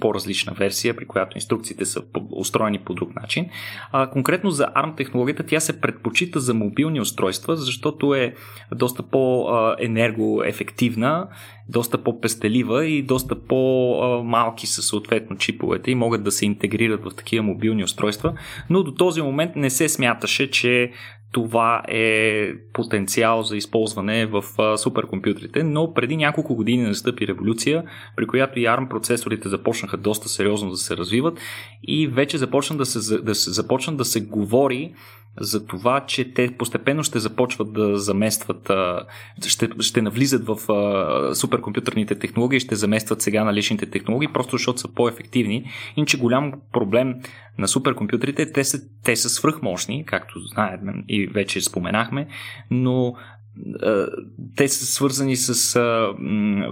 по-различна 0.01 0.53
версия, 0.53 0.97
при 0.97 1.07
която 1.07 1.37
инструкциите 1.37 1.85
са 1.85 2.03
устроени 2.31 2.79
по 2.79 2.95
друг 2.95 3.15
начин. 3.15 3.47
А, 3.93 4.11
конкретно 4.11 4.51
за 4.51 4.67
ARM 4.67 4.97
технологията 4.97 5.43
тя 5.43 5.61
се 5.61 5.81
предпочита 5.81 6.41
за 6.41 6.55
мобилни 6.55 7.01
устройства, 7.01 7.57
защото 7.57 8.15
е 8.15 8.35
доста 8.75 9.03
по-енергоефективна, 9.03 11.29
доста 11.69 12.03
по-пестелива 12.03 12.87
и 12.87 13.03
доста 13.03 13.47
по-малки 13.47 14.67
са 14.67 14.83
съответно 14.83 15.37
чиповете 15.37 15.91
и 15.91 15.95
могат 15.95 16.25
да 16.25 16.31
се 16.31 16.47
интегрират 16.47 17.05
в 17.05 17.11
такива 17.17 17.43
мобилни 17.43 17.85
устройства, 17.85 18.35
но 18.71 18.83
до 18.83 18.95
този 18.95 19.23
момент 19.23 19.57
не 19.57 19.71
се 19.71 19.89
смяташе, 19.89 20.51
че 20.51 20.93
това 21.37 21.83
е 21.89 22.53
потенциал 22.73 23.43
за 23.43 23.57
използване 23.57 24.27
в 24.27 24.45
суперкомпютрите, 24.79 25.63
но 25.63 25.95
преди 25.95 26.17
няколко 26.17 26.55
години 26.55 26.83
настъпи 26.83 27.27
революция, 27.27 27.85
при 28.17 28.27
която 28.27 28.59
и 28.59 28.63
ARM 28.63 28.89
процесорите 28.89 29.49
започнаха 29.49 29.97
доста 29.97 30.29
сериозно 30.29 30.71
да 30.71 30.77
се 30.77 30.97
развиват 30.97 31.39
и 31.83 32.09
вече 32.09 32.39
започна 32.39 32.77
да 32.77 32.87
се, 32.87 33.23
да 33.23 33.35
се, 33.35 33.51
започна 33.51 33.97
да 33.97 34.05
се 34.05 34.21
говори 34.21 34.95
за 35.41 35.67
това, 35.67 36.07
че 36.07 36.33
те 36.33 36.57
постепенно 36.59 37.03
ще 37.03 37.19
започват 37.19 37.73
да 37.73 37.99
заместват, 37.99 38.71
ще, 39.47 39.69
ще 39.81 40.03
навлизат 40.03 40.47
в 40.47 40.57
суперкомпютърните 41.35 42.19
технологии, 42.19 42.61
ще 42.61 42.75
заместват 42.75 43.23
сега 43.23 43.45
наличните 43.45 43.87
технологии, 43.87 44.29
просто 44.33 44.57
защото 44.57 44.81
са 44.81 44.95
по-ефективни. 44.95 45.71
Иначе 45.97 46.19
голям 46.19 46.53
проблем 46.73 47.15
на 47.59 47.69
суперкомпютрите, 47.69 48.53
те 48.53 48.65
са, 48.65 48.81
те 49.05 49.17
са 49.17 49.29
свръхмощни, 49.29 50.05
както 50.07 50.41
знаем 50.41 51.05
и 51.09 51.27
вече 51.27 51.61
споменахме, 51.61 52.29
но 52.71 53.15
те 54.57 54.69
са 54.69 54.87
свързани 54.87 55.37
с. 55.37 55.77
А, 55.77 56.15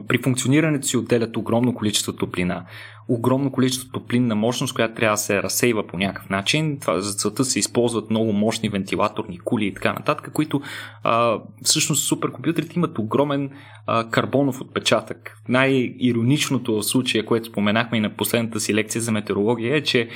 при 0.08 0.18
функционирането 0.18 0.86
си 0.86 0.96
отделят 0.96 1.36
огромно 1.36 1.74
количество 1.74 2.12
топлина. 2.12 2.64
Огромно 3.08 3.52
количество 3.52 3.88
топлинна 3.92 4.34
мощност, 4.34 4.74
която 4.74 4.94
трябва 4.94 5.12
да 5.12 5.18
се 5.18 5.42
разсейва 5.42 5.86
по 5.86 5.98
някакъв 5.98 6.30
начин. 6.30 6.78
Това, 6.80 7.00
за 7.00 7.14
целта 7.14 7.44
се 7.44 7.58
използват 7.58 8.10
много 8.10 8.32
мощни 8.32 8.68
вентилаторни 8.68 9.38
кули 9.38 9.66
и 9.66 9.74
така 9.74 9.92
нататък, 9.92 10.30
които 10.32 10.60
а, 11.02 11.38
всъщност 11.62 12.08
суперкомпютрите 12.08 12.72
имат 12.76 12.98
огромен 12.98 13.50
а, 13.86 14.10
карбонов 14.10 14.60
отпечатък. 14.60 15.36
Най-ироничното 15.48 16.74
в 16.74 16.82
случая, 16.82 17.24
което 17.24 17.48
споменахме 17.48 17.98
и 17.98 18.00
на 18.00 18.16
последната 18.16 18.60
си 18.60 18.74
лекция 18.74 19.02
за 19.02 19.12
метеорология 19.12 19.76
е, 19.76 19.82
че 19.82 20.08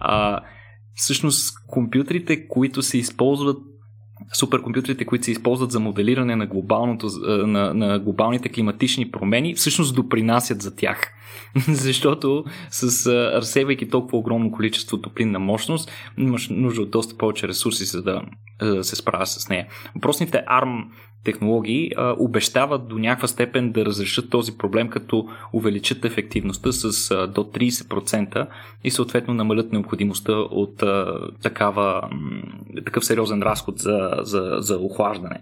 а, 0.00 0.40
всъщност 0.94 1.54
компютрите, 1.66 2.48
които 2.48 2.82
се 2.82 2.98
използват 2.98 3.58
суперкомпютрите, 4.34 5.04
които 5.04 5.24
се 5.24 5.30
използват 5.30 5.70
за 5.70 5.80
моделиране 5.80 6.36
на, 6.36 6.46
глобалното, 6.46 7.08
на, 7.26 7.74
на 7.74 7.98
глобалните 7.98 8.48
климатични 8.48 9.10
промени, 9.10 9.54
всъщност 9.54 9.94
допринасят 9.94 10.62
за 10.62 10.76
тях. 10.76 11.12
Защото 11.68 12.44
с 12.70 13.06
разсейвайки 13.36 13.88
толкова 13.88 14.18
огромно 14.18 14.52
количество 14.52 15.00
топлинна 15.00 15.38
мощност, 15.38 15.90
имаш 16.18 16.48
нужда 16.48 16.82
от 16.82 16.90
доста 16.90 17.16
повече 17.16 17.48
ресурси, 17.48 17.84
за 17.84 18.02
да, 18.02 18.22
да 18.60 18.84
се 18.84 18.96
справя 18.96 19.26
с 19.26 19.48
нея. 19.48 19.66
Въпросните 19.94 20.44
ARM 20.50 20.84
технологии 21.26 21.92
обещават 22.18 22.88
до 22.88 22.98
някаква 22.98 23.28
степен 23.28 23.72
да 23.72 23.84
разрешат 23.84 24.30
този 24.30 24.58
проблем, 24.58 24.88
като 24.88 25.28
увеличат 25.52 26.04
ефективността 26.04 26.72
с 26.72 27.08
до 27.26 27.40
30% 27.40 28.46
и 28.84 28.90
съответно 28.90 29.34
намалят 29.34 29.72
необходимостта 29.72 30.32
от 30.32 30.82
такава, 31.42 32.10
такъв 32.84 33.04
сериозен 33.04 33.42
разход 33.42 33.78
за, 33.78 34.10
за, 34.20 34.56
за 34.58 34.78
охлаждане. 34.78 35.40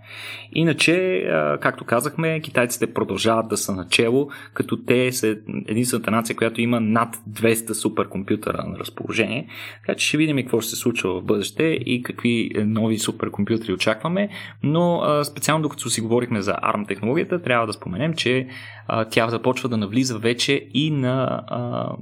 Иначе, 0.53 1.25
както 1.61 1.85
казахме, 1.85 2.41
китайците 2.41 2.95
продължават 2.95 3.49
да 3.49 3.57
са 3.57 3.75
начело, 3.75 4.29
като 4.55 4.77
те 4.77 5.13
са 5.13 5.37
единствената 5.67 6.11
нация, 6.11 6.37
която 6.37 6.61
има 6.61 6.81
над 6.81 7.17
200 7.31 7.73
суперкомпютъра 7.73 8.65
на 8.67 8.79
разположение. 8.79 9.47
Така 9.87 9.99
че 9.99 10.07
ще 10.07 10.17
видим 10.17 10.37
какво 10.37 10.61
ще 10.61 10.71
се 10.71 10.77
случва 10.77 11.21
в 11.21 11.25
бъдеще 11.25 11.63
и 11.65 12.03
какви 12.03 12.51
нови 12.57 12.99
суперкомпютри 12.99 13.73
очакваме, 13.73 14.29
но 14.63 15.01
а, 15.01 15.25
специално 15.25 15.69
докато 15.75 15.91
си 15.91 16.01
говорихме 16.01 16.43
за 16.43 16.53
ARM 16.53 16.89
технологията, 16.89 17.43
трябва 17.43 17.67
да 17.67 17.73
споменем, 17.73 18.15
че 18.15 18.49
а, 18.87 19.05
тя 19.05 19.29
започва 19.29 19.69
да 19.69 19.77
навлиза 19.77 20.19
вече 20.19 20.69
и 20.75 20.91
на 20.91 21.45
а, 21.47 21.93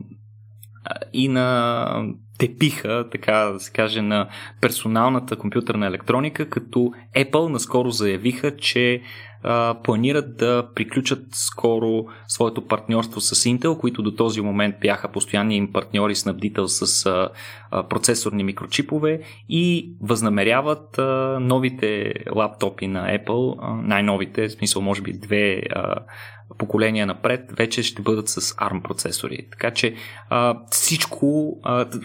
и 1.12 1.28
на 1.28 2.04
тепиха, 2.38 3.04
така 3.12 3.32
да 3.32 3.60
се 3.60 3.72
каже, 3.72 4.02
на 4.02 4.28
персоналната 4.60 5.36
компютърна 5.36 5.86
електроника, 5.86 6.48
като 6.48 6.92
Apple 7.16 7.48
наскоро 7.48 7.90
заявиха, 7.90 8.56
че 8.56 9.02
а, 9.42 9.76
планират 9.84 10.36
да 10.36 10.68
приключат 10.74 11.22
скоро 11.32 12.04
своето 12.28 12.66
партньорство 12.66 13.20
с 13.20 13.34
Intel, 13.34 13.78
които 13.78 14.02
до 14.02 14.14
този 14.14 14.40
момент 14.40 14.74
бяха 14.80 15.12
постоянни 15.12 15.56
им 15.56 15.72
партньори 15.72 16.14
снабдител 16.14 16.68
с 16.68 17.06
а, 17.06 17.28
процесорни 17.90 18.44
микрочипове 18.44 19.20
и 19.48 19.92
възнамеряват 20.00 20.98
новите 21.40 22.14
лаптопи 22.34 22.86
на 22.86 23.18
Apple, 23.18 23.82
най-новите, 23.82 24.48
в 24.48 24.52
смисъл 24.52 24.82
може 24.82 25.02
би 25.02 25.12
две 25.12 25.62
поколения 26.58 27.06
напред, 27.06 27.40
вече 27.52 27.82
ще 27.82 28.02
бъдат 28.02 28.28
с 28.28 28.40
ARM 28.40 28.82
процесори. 28.82 29.46
Така 29.50 29.70
че 29.70 29.94
всичко, 30.70 31.60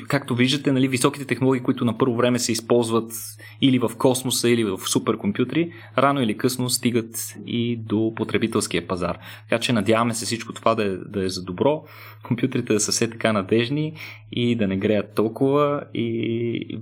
както 0.08 0.36
виждате, 0.36 0.72
нали, 0.72 0.88
високите 0.88 1.26
технологии, 1.26 1.64
които 1.64 1.86
на 1.86 1.98
първо 1.98 2.16
време 2.16 2.40
се 2.40 2.52
използват 2.52 3.12
или 3.62 3.80
в 3.80 3.92
космоса, 3.98 4.50
или 4.50 4.64
в 4.64 4.78
суперкомпютри, 4.78 5.72
рано 5.98 6.22
или 6.22 6.38
късно 6.38 6.70
стигат 6.70 7.36
и 7.46 7.78
до 7.78 8.14
потребителския 8.16 8.88
пазар. 8.88 9.18
Така 9.50 9.62
че 9.62 9.74
надяваме 9.74 10.14
се 10.14 10.26
всичко 10.26 10.54
това 10.54 10.76
да 10.76 10.84
е, 10.84 10.90
да 10.90 11.26
е 11.26 11.30
за 11.30 11.44
добро, 11.44 11.84
компютрите 12.24 12.74
да 12.74 12.80
са 12.80 12.92
все 12.92 13.10
така 13.10 13.34
надежни 13.34 13.94
и 14.32 14.56
да 14.56 14.68
не 14.68 14.78
греят 14.78 15.16
толкова 15.16 15.84
и 15.94 16.82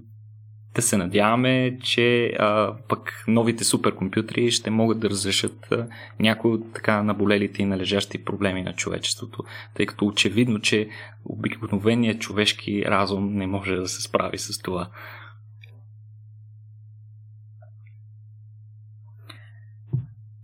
да 0.75 0.81
се 0.81 0.97
надяваме, 0.97 1.77
че 1.83 2.27
а, 2.39 2.75
пък 2.89 3.23
новите 3.27 3.63
суперкомпютри 3.63 4.51
ще 4.51 4.69
могат 4.69 4.99
да 4.99 5.09
разрешат 5.09 5.73
някои 6.19 6.51
от 6.51 6.73
така 6.73 7.03
наболелите 7.03 7.61
и 7.61 7.65
належащи 7.65 8.23
проблеми 8.23 8.63
на 8.63 8.73
човечеството, 8.73 9.43
тъй 9.73 9.85
като 9.85 10.05
очевидно, 10.05 10.59
че 10.59 10.89
обикновеният 11.25 12.21
човешки 12.21 12.85
разум 12.85 13.33
не 13.33 13.47
може 13.47 13.75
да 13.75 13.87
се 13.87 14.01
справи 14.01 14.37
с 14.37 14.57
това. 14.61 14.89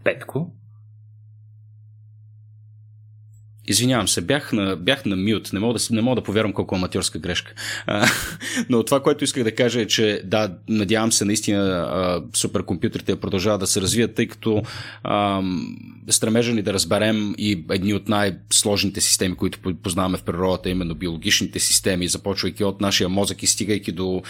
Петко, 0.03 0.51
Извинявам 3.71 4.07
се, 4.07 4.21
бях 4.21 4.53
на, 4.53 4.75
бях 4.75 5.05
на 5.05 5.15
мют, 5.15 5.53
не 5.53 5.59
мога, 5.59 5.79
да, 5.79 5.95
не 5.95 6.01
мога 6.01 6.15
да 6.15 6.23
повярвам 6.23 6.53
колко 6.53 6.75
аматьорска 6.75 7.19
грешка. 7.19 7.53
А, 7.85 8.07
но 8.69 8.83
това, 8.83 9.03
което 9.03 9.23
исках 9.23 9.43
да 9.43 9.55
кажа 9.55 9.81
е, 9.81 9.87
че 9.87 10.21
да, 10.25 10.53
надявам 10.69 11.11
се 11.11 11.25
наистина 11.25 11.59
а, 11.59 12.23
суперкомпютрите 12.37 13.15
продължават 13.15 13.59
да 13.59 13.67
се 13.67 13.81
развият, 13.81 14.15
тъй 14.15 14.27
като 14.27 14.63
а, 15.03 15.41
стремежа 16.09 16.53
ни 16.53 16.61
да 16.61 16.73
разберем 16.73 17.35
и 17.37 17.65
едни 17.71 17.93
от 17.93 18.09
най-сложните 18.09 19.01
системи, 19.01 19.35
които 19.35 19.59
познаваме 19.83 20.17
в 20.17 20.23
природата, 20.23 20.69
именно 20.69 20.95
биологичните 20.95 21.59
системи, 21.59 22.07
започвайки 22.07 22.63
от 22.63 22.81
нашия 22.81 23.09
мозък 23.09 23.43
и 23.43 23.47
стигайки 23.47 23.91
до 23.91 24.21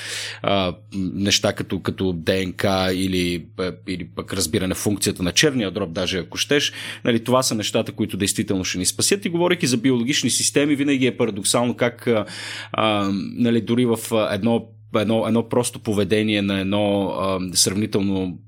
а, 0.41 0.75
неща 0.93 1.53
като, 1.53 1.79
като 1.79 2.13
ДНК 2.13 2.89
или, 2.93 3.45
или 3.87 4.07
пък 4.15 4.33
разбиране 4.33 4.75
функцията 4.75 5.23
на 5.23 5.31
черния 5.31 5.71
дроб, 5.71 5.93
даже 5.93 6.17
ако 6.19 6.37
щеш, 6.37 6.73
нали, 7.05 7.23
това 7.23 7.43
са 7.43 7.55
нещата, 7.55 7.91
които 7.91 8.17
действително 8.17 8.65
ще 8.65 8.77
ни 8.77 8.85
спасят 8.85 9.25
и 9.25 9.29
говоряки 9.31 9.67
за 9.67 9.77
биологични 9.77 10.29
системи, 10.29 10.75
винаги 10.75 11.05
е 11.07 11.17
парадоксално 11.17 11.75
как 11.75 12.07
а, 12.73 13.09
нали, 13.13 13.61
дори 13.61 13.85
в 13.85 13.97
едно, 14.31 14.65
едно, 14.95 15.27
едно 15.27 15.49
просто 15.49 15.79
поведение 15.79 16.41
на 16.41 16.59
едно 16.59 17.05
а, 17.05 17.39
сравнително 17.53 18.39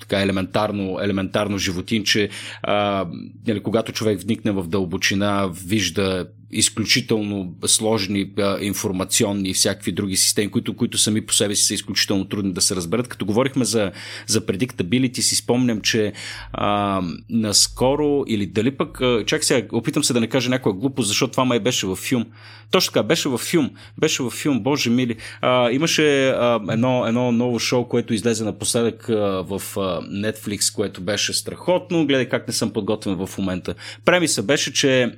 така 0.00 0.22
елементарно, 0.22 0.98
елементарно 1.02 1.58
животинче, 1.58 2.28
а, 2.62 3.06
нали, 3.46 3.62
когато 3.62 3.92
човек 3.92 4.20
вникне 4.20 4.52
в 4.52 4.68
дълбочина, 4.68 5.50
вижда 5.66 6.26
изключително 6.54 7.54
сложни 7.66 8.30
а, 8.38 8.58
информационни 8.60 9.48
и 9.48 9.54
всякакви 9.54 9.92
други 9.92 10.16
системи, 10.16 10.50
които, 10.50 10.76
които 10.76 10.98
сами 10.98 11.26
по 11.26 11.34
себе 11.34 11.54
си 11.54 11.64
са 11.64 11.74
изключително 11.74 12.24
трудни 12.24 12.52
да 12.52 12.60
се 12.60 12.76
разберат. 12.76 13.08
Като 13.08 13.26
говорихме 13.26 13.64
за, 13.64 13.92
за 14.26 14.46
predictability, 14.46 15.20
си 15.20 15.36
спомням, 15.36 15.80
че 15.80 16.12
а, 16.52 17.02
наскоро 17.30 18.24
или 18.28 18.46
дали 18.46 18.70
пък, 18.70 19.00
а, 19.00 19.24
чак 19.26 19.44
сега, 19.44 19.68
опитам 19.72 20.04
се 20.04 20.12
да 20.12 20.20
не 20.20 20.26
кажа 20.26 20.50
някоя 20.50 20.74
глупост, 20.74 21.08
защото 21.08 21.30
това 21.30 21.44
май 21.44 21.60
беше 21.60 21.86
във 21.86 21.98
филм. 21.98 22.24
Точно 22.70 22.92
така, 22.92 23.02
беше 23.02 23.28
във 23.28 23.40
филм. 23.40 23.70
Беше 23.98 24.22
във 24.22 24.32
филм, 24.32 24.60
боже 24.60 24.90
мили. 24.90 25.16
А, 25.40 25.70
имаше 25.70 26.28
а, 26.28 26.60
едно, 26.70 27.06
едно 27.06 27.32
ново 27.32 27.58
шоу, 27.58 27.88
което 27.88 28.14
излезе 28.14 28.44
напоследък 28.44 29.08
а, 29.08 29.14
в 29.42 29.62
а, 29.76 29.80
Netflix, 30.00 30.74
което 30.74 31.00
беше 31.00 31.32
страхотно. 31.32 32.06
Гледай 32.06 32.28
как 32.28 32.48
не 32.48 32.54
съм 32.54 32.72
подготвен 32.72 33.26
в 33.26 33.38
момента. 33.38 33.74
Премиса 34.04 34.42
беше, 34.42 34.72
че 34.72 35.12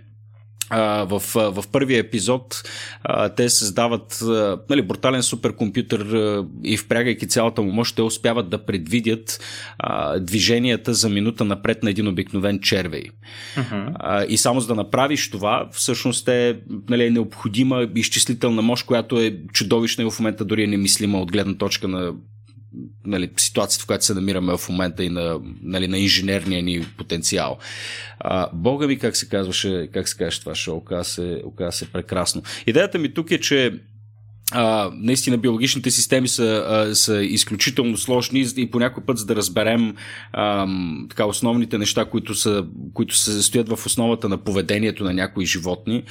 в, 0.70 1.22
в 1.34 1.64
първия 1.72 1.98
епизод 1.98 2.62
а, 3.02 3.28
те 3.28 3.48
създават 3.48 4.22
а, 4.22 4.58
нали, 4.70 4.82
брутален 4.82 5.22
суперкомпютър 5.22 6.00
а, 6.00 6.46
и 6.64 6.76
впрягайки 6.76 7.28
цялата 7.28 7.62
му 7.62 7.72
мощ, 7.72 7.96
те 7.96 8.02
успяват 8.02 8.50
да 8.50 8.64
предвидят 8.64 9.40
а, 9.78 10.18
движенията 10.18 10.94
за 10.94 11.08
минута 11.08 11.44
напред 11.44 11.82
на 11.82 11.90
един 11.90 12.08
обикновен 12.08 12.60
червей. 12.60 13.04
Uh-huh. 13.56 13.92
А, 13.94 14.24
и 14.24 14.36
само 14.36 14.60
за 14.60 14.66
да 14.66 14.74
направиш 14.74 15.30
това, 15.30 15.68
всъщност 15.72 16.28
е, 16.28 16.58
нали, 16.88 17.04
е 17.04 17.10
необходима 17.10 17.88
изчислителна 17.94 18.62
мощ, 18.62 18.86
която 18.86 19.20
е 19.20 19.36
чудовищна 19.52 20.04
и 20.04 20.10
в 20.10 20.18
момента 20.18 20.44
дори 20.44 20.62
е 20.62 20.66
немислима 20.66 21.20
от 21.20 21.32
гледна 21.32 21.54
точка 21.54 21.88
на 21.88 22.12
нали, 23.04 23.30
ситуацията, 23.36 23.82
в 23.82 23.86
която 23.86 24.04
се 24.04 24.14
намираме 24.14 24.56
в 24.56 24.68
момента 24.68 25.04
и 25.04 25.08
на, 25.08 25.40
нали, 25.62 25.88
на 25.88 25.98
инженерния 25.98 26.62
ни 26.62 26.86
потенциал. 26.96 27.58
А, 28.18 28.48
Бога 28.52 28.86
ми, 28.86 28.98
как 28.98 29.16
се 29.16 29.28
казваше, 29.28 29.88
как 29.92 30.08
се 30.08 30.16
казваше 30.16 30.40
това 30.40 30.54
шоу, 30.54 30.76
оказа 30.76 31.10
се, 31.10 31.42
се 31.70 31.92
прекрасно. 31.92 32.42
Идеята 32.66 32.98
ми 32.98 33.14
тук 33.14 33.30
е, 33.30 33.40
че 33.40 33.80
а, 34.52 34.90
наистина 34.94 35.38
биологичните 35.38 35.90
системи 35.90 36.28
са, 36.28 36.64
а, 36.68 36.94
са 36.94 37.22
изключително 37.22 37.96
сложни 37.96 38.46
и 38.56 38.70
по 38.70 38.78
някой 38.78 39.02
път, 39.04 39.18
за 39.18 39.26
да 39.26 39.36
разберем 39.36 39.94
а, 40.32 40.66
така, 41.08 41.24
основните 41.24 41.78
неща, 41.78 42.04
които, 42.04 42.34
са, 42.34 42.64
които 42.94 43.16
се 43.16 43.42
стоят 43.42 43.68
в 43.68 43.86
основата 43.86 44.28
на 44.28 44.36
поведението 44.36 45.04
на 45.04 45.12
някои 45.12 45.46
животни, 45.46 46.02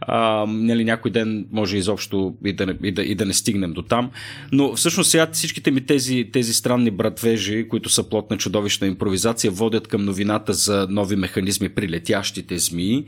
а, 0.00 0.46
нали, 0.48 0.84
някой 0.84 1.10
ден 1.10 1.46
може 1.52 1.76
изобщо 1.76 2.34
и 2.44 2.52
да, 2.52 2.74
и, 2.82 2.92
да, 2.92 3.02
и 3.02 3.14
да 3.14 3.26
не 3.26 3.34
стигнем 3.34 3.72
до 3.72 3.82
там. 3.82 4.10
Но 4.52 4.74
всъщност 4.74 5.10
сега 5.10 5.28
всичките 5.32 5.70
ми 5.70 5.86
тези, 5.86 6.28
тези 6.32 6.54
странни 6.54 6.90
братвежи, 6.90 7.68
които 7.68 7.88
са 7.88 8.08
плод 8.08 8.30
на 8.30 8.38
чудовищна 8.38 8.86
импровизация, 8.86 9.50
водят 9.50 9.88
към 9.88 10.04
новината 10.04 10.52
за 10.52 10.86
нови 10.90 11.16
механизми 11.16 11.68
при 11.68 11.88
летящите 11.88 12.58
змии. 12.58 13.04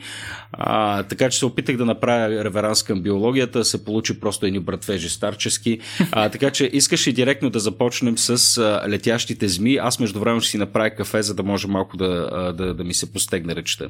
А, 0.52 1.02
така 1.02 1.30
че 1.30 1.38
се 1.38 1.46
опитах 1.46 1.76
да 1.76 1.84
направя 1.84 2.44
реверанс 2.44 2.82
към 2.82 3.02
биологията, 3.02 3.64
се 3.64 3.84
получи 3.84 4.20
просто 4.20 4.46
едни 4.46 4.60
мъртвежи 4.74 5.08
старчески. 5.08 5.78
А, 6.12 6.28
така 6.28 6.50
че 6.50 6.70
искаш 6.72 7.06
и 7.06 7.12
директно 7.12 7.50
да 7.50 7.58
започнем 7.58 8.18
с 8.18 8.58
а, 8.58 8.88
летящите 8.88 9.48
зми. 9.48 9.76
Аз 9.76 10.00
между 10.00 10.20
време 10.20 10.40
ще 10.40 10.50
си 10.50 10.58
направя 10.58 10.90
кафе, 10.90 11.22
за 11.22 11.34
да 11.34 11.42
може 11.42 11.68
малко 11.68 11.96
да, 11.96 12.28
а, 12.32 12.52
да, 12.52 12.74
да 12.74 12.84
ми 12.84 12.94
се 12.94 13.12
постегне 13.12 13.54
речта. 13.54 13.88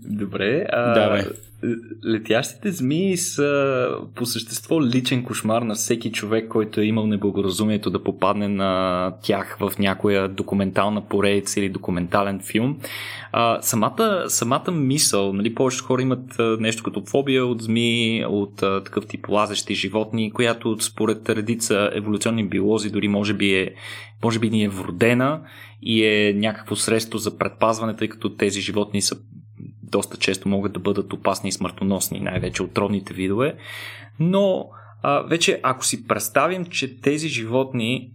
Добре. 0.00 0.66
А... 0.72 0.92
Давай 0.94 1.24
летящите 2.06 2.70
змии 2.72 3.16
са 3.16 3.88
по 4.14 4.26
същество 4.26 4.82
личен 4.82 5.24
кошмар 5.24 5.62
на 5.62 5.74
всеки 5.74 6.12
човек, 6.12 6.48
който 6.48 6.80
е 6.80 6.84
имал 6.84 7.06
неблагоразумието 7.06 7.90
да 7.90 8.04
попадне 8.04 8.48
на 8.48 9.12
тях 9.22 9.56
в 9.60 9.72
някоя 9.78 10.28
документална 10.28 11.00
поредица 11.00 11.60
или 11.60 11.68
документален 11.68 12.40
филм. 12.40 12.78
А, 13.32 13.62
самата, 13.62 14.24
самата 14.28 14.70
мисъл, 14.70 15.32
нали, 15.32 15.54
повечето 15.54 15.84
хора 15.84 16.02
имат 16.02 16.38
нещо 16.60 16.82
като 16.82 17.02
фобия 17.06 17.46
от 17.46 17.62
змии, 17.62 18.24
от 18.24 18.62
а, 18.62 18.84
такъв 18.84 19.06
тип 19.06 19.28
лазещи 19.28 19.74
животни, 19.74 19.89
която 20.34 20.80
според 20.80 21.28
редица 21.28 21.90
еволюционни 21.94 22.48
биолози 22.48 22.90
дори 22.90 23.08
може 23.08 23.34
би 23.34 23.54
е 23.54 23.74
може 24.24 24.38
би 24.38 24.50
ни 24.50 24.64
е 24.64 24.68
вродена 24.68 25.42
и 25.82 26.04
е 26.04 26.34
някакво 26.34 26.76
средство 26.76 27.18
за 27.18 27.38
предпазване, 27.38 27.96
тъй 27.96 28.08
като 28.08 28.36
тези 28.36 28.60
животни 28.60 29.02
са 29.02 29.16
доста 29.82 30.16
често 30.16 30.48
могат 30.48 30.72
да 30.72 30.80
бъдат 30.80 31.12
опасни 31.12 31.48
и 31.48 31.52
смъртоносни, 31.52 32.20
най-вече 32.20 32.62
отровните 32.62 33.14
видове. 33.14 33.56
Но 34.20 34.68
а, 35.02 35.22
вече 35.22 35.60
ако 35.62 35.84
си 35.84 36.06
представим, 36.06 36.64
че 36.64 37.00
тези 37.00 37.28
животни, 37.28 38.12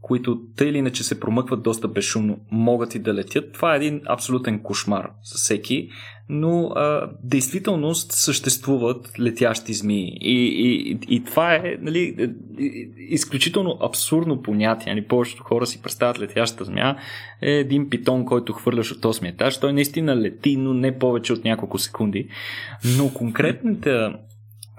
които 0.00 0.40
тъй 0.56 0.68
или 0.68 0.78
иначе 0.78 1.04
се 1.04 1.20
промъкват 1.20 1.62
доста 1.62 1.88
безшумно, 1.88 2.38
могат 2.50 2.94
и 2.94 2.98
да 2.98 3.14
летят, 3.14 3.52
това 3.52 3.74
е 3.74 3.76
един 3.76 4.00
абсолютен 4.06 4.62
кошмар 4.62 5.10
за 5.22 5.34
всеки 5.34 5.88
но 6.34 6.66
а, 6.66 7.10
действителност 7.22 8.12
съществуват 8.12 9.20
летящи 9.20 9.74
змии. 9.74 10.18
И, 10.20 10.46
и, 10.46 10.98
и 11.08 11.24
това 11.24 11.54
е 11.54 11.76
нали, 11.80 12.16
е, 12.18 12.28
изключително 13.08 13.78
абсурдно 13.82 14.42
понятие. 14.42 14.94
Нали, 14.94 15.08
повечето 15.08 15.44
хора 15.44 15.66
си 15.66 15.82
представят 15.82 16.20
летящата 16.20 16.64
змия 16.64 16.96
е 17.42 17.50
един 17.50 17.90
питон, 17.90 18.24
който 18.24 18.52
хвърляш 18.52 18.92
от 18.92 19.02
8 19.02 19.28
етаж. 19.28 19.60
Той 19.60 19.72
наистина 19.72 20.16
лети, 20.16 20.56
но 20.56 20.74
не 20.74 20.98
повече 20.98 21.32
от 21.32 21.44
няколко 21.44 21.78
секунди. 21.78 22.28
Но 22.98 23.14
конкретната 23.14 24.18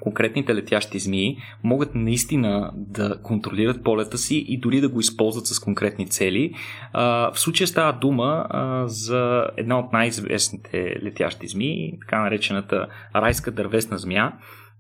конкретните 0.01 0.55
летящи 0.55 0.99
змии 0.99 1.37
могат 1.63 1.95
наистина 1.95 2.71
да 2.75 3.19
контролират 3.23 3.83
полета 3.83 4.17
си 4.17 4.45
и 4.47 4.59
дори 4.59 4.81
да 4.81 4.89
го 4.89 4.99
използват 4.99 5.47
с 5.47 5.59
конкретни 5.59 6.07
цели. 6.07 6.53
В 6.93 7.33
случая 7.35 7.67
става 7.67 7.93
дума 7.93 8.45
за 8.85 9.47
една 9.57 9.79
от 9.79 9.93
най-известните 9.93 10.95
летящи 11.03 11.47
змии, 11.47 11.97
така 12.01 12.21
наречената 12.21 12.87
райска 13.15 13.51
дървесна 13.51 13.97
змия, 13.97 14.33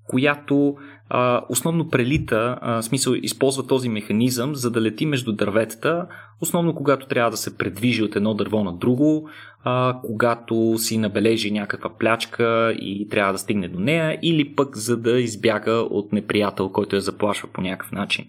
която 0.07 0.75
а, 1.09 1.41
основно 1.49 1.89
прелита, 1.89 2.57
а, 2.61 2.81
смисъл 2.81 3.13
използва 3.13 3.67
този 3.67 3.89
механизъм, 3.89 4.55
за 4.55 4.71
да 4.71 4.81
лети 4.81 5.05
между 5.05 5.33
дърветата, 5.33 6.07
основно 6.41 6.75
когато 6.75 7.07
трябва 7.07 7.31
да 7.31 7.37
се 7.37 7.57
предвижи 7.57 8.03
от 8.03 8.15
едно 8.15 8.33
дърво 8.33 8.63
на 8.63 8.73
друго, 8.73 9.29
а, 9.63 9.99
когато 10.03 10.75
си 10.77 10.97
набележи 10.97 11.51
някаква 11.51 11.89
плячка 11.97 12.75
и 12.79 13.07
трябва 13.09 13.33
да 13.33 13.39
стигне 13.39 13.67
до 13.67 13.79
нея, 13.79 14.19
или 14.21 14.55
пък 14.55 14.77
за 14.77 14.97
да 14.97 15.19
избяга 15.19 15.71
от 15.71 16.13
неприятел, 16.13 16.69
който 16.69 16.95
я 16.95 17.01
заплашва 17.01 17.49
по 17.53 17.61
някакъв 17.61 17.91
начин. 17.91 18.25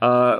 А, 0.00 0.38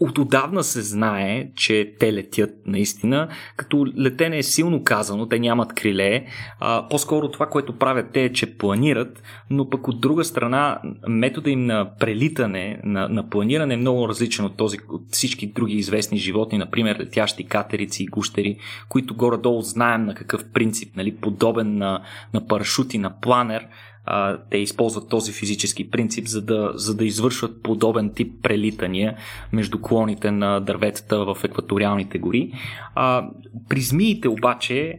от 0.00 0.18
отдавна 0.18 0.64
се 0.64 0.82
знае, 0.82 1.48
че 1.54 1.94
те 2.00 2.12
летят 2.12 2.50
наистина, 2.66 3.28
като 3.56 3.86
летене 3.98 4.38
е 4.38 4.42
силно 4.42 4.84
казано, 4.84 5.28
те 5.28 5.38
нямат 5.38 5.72
криле. 5.72 6.26
А, 6.60 6.88
по-скоро 6.88 7.30
това, 7.30 7.46
което 7.46 7.78
правят 7.78 8.06
те 8.12 8.24
е, 8.24 8.32
че 8.32 8.58
планират, 8.58 9.22
но 9.50 9.70
пък 9.70 9.88
от 9.88 10.00
друга 10.00 10.24
страна 10.24 10.80
метода 11.08 11.50
им 11.50 11.64
на 11.64 11.90
прелитане, 11.98 12.80
на, 12.84 13.08
на 13.08 13.30
планиране 13.30 13.74
е 13.74 13.76
много 13.76 14.08
различен 14.08 14.44
от 14.44 14.56
този, 14.56 14.78
от 14.88 15.02
всички 15.10 15.46
други 15.46 15.74
известни 15.74 16.18
животни, 16.18 16.58
например 16.58 16.96
летящи 17.00 17.44
катерици 17.44 18.02
и 18.02 18.06
гущери, 18.06 18.58
които 18.88 19.14
горе-долу 19.14 19.62
знаем 19.62 20.04
на 20.04 20.14
какъв 20.14 20.44
принцип, 20.52 20.96
нали, 20.96 21.16
подобен 21.16 21.78
на, 21.78 22.02
на 22.34 22.46
парашути, 22.46 22.98
на 22.98 23.20
планер, 23.20 23.66
а, 24.06 24.38
те 24.50 24.58
използват 24.58 25.08
този 25.08 25.32
физически 25.32 25.90
принцип, 25.90 26.26
за 26.26 26.42
да, 26.42 26.72
за 26.74 26.96
да 26.96 27.04
извършват 27.04 27.62
подобен 27.62 28.12
тип 28.14 28.32
прелитания 28.42 29.16
между 29.52 29.80
клоните 29.80 30.30
на 30.30 30.60
дърветата 30.60 31.24
в 31.24 31.36
екваториалните 31.44 32.18
гори. 32.18 32.52
А, 32.94 33.28
при 33.68 33.80
змиите 33.80 34.28
обаче 34.28 34.98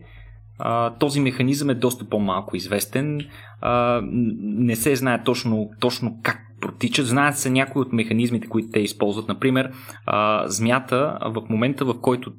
а, 0.60 0.94
този 0.94 1.20
механизъм 1.20 1.70
е 1.70 1.76
доста 1.76 2.06
по-малко 2.06 2.56
известен. 2.56 3.22
А, 3.62 4.02
не 4.04 4.76
се 4.76 4.96
знае 4.96 5.24
точно, 5.24 5.70
точно 5.80 6.20
как 6.24 6.40
протичат. 6.62 7.08
Знаят 7.08 7.38
се 7.38 7.50
някои 7.50 7.82
от 7.82 7.94
механизмите, 7.94 8.48
които 8.48 8.70
те 8.72 8.80
използват. 8.80 9.28
Например, 9.28 9.72
а, 10.06 10.48
змята 10.48 11.20
в 11.26 11.42
момента, 11.50 11.86
в 11.86 12.02
който 12.02 12.32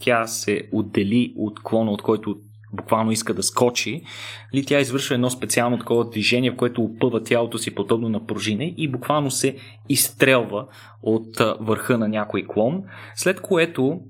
тя 0.00 0.26
се 0.26 0.68
отдели 0.72 1.32
от 1.36 1.62
клона, 1.62 1.90
от 1.90 2.02
който 2.02 2.36
буквално 2.74 3.12
иска 3.12 3.34
да 3.34 3.42
скочи, 3.42 4.02
ли 4.54 4.64
тя 4.64 4.80
извършва 4.80 5.14
едно 5.14 5.30
специално 5.30 5.78
такова 5.78 6.10
движение, 6.10 6.50
в 6.50 6.56
което 6.56 6.82
опъва 6.82 7.22
тялото 7.22 7.58
си 7.58 7.74
подобно 7.74 8.08
на 8.08 8.26
пружина 8.26 8.64
и 8.76 8.88
буквално 8.88 9.30
се 9.30 9.56
изстрелва 9.88 10.66
от 11.02 11.40
върха 11.60 11.98
на 11.98 12.08
някой 12.08 12.44
клон, 12.48 12.82
след 13.14 13.40
което 13.40 14.00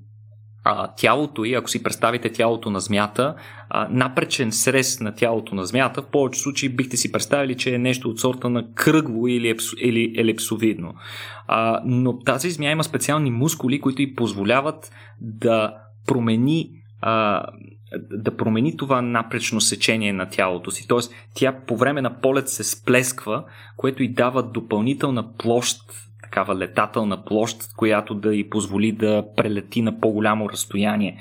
а, 0.67 0.87
тялото 0.97 1.45
и, 1.45 1.53
ако 1.53 1.69
си 1.69 1.83
представите 1.83 2.31
тялото 2.31 2.71
на 2.71 2.79
змята, 2.79 3.35
а, 3.69 3.87
напречен 3.91 4.51
срез 4.51 4.99
на 4.99 5.15
тялото 5.15 5.55
на 5.55 5.65
змята, 5.65 6.01
в 6.01 6.09
повече 6.11 6.39
случаи 6.39 6.69
бихте 6.69 6.97
си 6.97 7.11
представили, 7.11 7.57
че 7.57 7.75
е 7.75 7.77
нещо 7.77 8.09
от 8.09 8.19
сорта 8.19 8.49
на 8.49 8.73
кръгло 8.73 9.27
или, 9.27 9.49
епс, 9.49 9.65
или 9.81 10.13
елепсовидно. 10.17 10.93
А, 11.47 11.81
но 11.85 12.19
тази 12.19 12.51
змия 12.51 12.71
има 12.71 12.83
специални 12.83 13.31
мускули, 13.31 13.81
които 13.81 14.01
й 14.01 14.15
позволяват 14.15 14.91
да 15.21 15.73
промени 16.07 16.69
а, 17.01 17.43
да 18.11 18.37
промени 18.37 18.77
това 18.77 19.01
напречно 19.01 19.61
сечение 19.61 20.13
на 20.13 20.29
тялото 20.29 20.71
си. 20.71 20.87
Тоест, 20.87 21.13
тя 21.33 21.55
по 21.67 21.77
време 21.77 22.01
на 22.01 22.21
полет 22.21 22.49
се 22.49 22.63
сплесква, 22.63 23.43
което 23.77 24.03
и 24.03 24.13
дава 24.13 24.43
допълнителна 24.43 25.33
площ, 25.37 25.81
такава 26.23 26.55
летателна 26.55 27.25
площ, 27.25 27.57
която 27.77 28.15
да 28.15 28.35
й 28.35 28.49
позволи 28.49 28.91
да 28.91 29.25
прелети 29.37 29.81
на 29.81 29.99
по-голямо 29.99 30.49
разстояние. 30.49 31.17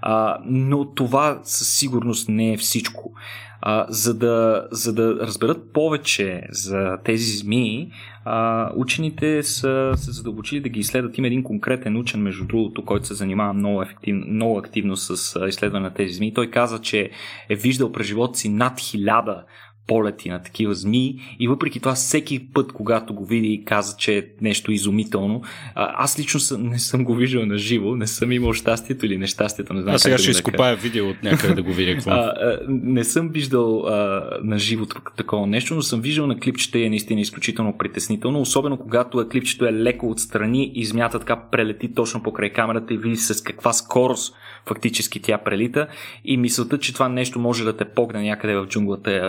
А, 0.00 0.38
но 0.44 0.94
това 0.94 1.40
със 1.42 1.68
сигурност 1.68 2.28
не 2.28 2.52
е 2.52 2.56
всичко. 2.56 3.12
А, 3.60 3.86
за, 3.88 4.14
да, 4.14 4.68
за 4.70 4.94
да 4.94 5.14
разберат 5.20 5.72
повече 5.72 6.42
за 6.50 6.98
тези 7.04 7.36
змии, 7.36 7.90
а, 8.24 8.70
учените 8.76 9.42
са 9.42 9.92
се 9.96 10.12
задълбочили 10.12 10.60
да 10.60 10.68
ги 10.68 10.80
изследват. 10.80 11.18
Има 11.18 11.26
един 11.26 11.42
конкретен 11.42 11.96
учен, 11.96 12.22
между 12.22 12.44
другото, 12.44 12.84
който 12.84 13.06
се 13.06 13.14
занимава 13.14 13.52
много, 13.52 13.82
ефективно, 13.82 14.26
много 14.26 14.58
активно 14.58 14.96
с 14.96 15.40
изследване 15.48 15.84
на 15.84 15.94
тези 15.94 16.14
змии. 16.14 16.34
Той 16.34 16.50
каза, 16.50 16.80
че 16.80 17.10
е 17.48 17.54
виждал 17.54 17.92
през 17.92 18.06
живота 18.06 18.38
си 18.38 18.48
над 18.48 18.80
хиляда 18.80 19.44
полети 19.88 20.28
на 20.28 20.42
такива 20.42 20.74
змии 20.74 21.20
и 21.40 21.48
въпреки 21.48 21.80
това 21.80 21.94
всеки 21.94 22.46
път, 22.52 22.72
когато 22.72 23.14
го 23.14 23.24
види 23.24 23.52
и 23.52 23.64
каза, 23.64 23.96
че 23.96 24.18
е 24.18 24.22
нещо 24.40 24.72
изумително, 24.72 25.42
аз 25.74 26.18
лично 26.18 26.40
съм, 26.40 26.62
не 26.62 26.78
съм 26.78 27.04
го 27.04 27.14
виждал 27.14 27.46
на 27.46 27.58
живо, 27.58 27.96
не 27.96 28.06
съм 28.06 28.32
имал 28.32 28.52
щастието 28.52 29.06
или 29.06 29.18
нещастието, 29.18 29.74
не 29.74 29.82
знам. 29.82 29.94
Аз 29.94 30.02
сега 30.02 30.18
ще 30.18 30.30
изкопая 30.30 30.76
видео 30.76 31.08
от 31.08 31.22
някъде 31.22 31.54
да 31.54 31.62
го 31.62 31.72
видя. 31.72 31.94
Какво. 31.94 32.10
А, 32.18 32.20
а, 32.20 32.58
не 32.68 33.04
съм 33.04 33.28
виждал 33.28 33.86
а, 33.86 34.22
на 34.42 34.58
живо 34.58 34.86
такова 35.16 35.46
нещо, 35.46 35.74
но 35.74 35.82
съм 35.82 36.00
виждал 36.00 36.26
на 36.26 36.38
клипчета 36.38 36.78
и 36.78 36.84
е 36.84 36.90
наистина 36.90 37.20
изключително 37.20 37.78
притеснително, 37.78 38.40
особено 38.40 38.76
когато 38.76 39.20
е 39.20 39.28
клипчето 39.28 39.64
е 39.66 39.72
леко 39.72 40.10
отстрани 40.10 40.72
и 40.74 40.84
змята 40.84 41.18
така 41.18 41.42
прелети 41.50 41.94
точно 41.94 42.22
покрай 42.22 42.50
камерата 42.50 42.94
и 42.94 42.98
види 42.98 43.16
с 43.16 43.42
каква 43.42 43.72
скорост 43.72 44.34
фактически 44.68 45.22
тя 45.22 45.38
прелита 45.38 45.86
и 46.24 46.36
мисълта, 46.36 46.78
че 46.78 46.94
това 46.94 47.08
нещо 47.08 47.38
може 47.38 47.64
да 47.64 47.76
те 47.76 47.84
погне 47.84 48.22
някъде 48.22 48.54
в 48.56 48.66
джунглата 48.66 49.10
е 49.12 49.20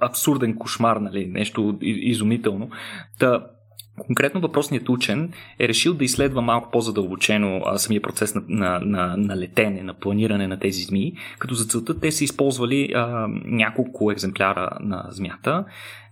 абсурден 0.00 0.56
кошмар, 0.56 0.96
нали? 0.96 1.26
нещо 1.26 1.78
изумително. 1.80 2.70
Та, 3.18 3.46
Конкретно 4.06 4.40
въпросният 4.40 4.88
учен 4.88 5.32
е 5.58 5.68
решил 5.68 5.94
да 5.94 6.04
изследва 6.04 6.40
малко 6.40 6.70
по-задълбочено 6.70 7.62
а, 7.66 7.78
самия 7.78 8.02
процес 8.02 8.34
на, 8.34 8.42
на, 8.48 8.80
на, 8.80 9.16
на 9.16 9.36
летене, 9.36 9.82
на 9.82 9.94
планиране 9.94 10.46
на 10.46 10.58
тези 10.58 10.82
змии, 10.82 11.14
като 11.38 11.54
за 11.54 11.64
целта 11.64 12.00
те 12.00 12.12
са 12.12 12.24
използвали 12.24 12.92
а, 12.94 13.26
няколко 13.44 14.12
екземпляра 14.12 14.70
на 14.80 15.06
змята, 15.10 15.64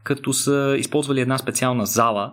като 0.05 0.33
са 0.33 0.77
използвали 0.79 1.21
една 1.21 1.39
специална 1.39 1.87
зала, 1.87 2.33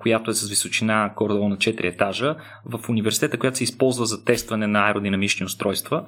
която 0.00 0.30
е 0.30 0.34
с 0.34 0.48
височина 0.48 1.12
горе 1.16 1.34
на 1.34 1.56
4 1.56 1.84
етажа, 1.84 2.36
в 2.64 2.88
университета, 2.88 3.38
която 3.38 3.58
се 3.58 3.64
използва 3.64 4.06
за 4.06 4.24
тестване 4.24 4.66
на 4.66 4.86
аеродинамични 4.86 5.46
устройства. 5.46 6.04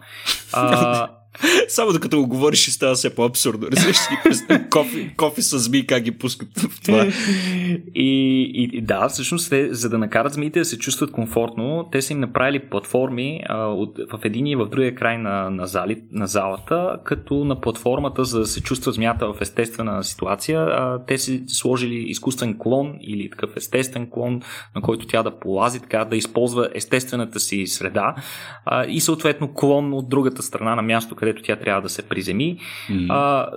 А, 0.53 1.09
Само 1.69 1.93
докато 1.93 2.17
го 2.17 2.27
говориш, 2.27 2.69
и 2.69 2.71
става 2.71 2.95
все 2.95 3.15
по-абсурдно. 3.15 3.69
Разбираш 3.73 3.97
си 3.97 4.09
кофи, 4.71 5.11
кофи 5.17 5.43
с 5.43 5.59
змии, 5.59 5.87
как 5.87 6.03
ги 6.03 6.11
пускат 6.11 6.49
в 6.59 6.81
това. 6.85 7.07
И, 7.95 8.71
и 8.73 8.81
да, 8.81 9.09
всъщност, 9.09 9.51
те, 9.51 9.75
за 9.75 9.89
да 9.89 9.99
накарат 9.99 10.33
змиите 10.33 10.59
да 10.59 10.65
се 10.65 10.79
чувстват 10.79 11.13
комфортно, 11.13 11.89
те 11.93 12.03
са 12.03 12.13
им 12.13 12.21
направили 12.21 12.59
платформи 12.59 13.41
а, 13.49 13.67
от, 13.67 13.99
в 14.13 14.25
един 14.25 14.47
и 14.47 14.57
в 14.57 14.67
другия 14.67 14.95
край 14.95 15.19
на, 15.19 15.51
на, 15.51 15.67
зали, 15.67 16.03
на 16.13 16.27
залата, 16.27 16.99
като 17.05 17.45
на 17.45 17.61
платформата, 17.61 18.25
за 18.25 18.39
да 18.39 18.47
се 18.47 18.63
чувства 18.63 18.93
змията 18.93 19.33
в 19.33 19.41
естествена 19.41 20.05
ситуация, 20.05 20.61
а, 20.61 21.05
те 21.07 21.19
си 21.19 21.45
сложили 21.47 21.95
изкуствен 21.95 22.59
клон 22.59 22.95
или 23.01 23.31
такъв 23.31 23.57
естествен 23.57 24.11
клон, 24.11 24.43
на 24.75 24.83
който 24.83 25.07
тя 25.07 25.23
да 25.23 25.39
полази, 25.39 25.81
така 25.81 26.05
да 26.05 26.17
използва 26.17 26.69
естествената 26.75 27.41
си 27.41 27.67
среда 27.67 28.15
а, 28.65 28.87
и 28.87 29.01
съответно 29.01 29.55
клон 29.55 29.93
от 29.95 30.09
другата 30.09 30.43
страна 30.43 30.75
на 30.75 30.83
място, 30.83 31.15
където 31.27 31.43
тя 31.43 31.57
трябва 31.57 31.83
да 31.83 31.89
се 31.89 32.09
приземи. 32.09 32.59
Mm-hmm. 32.91 33.07
А, 33.11 33.51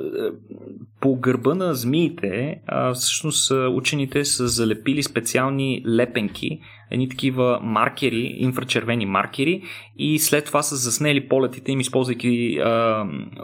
по 1.01 1.15
гърба 1.15 1.55
на 1.55 1.75
змиите, 1.75 2.61
а, 2.67 2.93
всъщност 2.93 3.51
учените 3.71 4.25
са 4.25 4.47
залепили 4.47 5.03
специални 5.03 5.83
лепенки, 5.87 6.59
едни 6.91 7.09
такива 7.09 7.59
маркери, 7.63 8.35
инфрачервени 8.37 9.05
маркери 9.05 9.63
и 9.97 10.19
след 10.19 10.45
това 10.45 10.61
са 10.61 10.75
заснели 10.75 11.27
полетите 11.27 11.71
им, 11.71 11.79
използвайки 11.79 12.59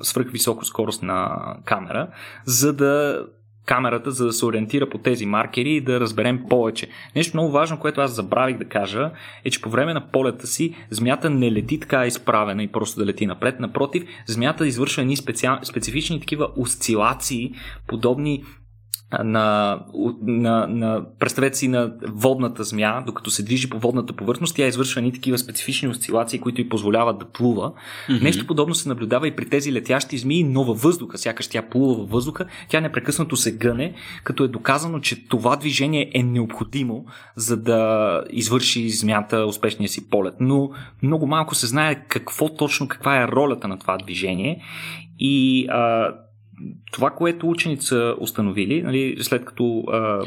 свръхвисокоскоростна 0.02 1.30
камера, 1.66 2.08
за 2.46 2.74
да 2.74 3.22
камерата, 3.66 4.12
за 4.12 4.26
да 4.26 4.34
се 4.34 4.46
ориентира 4.46 4.90
по 4.90 4.98
тези 4.98 5.26
маркери 5.26 5.70
и 5.70 5.82
да 5.82 6.00
разберем 6.00 6.44
повече. 6.50 6.88
Нещо 7.16 7.38
много 7.38 7.52
важно, 7.52 7.80
което 7.80 8.02
аз 8.02 8.12
забравих 8.12 8.58
да 8.58 8.66
кажа, 8.66 9.12
е, 9.46 9.50
че 9.50 9.62
по 9.62 9.70
време 9.70 9.94
на 9.94 10.12
полета 10.12 10.48
си 10.48 10.76
змята 10.90 11.30
не 11.30 11.52
лети 11.52 11.80
така 11.80 12.06
изправена 12.06 12.64
и 12.64 12.68
просто 12.68 13.00
да 13.00 13.06
лети 13.06 13.26
напред. 13.26 13.60
Напротив, 13.60 14.04
змята 14.26 14.68
извършва 14.68 15.02
едни 15.02 15.18
специал... 15.18 15.60
специфични 15.64 16.20
такива 16.20 16.50
осцилации, 16.58 17.54
подобни 17.88 18.44
на, 19.24 19.80
на, 20.22 20.68
на, 20.68 21.06
представете 21.20 21.58
си 21.58 21.68
на 21.68 21.94
водната 22.08 22.64
змия, 22.64 23.04
докато 23.06 23.32
се 23.32 23.44
движи 23.44 23.70
по 23.70 23.80
водната 23.80 24.14
повърхност, 24.14 24.56
тя 24.56 24.68
извършва 24.68 25.02
ни 25.02 25.14
такива 25.14 25.38
специфични 25.38 25.88
осцилации, 25.88 26.40
които 26.40 26.62
й 26.62 26.70
позволяват 26.70 27.20
да 27.20 27.26
плува. 27.26 27.72
Mm-hmm. 28.10 28.24
Нещо 28.24 28.48
подобно 28.48 28.76
се 28.76 28.90
наблюдава 28.90 29.28
и 29.28 29.36
при 29.36 29.50
тези 29.50 29.74
летящи 29.74 30.18
змии, 30.18 30.44
но 30.44 30.64
във 30.64 30.82
въздуха, 30.82 31.18
сякаш 31.18 31.48
тя 31.48 31.62
плува 31.62 31.96
във 31.96 32.10
въздуха, 32.10 32.46
тя 32.70 32.82
непрекъснато 32.82 33.36
се 33.36 33.58
гъне, 33.58 33.94
като 34.24 34.44
е 34.44 34.48
доказано, 34.48 35.00
че 35.00 35.28
това 35.28 35.56
движение 35.56 36.12
е 36.14 36.24
необходимо, 36.24 37.06
за 37.36 37.58
да 37.58 38.24
извърши 38.30 38.90
змията 38.90 39.46
успешния 39.46 39.90
си 39.90 40.10
полет. 40.10 40.34
Но 40.40 40.70
много 41.04 41.28
малко 41.28 41.56
се 41.56 41.68
знае 41.68 42.06
какво 42.08 42.56
точно, 42.56 42.88
каква 42.88 43.22
е 43.22 43.28
ролята 43.28 43.68
на 43.68 43.80
това 43.80 43.98
движение. 43.98 44.62
И 45.20 45.68
а, 45.70 46.14
това, 46.92 47.10
което 47.10 47.50
учените 47.50 47.86
са 47.86 48.16
установили, 48.20 48.82
нали, 48.84 49.18
след 49.22 49.46
като 49.46 49.80
а, 49.80 50.22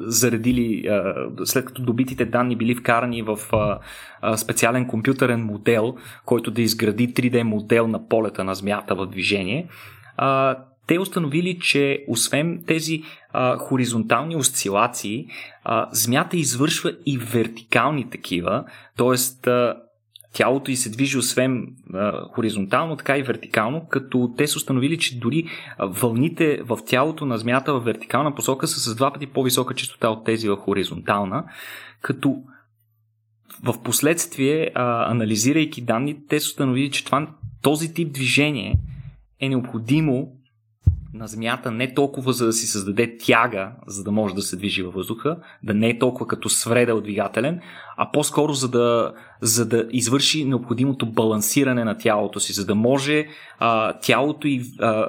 заредили, 0.00 0.86
а, 0.86 1.14
след 1.44 1.64
като 1.64 1.82
добитите 1.82 2.24
данни 2.24 2.56
били 2.56 2.74
вкарани 2.74 3.22
в 3.22 3.38
а, 3.52 3.78
а, 4.20 4.36
специален 4.36 4.86
компютърен 4.86 5.44
модел, 5.44 5.96
който 6.24 6.50
да 6.50 6.62
изгради 6.62 7.14
3D 7.14 7.42
модел 7.42 7.88
на 7.88 8.08
полета 8.08 8.44
на 8.44 8.54
змията 8.54 8.94
в 8.94 9.06
движение, 9.06 9.68
а, 10.16 10.58
те 10.86 10.98
установили, 10.98 11.58
че 11.58 12.04
освен 12.08 12.62
тези 12.66 13.02
а, 13.32 13.56
хоризонтални 13.56 14.36
осцилации, 14.36 15.26
а, 15.64 15.88
змята 15.92 16.36
извършва 16.36 16.92
и 17.06 17.18
вертикални 17.18 18.10
такива, 18.10 18.64
т.е 18.96 19.16
тялото 20.34 20.70
й 20.70 20.76
се 20.76 20.90
движи 20.90 21.18
освен 21.18 21.66
а, 21.94 22.28
хоризонтално, 22.28 22.96
така 22.96 23.18
и 23.18 23.22
вертикално, 23.22 23.86
като 23.88 24.34
те 24.36 24.46
са 24.46 24.56
установили, 24.56 24.98
че 24.98 25.18
дори 25.18 25.44
вълните 25.78 26.60
в 26.62 26.78
тялото 26.86 27.26
на 27.26 27.38
змията 27.38 27.74
в 27.74 27.80
вертикална 27.80 28.34
посока 28.34 28.68
са 28.68 28.80
с 28.80 28.94
два 28.94 29.12
пъти 29.12 29.26
по-висока 29.26 29.74
частота 29.74 30.08
от 30.08 30.24
тези 30.24 30.48
в 30.48 30.56
хоризонтална, 30.56 31.44
като 32.02 32.36
в 33.62 33.82
последствие, 33.82 34.70
а, 34.74 35.10
анализирайки 35.10 35.80
данните, 35.80 36.20
те 36.28 36.40
са 36.40 36.46
установили, 36.46 36.90
че 36.90 37.04
това, 37.04 37.28
този 37.62 37.94
тип 37.94 38.12
движение 38.12 38.74
е 39.40 39.48
необходимо 39.48 40.28
на 41.14 41.26
Земята 41.26 41.70
не 41.70 41.94
толкова 41.94 42.32
за 42.32 42.46
да 42.46 42.52
си 42.52 42.66
създаде 42.66 43.16
тяга, 43.18 43.72
за 43.86 44.04
да 44.04 44.12
може 44.12 44.34
да 44.34 44.42
се 44.42 44.56
движи 44.56 44.82
във 44.82 44.94
въздуха, 44.94 45.36
да 45.62 45.74
не 45.74 45.88
е 45.88 45.98
толкова 45.98 46.26
като 46.26 46.48
свредел 46.48 47.00
двигателен, 47.00 47.60
а 47.96 48.10
по-скоро 48.12 48.52
за 48.52 48.68
да, 48.70 49.12
за 49.40 49.68
да 49.68 49.86
извърши 49.90 50.44
необходимото 50.44 51.06
балансиране 51.06 51.84
на 51.84 51.98
тялото 51.98 52.40
си, 52.40 52.52
за 52.52 52.66
да 52.66 52.74
може 52.74 53.26
а, 53.58 53.92
тялото 53.92 54.48
и 54.48 54.62
а, 54.80 55.08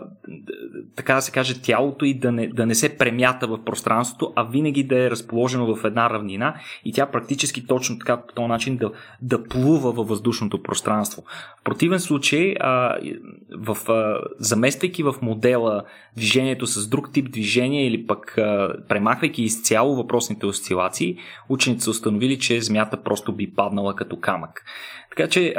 така 0.96 1.16
да 1.16 1.22
се 1.22 1.32
каже, 1.32 1.62
тялото 1.62 2.06
и 2.06 2.14
да 2.14 2.32
не, 2.32 2.48
да 2.48 2.66
не 2.66 2.76
се 2.76 2.98
премята 2.98 3.48
в 3.48 3.64
пространството, 3.66 4.34
а 4.36 4.44
винаги 4.44 4.84
да 4.84 5.04
е 5.06 5.10
разположено 5.12 5.76
в 5.76 5.86
една 5.86 6.10
равнина 6.10 6.56
и 6.86 6.94
тя 6.94 7.06
практически 7.06 7.68
точно 7.68 8.00
така 8.00 8.18
по 8.18 8.34
този 8.34 8.48
начин 8.48 8.78
да, 8.78 8.92
да 9.22 9.44
плува 9.44 9.92
във 9.92 10.08
въздушното 10.08 10.64
пространство. 10.64 11.24
В 11.62 11.64
противен 11.64 12.00
случай, 12.00 12.56
а, 12.60 12.98
в, 13.58 13.92
а, 13.92 14.20
замествайки 14.40 15.04
в 15.04 15.16
модела 15.22 15.84
движението 16.18 16.68
с 16.68 16.88
друг 16.88 17.14
тип 17.14 17.32
движение 17.32 17.88
или 17.88 18.08
пък 18.08 18.38
а, 18.38 18.76
премахвайки 18.90 19.44
изцяло 19.44 19.96
въпросните 19.96 20.46
осцилации, 20.46 21.18
учените 21.50 21.84
са 21.84 21.90
установили, 21.90 22.40
че 22.40 22.62
Земята 22.62 23.04
просто 23.04 23.32
би 23.32 23.52
паднала 23.52 23.96
като 23.96 24.15
камък. 24.20 24.66
Така 25.10 25.30
че 25.30 25.56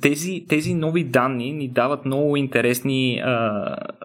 тези, 0.00 0.44
тези 0.48 0.74
нови 0.74 1.04
данни 1.04 1.52
ни 1.52 1.68
дават 1.68 2.04
много 2.04 2.36
интересни, 2.36 3.22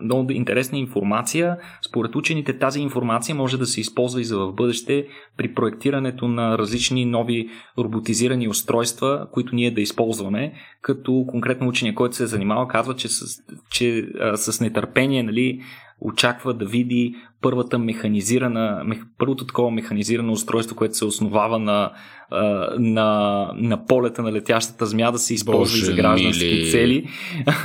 много 0.01 0.31
интересна 0.31 0.77
информация. 0.77 1.57
Според 1.87 2.15
учените 2.15 2.59
тази 2.59 2.81
информация 2.81 3.35
може 3.35 3.57
да 3.57 3.65
се 3.65 3.81
използва 3.81 4.21
и 4.21 4.23
за 4.23 4.39
в 4.39 4.53
бъдеще 4.53 5.07
при 5.37 5.53
проектирането 5.53 6.27
на 6.27 6.57
различни 6.57 7.05
нови 7.05 7.49
роботизирани 7.77 8.47
устройства, 8.47 9.27
които 9.31 9.55
ние 9.55 9.71
да 9.71 9.81
използваме, 9.81 10.53
като 10.81 11.25
конкретно 11.27 11.67
учения, 11.67 11.95
който 11.95 12.15
се 12.15 12.23
е 12.23 12.27
занимава, 12.27 12.67
казва, 12.67 12.95
че 12.95 13.07
с, 13.07 13.41
че, 13.71 14.07
с 14.35 14.61
нетърпение 14.61 15.23
нали, 15.23 15.61
очаква 16.02 16.54
да 16.54 16.66
види 16.66 17.16
първата 17.41 17.80
механизирана, 17.80 18.82
мех, 18.86 18.99
първото 19.18 19.45
такова 19.45 19.72
механизирано 19.72 20.32
устройство, 20.32 20.76
което 20.76 20.97
се 20.97 21.06
основава 21.06 21.60
на, 21.60 21.91
на, 22.80 23.49
на 23.56 23.86
полета 23.86 24.22
на 24.22 24.32
летящата 24.32 24.86
змия 24.86 25.12
да 25.12 25.18
се 25.18 25.34
използва 25.34 25.78
и 25.78 25.82
за 25.82 25.93
граждански 25.93 26.45
мили. 26.45 26.72
цели. 26.72 27.10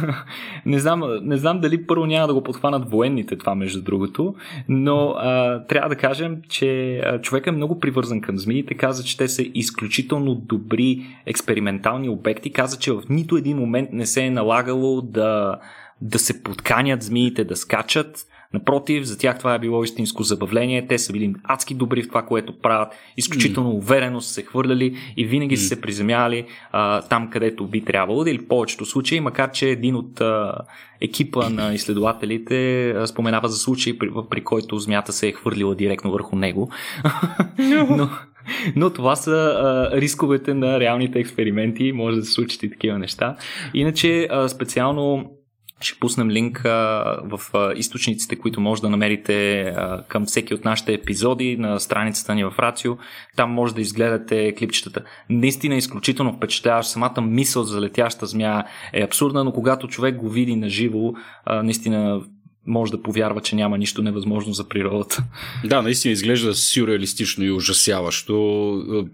не, 0.67 0.79
знам, 0.79 1.03
не 1.23 1.37
знам 1.37 1.61
дали 1.61 1.87
първо 1.87 2.07
няма 2.07 2.27
да 2.27 2.35
го 2.35 2.43
подхванат 2.43 2.91
военните 2.91 3.39
това, 3.39 3.55
между 3.55 3.83
другото, 3.83 4.35
но 4.69 5.15
а, 5.19 5.63
трябва 5.67 5.89
да 5.89 5.97
кажем, 5.97 6.37
че 6.49 7.03
човек 7.23 7.47
е 7.47 7.51
много 7.51 7.81
привързан 7.81 8.21
към 8.21 8.39
змиите, 8.39 8.75
каза, 8.75 9.05
че 9.05 9.17
те 9.17 9.29
са 9.29 9.43
изключително 9.55 10.35
добри 10.35 11.07
експериментални 11.27 12.09
обекти, 12.09 12.53
каза, 12.53 12.79
че 12.79 12.93
в 12.93 13.03
нито 13.11 13.37
един 13.37 13.57
момент 13.57 13.89
не 13.93 14.07
се 14.07 14.25
е 14.25 14.31
налагало 14.31 15.03
да 15.03 15.57
да 16.01 16.19
се 16.19 16.43
подканят 16.43 17.03
змиите 17.03 17.45
да 17.45 17.57
скачат. 17.57 18.27
Напротив, 18.55 19.05
за 19.05 19.19
тях 19.19 19.39
това 19.39 19.55
е 19.55 19.59
било 19.59 19.85
истинско 19.85 20.23
забавление. 20.23 20.87
Те 20.87 20.99
са 20.99 21.13
били 21.13 21.35
адски 21.45 21.75
добри 21.75 22.03
в 22.03 22.09
това, 22.09 22.23
което 22.23 22.59
правят. 22.59 22.89
Изключително 23.17 23.71
mm. 23.71 23.77
уверено 23.77 24.21
са 24.21 24.33
се 24.33 24.43
хвърляли 24.43 24.97
и 25.17 25.25
винаги 25.25 25.57
mm. 25.57 25.61
са 25.61 25.67
се 25.67 25.81
приземяли 25.81 26.47
а, 26.73 27.03
там, 27.03 27.31
където 27.31 27.67
би 27.67 27.85
трябвало. 27.85 28.27
Или 28.27 28.49
повечето 28.49 28.85
случаи, 28.85 29.21
макар 29.21 29.51
че 29.51 29.69
един 29.69 29.97
от 29.97 30.21
а, 30.21 30.55
екипа 31.01 31.49
на 31.49 31.75
изследователите 31.75 32.91
а, 32.91 33.07
споменава 33.07 33.49
за 33.49 33.57
случаи, 33.57 33.99
при, 33.99 34.11
при 34.31 34.45
който 34.45 34.79
змята 34.79 35.13
се 35.13 35.29
е 35.29 35.33
хвърлила 35.33 35.75
директно 35.75 36.13
върху 36.13 36.37
него. 36.37 36.71
Но, 37.91 38.09
но 38.77 38.91
това 38.91 39.17
са 39.17 39.31
а, 39.31 39.97
рисковете 40.01 40.55
на 40.55 40.81
реалните 40.81 41.19
експерименти. 41.19 41.93
Може 41.93 42.17
да 42.17 42.25
се 42.25 42.33
случат 42.33 42.63
и 42.63 42.71
такива 42.71 42.99
неща. 42.99 43.37
Иначе, 43.75 44.29
а, 44.31 44.49
специално 44.49 45.36
ще 45.81 45.99
пуснем 45.99 46.31
линк 46.31 46.65
а, 46.65 46.71
в 47.25 47.41
а, 47.55 47.73
източниците, 47.77 48.37
които 48.37 48.61
може 48.61 48.83
да 48.83 48.91
намерите 48.91 49.61
а, 49.61 50.05
към 50.09 50.27
всеки 50.27 50.55
от 50.55 50.65
нашите 50.65 50.93
епизоди 50.93 51.57
на 51.57 51.81
страницата 51.81 52.35
ни 52.35 52.45
в 52.45 52.55
Рацио. 52.59 52.97
Там 53.37 53.51
може 53.51 53.75
да 53.75 53.81
изгледате 53.81 54.55
клипчетата. 54.55 55.05
Наистина 55.31 55.75
е 55.75 55.79
изключително 55.79 56.33
впечатляващ. 56.33 56.91
Самата 56.91 57.21
мисъл 57.21 57.63
за 57.63 57.81
летяща 57.81 58.27
змия 58.27 58.65
е 58.93 59.03
абсурдна, 59.03 59.45
но 59.45 59.53
когато 59.53 59.89
човек 59.89 60.17
го 60.17 60.29
види 60.29 60.57
на 60.57 60.69
живо, 60.69 61.13
наистина 61.63 62.21
може 62.67 62.93
да 62.93 63.03
повярва, 63.03 63.41
че 63.41 63.57
няма 63.57 63.79
нищо 63.79 64.03
невъзможно 64.03 64.53
за 64.53 64.69
природата. 64.69 65.25
Да, 65.65 65.83
наистина 65.83 66.13
изглежда 66.13 66.55
сюрреалистично 66.55 67.45
и 67.45 67.51
ужасяващо. 67.51 69.07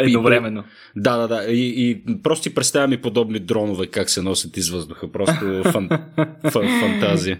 Едновременно. 0.00 0.64
Да, 0.96 1.16
да, 1.16 1.28
да. 1.28 1.52
И, 1.52 1.90
и 1.90 2.22
просто 2.22 2.42
си 2.42 2.54
представям 2.54 2.92
и 2.92 3.02
подобни 3.02 3.38
дронове 3.38 3.86
как 3.86 4.10
се 4.10 4.22
носят 4.22 4.56
из 4.56 4.70
въздуха. 4.70 5.12
Просто 5.12 5.62
фан, 5.72 5.88
фан, 6.50 6.80
фантазия. 6.80 7.38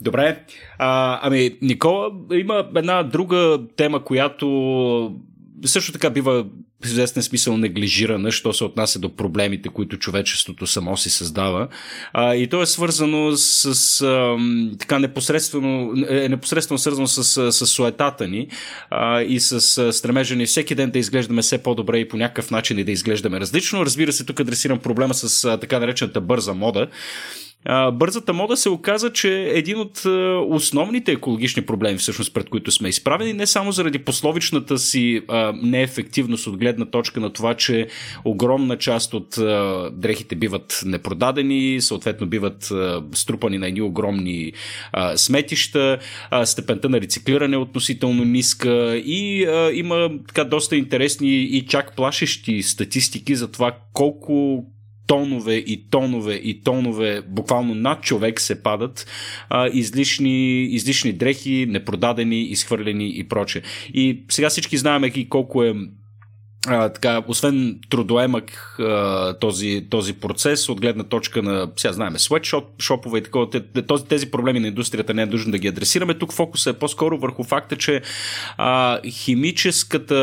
Добре. 0.00 0.44
А, 0.78 1.20
ами, 1.22 1.56
Никола, 1.62 2.10
има 2.32 2.66
една 2.76 3.02
друга 3.02 3.60
тема, 3.76 4.04
която 4.04 5.16
също 5.64 5.92
така 5.92 6.10
бива 6.10 6.46
в 6.82 6.86
известен 6.86 7.22
смисъл 7.22 7.56
неглижирана, 7.56 8.32
що 8.32 8.52
се 8.52 8.64
отнася 8.64 8.98
до 8.98 9.16
проблемите, 9.16 9.68
които 9.68 9.96
човечеството 9.96 10.66
само 10.66 10.96
си 10.96 11.10
създава. 11.10 11.68
А, 12.12 12.34
и 12.34 12.46
то 12.46 12.62
е 12.62 12.66
свързано 12.66 13.36
с, 13.36 14.02
а, 14.02 14.36
така 14.78 14.98
непосредствено, 14.98 15.94
е 16.08 16.28
непосредствено 16.28 16.78
свързано 16.78 17.06
с, 17.06 17.52
с 17.52 17.66
суетата 17.66 18.28
ни 18.28 18.48
а, 18.90 19.22
и 19.22 19.40
с 19.40 19.92
стремежа 19.92 20.36
ни 20.36 20.46
всеки 20.46 20.74
ден 20.74 20.90
да 20.90 20.98
изглеждаме 20.98 21.42
все 21.42 21.58
по-добре 21.58 21.98
и 21.98 22.08
по 22.08 22.16
някакъв 22.16 22.50
начин 22.50 22.78
и 22.78 22.84
да 22.84 22.92
изглеждаме 22.92 23.40
различно. 23.40 23.84
Разбира 23.84 24.12
се, 24.12 24.24
тук 24.24 24.40
адресирам 24.40 24.78
проблема 24.78 25.14
с 25.14 25.44
а, 25.44 25.56
така 25.56 25.78
наречената 25.78 26.20
бърза 26.20 26.54
мода 26.54 26.88
бързата 27.92 28.32
мода 28.32 28.56
се 28.56 28.68
оказа, 28.68 29.12
че 29.12 29.42
един 29.42 29.78
от 29.78 30.04
основните 30.48 31.12
екологични 31.12 31.62
проблеми, 31.62 31.98
всъщност, 31.98 32.34
пред 32.34 32.48
които 32.48 32.70
сме 32.70 32.88
изправени, 32.88 33.32
не 33.32 33.46
само 33.46 33.72
заради 33.72 33.98
пословичната 33.98 34.78
си 34.78 35.20
неефективност 35.62 36.46
от 36.46 36.56
гледна 36.56 36.84
точка 36.84 37.20
на 37.20 37.32
това, 37.32 37.54
че 37.54 37.88
огромна 38.24 38.78
част 38.78 39.14
от 39.14 39.38
дрехите 39.92 40.36
биват 40.36 40.82
непродадени, 40.86 41.80
съответно 41.80 42.26
биват 42.26 42.72
струпани 43.14 43.58
на 43.58 43.68
едни 43.68 43.82
огромни 43.82 44.52
сметища, 45.16 45.98
степента 46.44 46.88
на 46.88 47.00
рециклиране 47.00 47.54
е 47.54 47.58
относително 47.58 48.24
ниска 48.24 48.96
и 48.96 49.46
има 49.74 50.10
така 50.28 50.44
доста 50.44 50.76
интересни 50.76 51.42
и 51.42 51.66
чак 51.66 51.96
плашещи 51.96 52.62
статистики 52.62 53.34
за 53.36 53.52
това 53.52 53.76
колко 53.92 54.64
тонове 55.06 55.54
и 55.54 55.84
тонове 55.90 56.34
и 56.34 56.62
тонове, 56.62 57.22
буквално 57.28 57.74
над 57.74 58.02
човек 58.02 58.40
се 58.40 58.62
падат 58.62 59.06
а, 59.48 59.70
излишни, 59.72 60.62
излишни 60.62 61.12
дрехи, 61.12 61.66
непродадени, 61.68 62.42
изхвърлени 62.42 63.18
и 63.18 63.24
проче. 63.24 63.62
И 63.94 64.24
сега 64.28 64.50
всички 64.50 64.76
знаем 64.76 65.12
колко 65.28 65.64
е 65.64 65.74
а, 66.68 66.88
така, 66.88 67.22
освен 67.26 67.80
трудоемък 67.90 68.76
а, 68.80 69.34
този, 69.38 69.86
този 69.90 70.12
процес 70.12 70.68
от 70.68 70.80
гледна 70.80 71.04
точка 71.04 71.42
на, 71.42 71.68
сега 71.76 71.92
знаем, 71.92 72.14
шопове 72.80 73.18
и 73.18 73.22
такова, 73.22 73.48
този, 73.86 74.04
тези 74.04 74.30
проблеми 74.30 74.60
на 74.60 74.68
индустрията 74.68 75.14
не 75.14 75.22
е 75.22 75.26
нужно 75.26 75.52
да 75.52 75.58
ги 75.58 75.68
адресираме. 75.68 76.14
Тук 76.14 76.32
фокусът 76.32 76.76
е 76.76 76.78
по-скоро 76.78 77.18
върху 77.18 77.44
факта, 77.44 77.76
че 77.76 78.02
а, 78.56 79.00
химическата, 79.10 80.14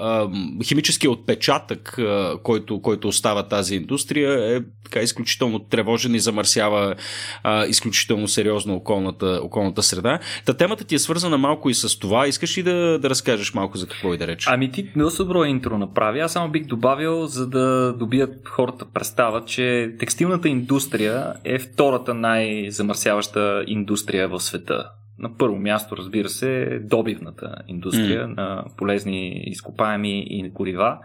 а, 0.00 0.28
химическия 0.64 1.10
отпечатък, 1.10 1.98
а, 1.98 2.38
който, 2.42 2.82
който 2.82 3.08
остава 3.08 3.42
тази 3.42 3.74
индустрия 3.76 4.56
е 4.56 4.60
така 4.84 5.00
изключително 5.00 5.58
тревожен 5.58 6.14
и 6.14 6.20
замърсява 6.20 6.94
а, 7.42 7.66
изключително 7.66 8.28
сериозно 8.28 8.74
околната, 8.74 9.40
околната 9.42 9.82
среда. 9.82 10.18
Та 10.44 10.54
темата 10.54 10.84
ти 10.84 10.94
е 10.94 10.98
свързана 10.98 11.38
малко 11.38 11.70
и 11.70 11.74
с 11.74 11.98
това. 11.98 12.26
Искаш 12.26 12.58
ли 12.58 12.62
да, 12.62 12.98
да 12.98 13.10
разкажеш 13.10 13.54
малко 13.54 13.78
за 13.78 13.86
какво 13.86 14.14
и 14.14 14.18
да 14.18 14.26
речеш? 14.26 14.48
Ами 14.52 14.72
ти 14.72 14.88
доста 14.96 15.24
добро 15.24 15.44
интро 15.44 15.75
направи. 15.78 16.20
Аз 16.20 16.32
само 16.32 16.50
бих 16.50 16.66
добавил, 16.66 17.26
за 17.26 17.46
да 17.46 17.92
добият 17.92 18.48
хората 18.48 18.84
представа, 18.94 19.44
че 19.44 19.94
текстилната 19.98 20.48
индустрия 20.48 21.34
е 21.44 21.58
втората 21.58 22.14
най-замърсяваща 22.14 23.64
индустрия 23.66 24.28
в 24.28 24.40
света. 24.40 24.90
На 25.18 25.36
първо 25.36 25.56
място, 25.56 25.96
разбира 25.96 26.28
се, 26.28 26.62
е 26.62 26.78
добивната 26.78 27.54
индустрия 27.68 28.28
mm. 28.28 28.36
на 28.36 28.64
полезни 28.76 29.42
изкопаеми 29.46 30.26
и 30.30 30.48
горива. 30.48 30.98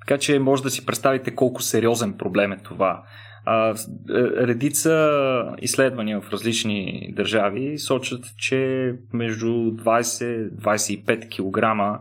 Така 0.00 0.18
че 0.18 0.38
може 0.38 0.62
да 0.62 0.70
си 0.70 0.86
представите 0.86 1.34
колко 1.34 1.62
сериозен 1.62 2.12
проблем 2.12 2.52
е 2.52 2.58
това. 2.58 3.02
А, 3.46 3.68
е, 3.68 3.74
редица 4.46 5.54
изследвания 5.62 6.20
в 6.20 6.32
различни 6.32 7.12
държави 7.16 7.78
сочат, 7.78 8.24
че 8.36 8.92
между 9.12 9.46
20-25 9.46 11.28
кг 11.28 12.00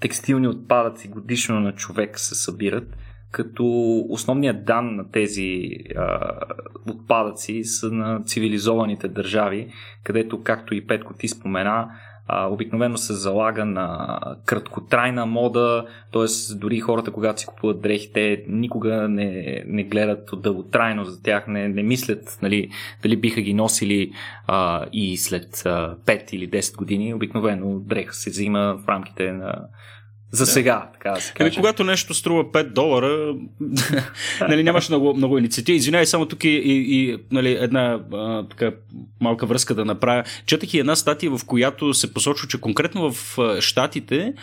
текстилни 0.00 0.48
отпадъци 0.48 1.08
годишно 1.08 1.60
на 1.60 1.72
човек 1.72 2.18
се 2.18 2.34
събират, 2.34 2.96
като 3.30 3.64
основният 4.08 4.64
дан 4.64 4.96
на 4.96 5.10
тези 5.10 5.70
а, 5.96 6.32
отпадъци 6.90 7.64
са 7.64 7.90
на 7.90 8.22
цивилизованите 8.24 9.08
държави, 9.08 9.72
където, 10.04 10.42
както 10.42 10.74
и 10.74 10.86
Петко 10.86 11.14
ти 11.14 11.28
спомена, 11.28 11.88
обикновено 12.28 12.96
се 12.96 13.12
залага 13.12 13.64
на 13.64 14.18
краткотрайна 14.46 15.26
мода, 15.26 15.86
т.е. 16.12 16.54
дори 16.56 16.80
хората, 16.80 17.10
когато 17.10 17.40
си 17.40 17.46
купуват 17.46 17.80
дрехи, 17.80 18.12
те 18.12 18.44
никога 18.48 19.08
не, 19.08 19.62
не 19.66 19.84
гледат 19.84 20.30
дълготрайно 20.36 21.04
за 21.04 21.22
тях, 21.22 21.46
не, 21.46 21.68
не 21.68 21.82
мислят 21.82 22.38
нали, 22.42 22.70
дали 23.02 23.16
биха 23.16 23.40
ги 23.40 23.54
носили 23.54 24.12
а, 24.46 24.86
и 24.92 25.16
след 25.16 25.62
а, 25.66 25.96
5 25.96 26.34
или 26.34 26.50
10 26.50 26.76
години. 26.76 27.14
Обикновено 27.14 27.80
дреха 27.80 28.14
се 28.14 28.30
взима 28.30 28.78
в 28.84 28.88
рамките 28.88 29.32
на 29.32 29.54
за 30.32 30.46
сега, 30.46 30.90
така 30.92 31.10
да 31.10 31.20
се 31.20 31.32
каже. 31.32 31.56
когато 31.56 31.84
нещо 31.84 32.14
струва 32.14 32.44
5 32.44 32.72
долара, 32.72 33.34
нали, 34.40 34.62
нямаш 34.62 34.88
много, 34.88 35.14
много 35.14 35.38
инициативи. 35.38 35.76
Извинявай, 35.76 36.06
само 36.06 36.26
тук 36.26 36.44
и, 36.44 36.48
и, 36.48 37.00
и 37.00 37.18
нали, 37.32 37.52
една 37.60 38.00
а, 38.12 38.48
така 38.48 38.72
малка 39.20 39.46
връзка 39.46 39.74
да 39.74 39.84
направя. 39.84 40.24
Четах 40.46 40.74
и 40.74 40.78
една 40.78 40.96
статия, 40.96 41.30
в 41.30 41.44
която 41.46 41.94
се 41.94 42.14
посочва, 42.14 42.48
че 42.48 42.60
конкретно 42.60 43.12
в 43.12 43.38
Штатите 43.60 44.34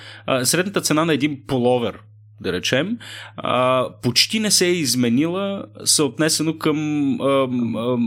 средната 0.44 0.82
цена 0.82 1.06
на 1.06 1.14
един 1.14 1.42
половер 1.48 2.00
да 2.42 2.54
речем, 2.54 2.98
а, 3.38 3.86
почти 4.02 4.40
не 4.40 4.52
се 4.52 4.66
е 4.66 4.72
изменила 4.72 5.66
съотнесено 5.86 6.58
към. 6.58 6.78
А, 7.22 7.26
а, 7.26 7.98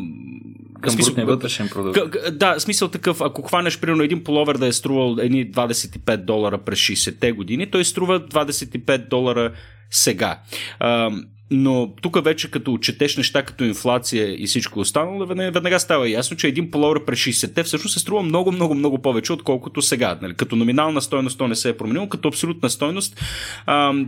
към 0.81 0.91
смисъл, 0.91 1.15
вътрешен 1.27 1.69
продукт. 1.69 2.17
Да, 2.33 2.61
смисъл 2.61 2.89
такъв, 2.89 3.21
ако 3.21 3.43
хванеш 3.43 3.81
примерно 3.81 4.03
един 4.03 4.25
половер 4.25 4.57
да 4.57 4.67
е 4.67 4.73
струвал 4.73 5.17
едни 5.21 5.53
25 5.53 6.17
долара 6.17 6.59
през 6.59 6.79
60-те 6.79 7.33
години, 7.33 7.71
той 7.71 7.85
струва 7.85 8.21
25 8.21 9.09
долара 9.09 9.53
сега. 9.91 10.41
А, 10.79 11.11
но 11.53 11.93
тук 12.03 12.25
вече 12.25 12.51
като 12.51 12.73
отчетеш 12.73 13.17
неща 13.17 13.43
като 13.43 13.65
инфлация 13.65 14.43
и 14.43 14.47
всичко 14.47 14.81
останало, 14.81 15.27
веднага 15.27 15.81
става 15.81 16.09
ясно, 16.09 16.37
че 16.37 16.49
един 16.49 16.71
половер 16.71 17.05
през 17.05 17.19
60-те 17.19 17.63
всъщност 17.63 17.93
се 17.93 18.01
струва 18.01 18.23
много, 18.23 18.53
много, 18.53 18.75
много 18.75 19.03
повече, 19.03 19.33
отколкото 19.33 19.83
сега. 19.83 20.19
Нали? 20.23 20.35
Като 20.35 20.57
номинална 20.57 21.03
стойност 21.03 21.39
то 21.39 21.49
не 21.49 21.55
се 21.55 21.69
е 21.69 21.77
променило, 21.77 22.09
като 22.09 22.29
абсолютна 22.29 22.71
стойност 22.71 23.21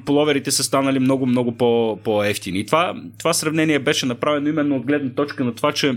половерите 0.05 0.51
са 0.51 0.65
станали 0.65 0.99
много, 0.99 1.27
много 1.27 1.57
по- 1.57 1.99
по-ефтини. 2.05 2.59
И 2.59 2.67
това, 2.67 2.95
това 3.19 3.33
сравнение 3.33 3.79
беше 3.79 4.07
направено 4.07 4.49
именно 4.49 4.77
от 4.77 4.87
гледна 4.87 5.11
точка 5.11 5.45
на 5.45 5.55
това, 5.55 5.73
че 5.73 5.95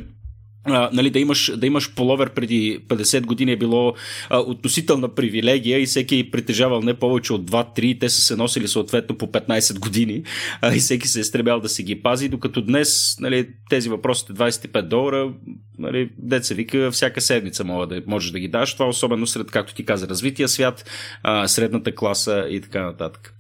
а, 0.70 0.90
нали, 0.94 1.10
да, 1.10 1.20
имаш, 1.20 1.52
да 1.58 1.68
имаш 1.68 1.94
половер 1.94 2.30
преди 2.30 2.80
50 2.88 3.26
години 3.26 3.52
е 3.52 3.58
било 3.58 3.94
а, 4.30 4.40
относителна 4.40 5.16
привилегия 5.16 5.82
и 5.82 5.86
всеки 5.86 6.20
е 6.20 6.32
притежавал 6.32 6.82
не 6.82 6.94
повече 6.94 7.34
от 7.34 7.52
2-3, 7.52 8.00
те 8.00 8.10
са 8.10 8.22
се 8.22 8.36
носили 8.36 8.68
съответно 8.68 9.18
по 9.18 9.28
15 9.28 9.80
години 9.80 10.24
а, 10.62 10.76
и 10.76 10.80
всеки 10.80 11.08
се 11.08 11.20
е 11.20 11.24
стребял 11.24 11.60
да 11.60 11.70
си 11.70 11.84
ги 11.84 12.02
пази, 12.02 12.30
докато 12.30 12.62
днес 12.62 13.18
нали, 13.20 13.50
тези 13.70 13.90
въпросите 13.90 14.34
25 14.34 14.82
долара, 14.82 15.34
нали, 15.80 16.10
деца 16.18 16.56
вика, 16.56 16.92
всяка 16.92 17.22
седмица 17.22 17.64
мога 17.64 17.88
да, 17.88 18.02
можеш 18.08 18.32
да 18.32 18.40
ги 18.40 18.48
даш, 18.48 18.74
това 18.74 18.86
особено 18.86 19.28
сред, 19.28 19.52
както 19.52 19.74
ти 19.74 19.86
каза, 19.86 20.08
развития 20.08 20.48
свят, 20.48 20.90
а, 21.24 21.48
средната 21.48 21.96
класа 21.96 22.48
и 22.50 22.62
така 22.62 22.84
нататък. 22.84 23.34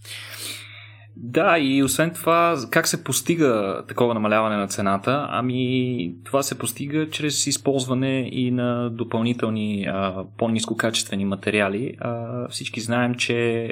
Да, 1.19 1.57
и 1.59 1.83
освен 1.83 2.13
това, 2.13 2.57
как 2.71 2.87
се 2.87 3.03
постига 3.03 3.83
такова 3.87 4.13
намаляване 4.13 4.55
на 4.55 4.67
цената? 4.67 5.27
Ами, 5.29 6.15
това 6.25 6.43
се 6.43 6.57
постига 6.57 7.09
чрез 7.09 7.47
използване 7.47 8.29
и 8.31 8.51
на 8.51 8.89
допълнителни 8.89 9.85
а, 9.89 10.25
по-низкокачествени 10.37 11.25
материали. 11.25 11.95
А, 11.99 12.47
всички 12.49 12.81
знаем, 12.81 13.15
че 13.15 13.69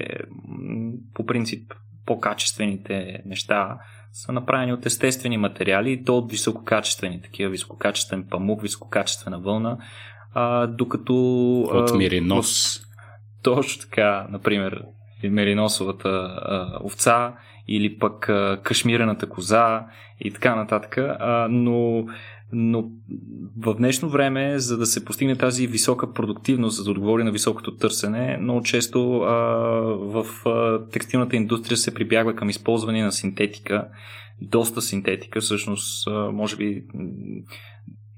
по 1.14 1.26
принцип 1.26 1.74
по-качествените 2.06 3.22
неща 3.26 3.78
са 4.12 4.32
направени 4.32 4.74
от 4.74 4.86
естествени 4.86 5.38
материали 5.38 5.92
и 5.92 6.04
то 6.04 6.18
от 6.18 6.32
висококачествени, 6.32 7.22
такива 7.22 7.50
висококачествен 7.50 8.26
памук, 8.30 8.62
висококачествена 8.62 9.40
вълна, 9.40 9.78
а, 10.34 10.68
докато... 10.68 11.14
От 11.62 11.96
миринос. 11.96 12.82
Точно 13.44 13.82
така, 13.82 14.28
например, 14.30 14.84
мериносовата 15.30 16.10
а, 16.10 16.80
овца 16.84 17.34
или 17.68 18.00
пък 18.00 18.30
а, 18.30 18.60
кашмирената 18.64 19.30
коза 19.30 19.86
и 20.20 20.32
така 20.32 20.56
нататък. 20.56 20.98
А, 20.98 21.48
но, 21.50 22.06
но 22.52 22.90
в 23.58 23.76
днешно 23.76 24.10
време, 24.10 24.60
за 24.60 24.78
да 24.78 24.86
се 24.86 25.06
постигне 25.06 25.36
тази 25.36 25.68
висока 25.68 26.14
продуктивност, 26.14 26.78
за 26.78 26.84
да 26.84 26.92
отговори 26.92 27.24
на 27.24 27.32
високото 27.32 27.76
търсене, 27.76 28.38
много 28.42 28.62
често 28.62 29.18
а, 29.18 29.34
в 29.98 30.26
а, 30.46 30.86
текстилната 30.90 31.36
индустрия 31.36 31.78
се 31.78 31.94
прибягва 31.94 32.36
към 32.36 32.50
използване 32.50 33.04
на 33.04 33.12
синтетика, 33.12 33.88
доста 34.42 34.82
синтетика, 34.82 35.42
всъщност, 35.42 36.08
а, 36.08 36.32
може 36.32 36.56
би 36.56 36.84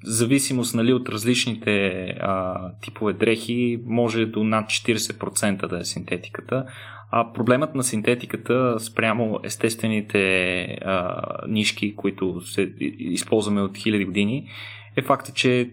зависимост 0.03 0.75
нали, 0.75 0.93
от 0.93 1.09
различните 1.09 1.89
а, 2.19 2.59
типове 2.81 3.13
дрехи 3.13 3.79
може 3.85 4.25
до 4.25 4.43
над 4.43 4.65
40% 4.65 5.67
да 5.67 5.79
е 5.79 5.85
синтетиката. 5.85 6.65
А 7.11 7.33
проблемът 7.33 7.75
на 7.75 7.83
синтетиката 7.83 8.75
спрямо 8.79 9.39
естествените 9.43 10.61
а, 10.63 11.21
нишки, 11.47 11.95
които 11.95 12.41
се 12.41 12.73
използваме 12.99 13.61
от 13.61 13.77
хиляди 13.77 14.05
години, 14.05 14.49
е 14.95 15.01
факта, 15.01 15.31
че 15.31 15.71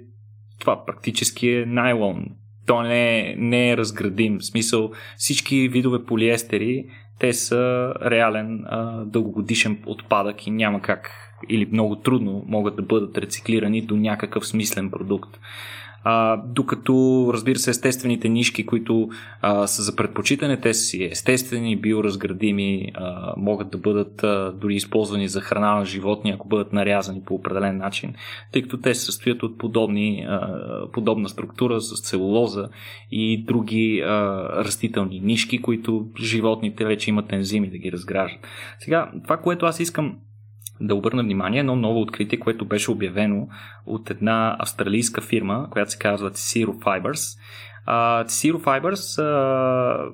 това 0.59 0.85
практически 0.87 1.49
е 1.49 1.67
найлон. 1.67 2.27
То 2.67 2.83
не 2.83 3.35
не 3.39 3.71
е 3.71 3.77
разградим. 3.77 4.39
В 4.39 4.45
смисъл 4.45 4.93
всички 5.17 5.69
видове 5.69 6.05
полиестери, 6.05 6.85
те 7.19 7.33
са 7.33 7.95
реален 8.03 8.65
а, 8.67 9.05
дългогодишен 9.05 9.83
отпадък 9.87 10.47
и 10.47 10.51
няма 10.51 10.83
как 10.83 11.11
или 11.49 11.69
много 11.73 11.97
трудно 11.97 12.45
могат 12.47 12.77
да 12.77 12.83
бъдат 12.83 13.19
рециклирани 13.19 13.81
до 13.81 13.97
някакъв 13.97 14.47
смислен 14.47 14.91
продукт. 14.91 15.39
А, 16.05 16.37
докато, 16.37 17.31
разбира 17.33 17.59
се, 17.59 17.71
естествените 17.71 18.29
нишки, 18.29 18.67
които 18.67 19.09
а, 19.41 19.67
са 19.67 19.83
за 19.83 19.97
предпочитане, 19.97 20.61
те 20.61 20.75
са 20.75 20.81
си 20.81 21.05
естествени, 21.05 21.77
биоразградими, 21.77 22.93
а, 22.95 23.35
могат 23.37 23.71
да 23.71 23.79
бъдат 23.79 24.25
а, 24.25 24.53
дори 24.53 24.75
използвани 24.75 25.29
за 25.29 25.41
храна 25.41 25.75
на 25.75 25.85
животни, 25.85 26.31
ако 26.31 26.49
бъдат 26.49 26.73
нарязани 26.73 27.23
по 27.27 27.35
определен 27.35 27.77
начин, 27.77 28.15
тъй 28.53 28.63
като 28.63 28.81
те 28.81 28.95
се 28.95 29.05
състоят 29.05 29.43
от 29.43 29.59
подобни, 29.59 30.27
а, 30.29 30.61
подобна 30.93 31.29
структура 31.29 31.81
с 31.81 32.03
целулоза 32.03 32.69
и 33.11 33.45
други 33.45 34.01
а, 34.01 34.09
растителни 34.65 35.21
нишки, 35.21 35.63
които 35.63 36.07
животните 36.21 36.85
вече 36.85 37.11
имат 37.11 37.33
ензими 37.33 37.71
да 37.71 37.79
ги 37.79 37.93
разграждат. 37.93 38.47
Сега, 38.79 39.11
това, 39.25 39.37
което 39.37 39.67
аз 39.67 39.81
искам 39.81 40.17
да 40.81 40.95
обърна 40.95 41.23
внимание 41.23 41.61
едно 41.61 41.77
ново 41.77 42.01
откритие, 42.01 42.39
което 42.39 42.65
беше 42.65 42.91
обявено 42.91 43.49
от 43.87 44.11
една 44.11 44.57
австралийска 44.59 45.21
фирма, 45.21 45.67
която 45.71 45.91
се 45.91 45.99
казва 45.99 46.31
Zero 46.31 46.71
Fibers. 46.71 47.39
Uh, 47.89 48.25
Zero 48.25 48.57
Fibers 48.57 49.23
uh, 49.23 50.11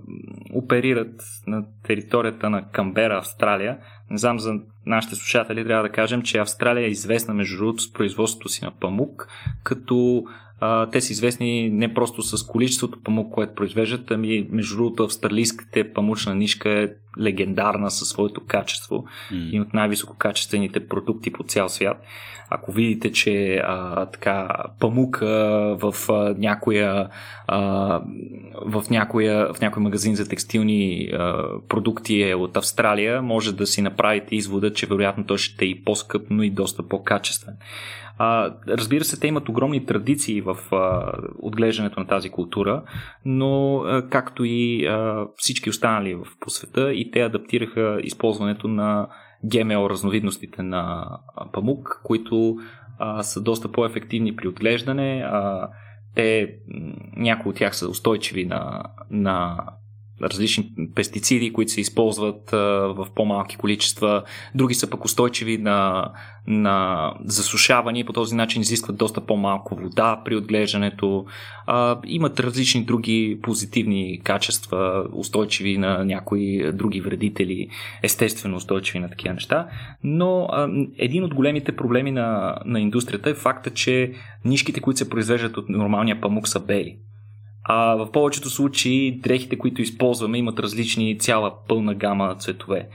оперират 0.54 1.22
на 1.46 1.64
територията 1.82 2.50
на 2.50 2.68
Камбера, 2.72 3.18
Австралия. 3.18 3.78
Не 4.10 4.18
знам 4.18 4.38
за 4.38 4.54
нашите 4.86 5.14
слушатели, 5.14 5.64
трябва 5.64 5.82
да 5.82 5.92
кажем, 5.92 6.22
че 6.22 6.38
Австралия 6.38 6.84
е 6.84 6.90
известна 6.90 7.34
между 7.34 7.56
другото 7.56 7.82
с 7.82 7.92
производството 7.92 8.48
си 8.48 8.64
на 8.64 8.70
памук, 8.80 9.28
като 9.62 10.24
а, 10.60 10.90
те 10.90 11.00
са 11.00 11.12
известни 11.12 11.70
не 11.70 11.94
просто 11.94 12.22
с 12.22 12.46
количеството 12.46 13.02
памук, 13.04 13.32
което 13.34 13.54
произвеждат, 13.54 14.10
ами 14.10 14.48
между 14.50 14.76
другото 14.76 15.04
австралийската 15.04 15.92
памучна 15.92 16.34
нишка 16.34 16.70
е 16.70 16.88
легендарна 17.20 17.90
със 17.90 18.08
своето 18.08 18.40
качество 18.46 19.04
mm. 19.32 19.50
и 19.50 19.60
от 19.60 19.74
най-висококачествените 19.74 20.88
продукти 20.88 21.32
по 21.32 21.44
цял 21.44 21.68
свят. 21.68 22.04
Ако 22.50 22.72
видите, 22.72 23.12
че 23.12 23.54
а, 23.64 24.06
така 24.06 24.48
памук 24.80 25.22
а, 25.22 25.26
в 25.80 25.94
а, 26.08 26.34
някоя 26.38 27.08
а, 27.46 28.00
в, 28.66 28.84
някоя, 28.90 29.54
в 29.54 29.60
някой 29.60 29.82
магазин 29.82 30.14
за 30.14 30.28
текстилни 30.28 31.10
а, 31.12 31.44
продукти 31.68 32.22
е 32.22 32.34
от 32.34 32.56
Австралия, 32.56 33.22
може 33.22 33.56
да 33.56 33.66
си 33.66 33.82
направите 33.82 34.36
извода, 34.36 34.72
че 34.72 34.86
вероятно 34.86 35.24
той 35.24 35.38
ще 35.38 35.64
е 35.64 35.68
и 35.68 35.84
по-скъп, 35.84 36.26
но 36.30 36.42
и 36.42 36.50
доста 36.50 36.88
по-качествен. 36.88 37.54
А, 38.22 38.54
разбира 38.68 39.04
се, 39.04 39.20
те 39.20 39.26
имат 39.26 39.48
огромни 39.48 39.86
традиции 39.86 40.40
в 40.40 40.56
а, 40.72 41.12
отглеждането 41.38 42.00
на 42.00 42.06
тази 42.06 42.30
култура, 42.30 42.82
но 43.24 43.76
а, 43.76 44.08
както 44.08 44.44
и 44.44 44.86
а, 44.86 45.26
всички 45.36 45.70
останали 45.70 46.14
в, 46.14 46.26
по 46.40 46.50
света, 46.50 46.92
и 46.92 47.10
те 47.10 47.20
адаптираха 47.20 48.00
използването 48.02 48.68
на 48.68 49.08
ГМО 49.44 49.90
разновидностите 49.90 50.62
на 50.62 51.06
памук, 51.52 52.00
които 52.04 52.56
а, 52.98 53.22
са 53.22 53.42
доста 53.42 53.72
по-ефективни 53.72 54.36
при 54.36 54.48
отглеждане. 54.48 55.22
А, 55.26 55.68
те, 56.14 56.54
някои 57.16 57.50
от 57.50 57.56
тях 57.56 57.76
са 57.76 57.88
устойчиви 57.88 58.44
на, 58.44 58.82
на 59.10 59.56
различни 60.22 60.72
пестициди, 60.94 61.52
които 61.52 61.72
се 61.72 61.80
използват 61.80 62.52
а, 62.52 62.56
в 62.96 63.06
по-малки 63.14 63.56
количества, 63.56 64.22
други 64.54 64.74
са 64.74 64.90
пък 64.90 65.04
устойчиви 65.04 65.58
на, 65.58 66.10
на 66.46 67.14
засушаване 67.24 67.98
и 67.98 68.04
по 68.04 68.12
този 68.12 68.34
начин 68.34 68.62
изискват 68.62 68.96
доста 68.96 69.20
по-малко 69.20 69.74
вода 69.74 70.22
при 70.24 70.36
отглеждането. 70.36 71.24
А, 71.66 71.98
имат 72.06 72.40
различни 72.40 72.84
други 72.84 73.38
позитивни 73.42 74.20
качества, 74.24 75.04
устойчиви 75.12 75.78
на 75.78 76.04
някои 76.04 76.72
други 76.72 77.00
вредители, 77.00 77.68
естествено 78.02 78.56
устойчиви 78.56 78.98
на 78.98 79.08
такива 79.08 79.34
неща. 79.34 79.68
Но 80.04 80.48
а, 80.52 80.68
един 80.98 81.24
от 81.24 81.34
големите 81.34 81.76
проблеми 81.76 82.10
на, 82.10 82.58
на 82.64 82.80
индустрията 82.80 83.30
е 83.30 83.34
факта, 83.34 83.70
че 83.70 84.12
нишките, 84.44 84.80
които 84.80 84.98
се 84.98 85.10
произвеждат 85.10 85.56
от 85.56 85.68
нормалния 85.68 86.20
памук 86.20 86.48
са 86.48 86.60
бели. 86.60 86.96
А 87.64 87.94
в 87.94 88.12
повечето 88.12 88.50
случаи 88.50 89.20
дрехите, 89.20 89.58
които 89.58 89.82
използваме, 89.82 90.38
имат 90.38 90.58
различни 90.58 91.18
цяла 91.18 91.52
пълна 91.68 91.94
гама 91.94 92.36
цветове. 92.38 92.88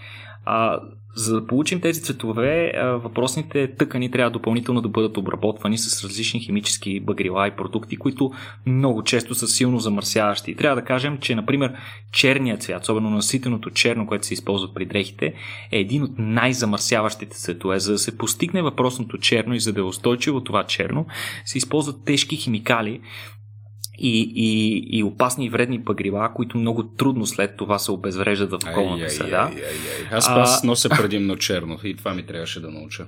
А, 0.46 0.80
за 1.16 1.42
да 1.42 1.48
получим 1.48 1.82
тези 1.82 2.02
цветове, 2.02 2.72
въпросните 3.04 3.76
тъкани 3.76 4.12
трябва 4.12 4.32
допълнително 4.32 4.82
да 4.82 4.90
бъдат 4.90 5.18
обработвани 5.18 5.78
с 5.78 6.04
различни 6.04 6.40
химически 6.40 7.00
багрила 7.00 7.48
и 7.48 7.52
продукти, 7.52 7.98
които 7.98 8.32
много 8.66 9.04
често 9.04 9.36
са 9.36 9.48
силно 9.48 9.80
замърсяващи. 9.80 10.56
Трябва 10.56 10.82
да 10.82 10.86
кажем, 10.86 11.18
че, 11.18 11.36
например, 11.36 11.74
черният 12.12 12.62
цвят, 12.64 12.84
особено 12.84 13.10
наситеното 13.10 13.70
черно, 13.70 14.08
което 14.08 14.26
се 14.26 14.34
използва 14.34 14.74
при 14.74 14.86
дрехите, 14.86 15.34
е 15.72 15.80
един 15.80 16.04
от 16.04 16.12
най-замърсяващите 16.18 17.38
цветове. 17.38 17.80
За 17.80 17.92
да 17.92 17.98
се 17.98 18.18
постигне 18.18 18.62
въпросното 18.62 19.18
черно 19.18 19.54
и 19.54 19.60
за 19.60 19.74
да 19.74 19.82
е 19.82 19.84
устойчиво 19.84 20.44
това 20.44 20.64
черно, 20.64 21.06
се 21.46 21.58
използват 21.58 22.06
тежки 22.06 22.36
химикали, 22.36 23.02
и, 24.00 24.34
и, 24.36 24.98
и 24.98 25.04
опасни 25.04 25.46
и 25.46 25.50
вредни 25.50 25.80
багрила, 25.80 26.34
които 26.34 26.58
много 26.58 26.84
трудно 26.84 27.26
след 27.26 27.58
това 27.58 27.80
се 27.80 27.92
обезвреждат 27.92 28.52
в 28.52 28.70
околната 28.70 29.10
среда. 29.10 29.38
Ай, 29.38 29.64
ай, 29.64 29.70
ай. 30.12 30.18
Аз, 30.18 30.30
аз 30.30 30.64
нося 30.64 30.90
предимно 31.02 31.36
черно 31.36 31.78
и 31.84 31.96
това 31.96 32.14
ми 32.14 32.26
трябваше 32.26 32.62
да 32.62 32.72
науча. 32.72 33.06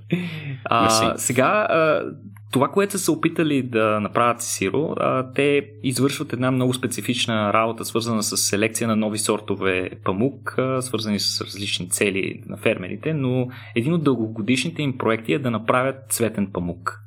А, 0.66 1.18
сега, 1.18 1.68
а, 1.70 2.04
това, 2.52 2.68
което 2.68 2.92
са 2.92 3.00
се 3.00 3.12
опитали 3.12 3.64
да 3.64 4.00
направят 4.00 4.42
Сиро, 4.42 4.94
а, 4.98 5.32
те 5.34 5.66
извършват 5.84 6.34
една 6.34 6.52
много 6.52 6.74
специфична 6.74 7.54
работа, 7.54 7.86
свързана 7.86 8.24
с 8.24 8.38
селекция 8.38 8.88
на 8.88 8.96
нови 8.96 9.18
сортове 9.18 9.90
памук, 10.04 10.56
а, 10.58 10.82
свързани 10.82 11.20
с 11.20 11.42
различни 11.42 11.90
цели 11.90 12.44
на 12.50 12.58
фермерите, 12.58 13.14
но 13.14 13.48
един 13.76 13.94
от 13.94 14.04
дългогодишните 14.04 14.82
им 14.82 14.98
проекти 14.98 15.34
е 15.34 15.40
да 15.40 15.52
направят 15.52 15.96
цветен 16.10 16.48
памук. 16.54 17.07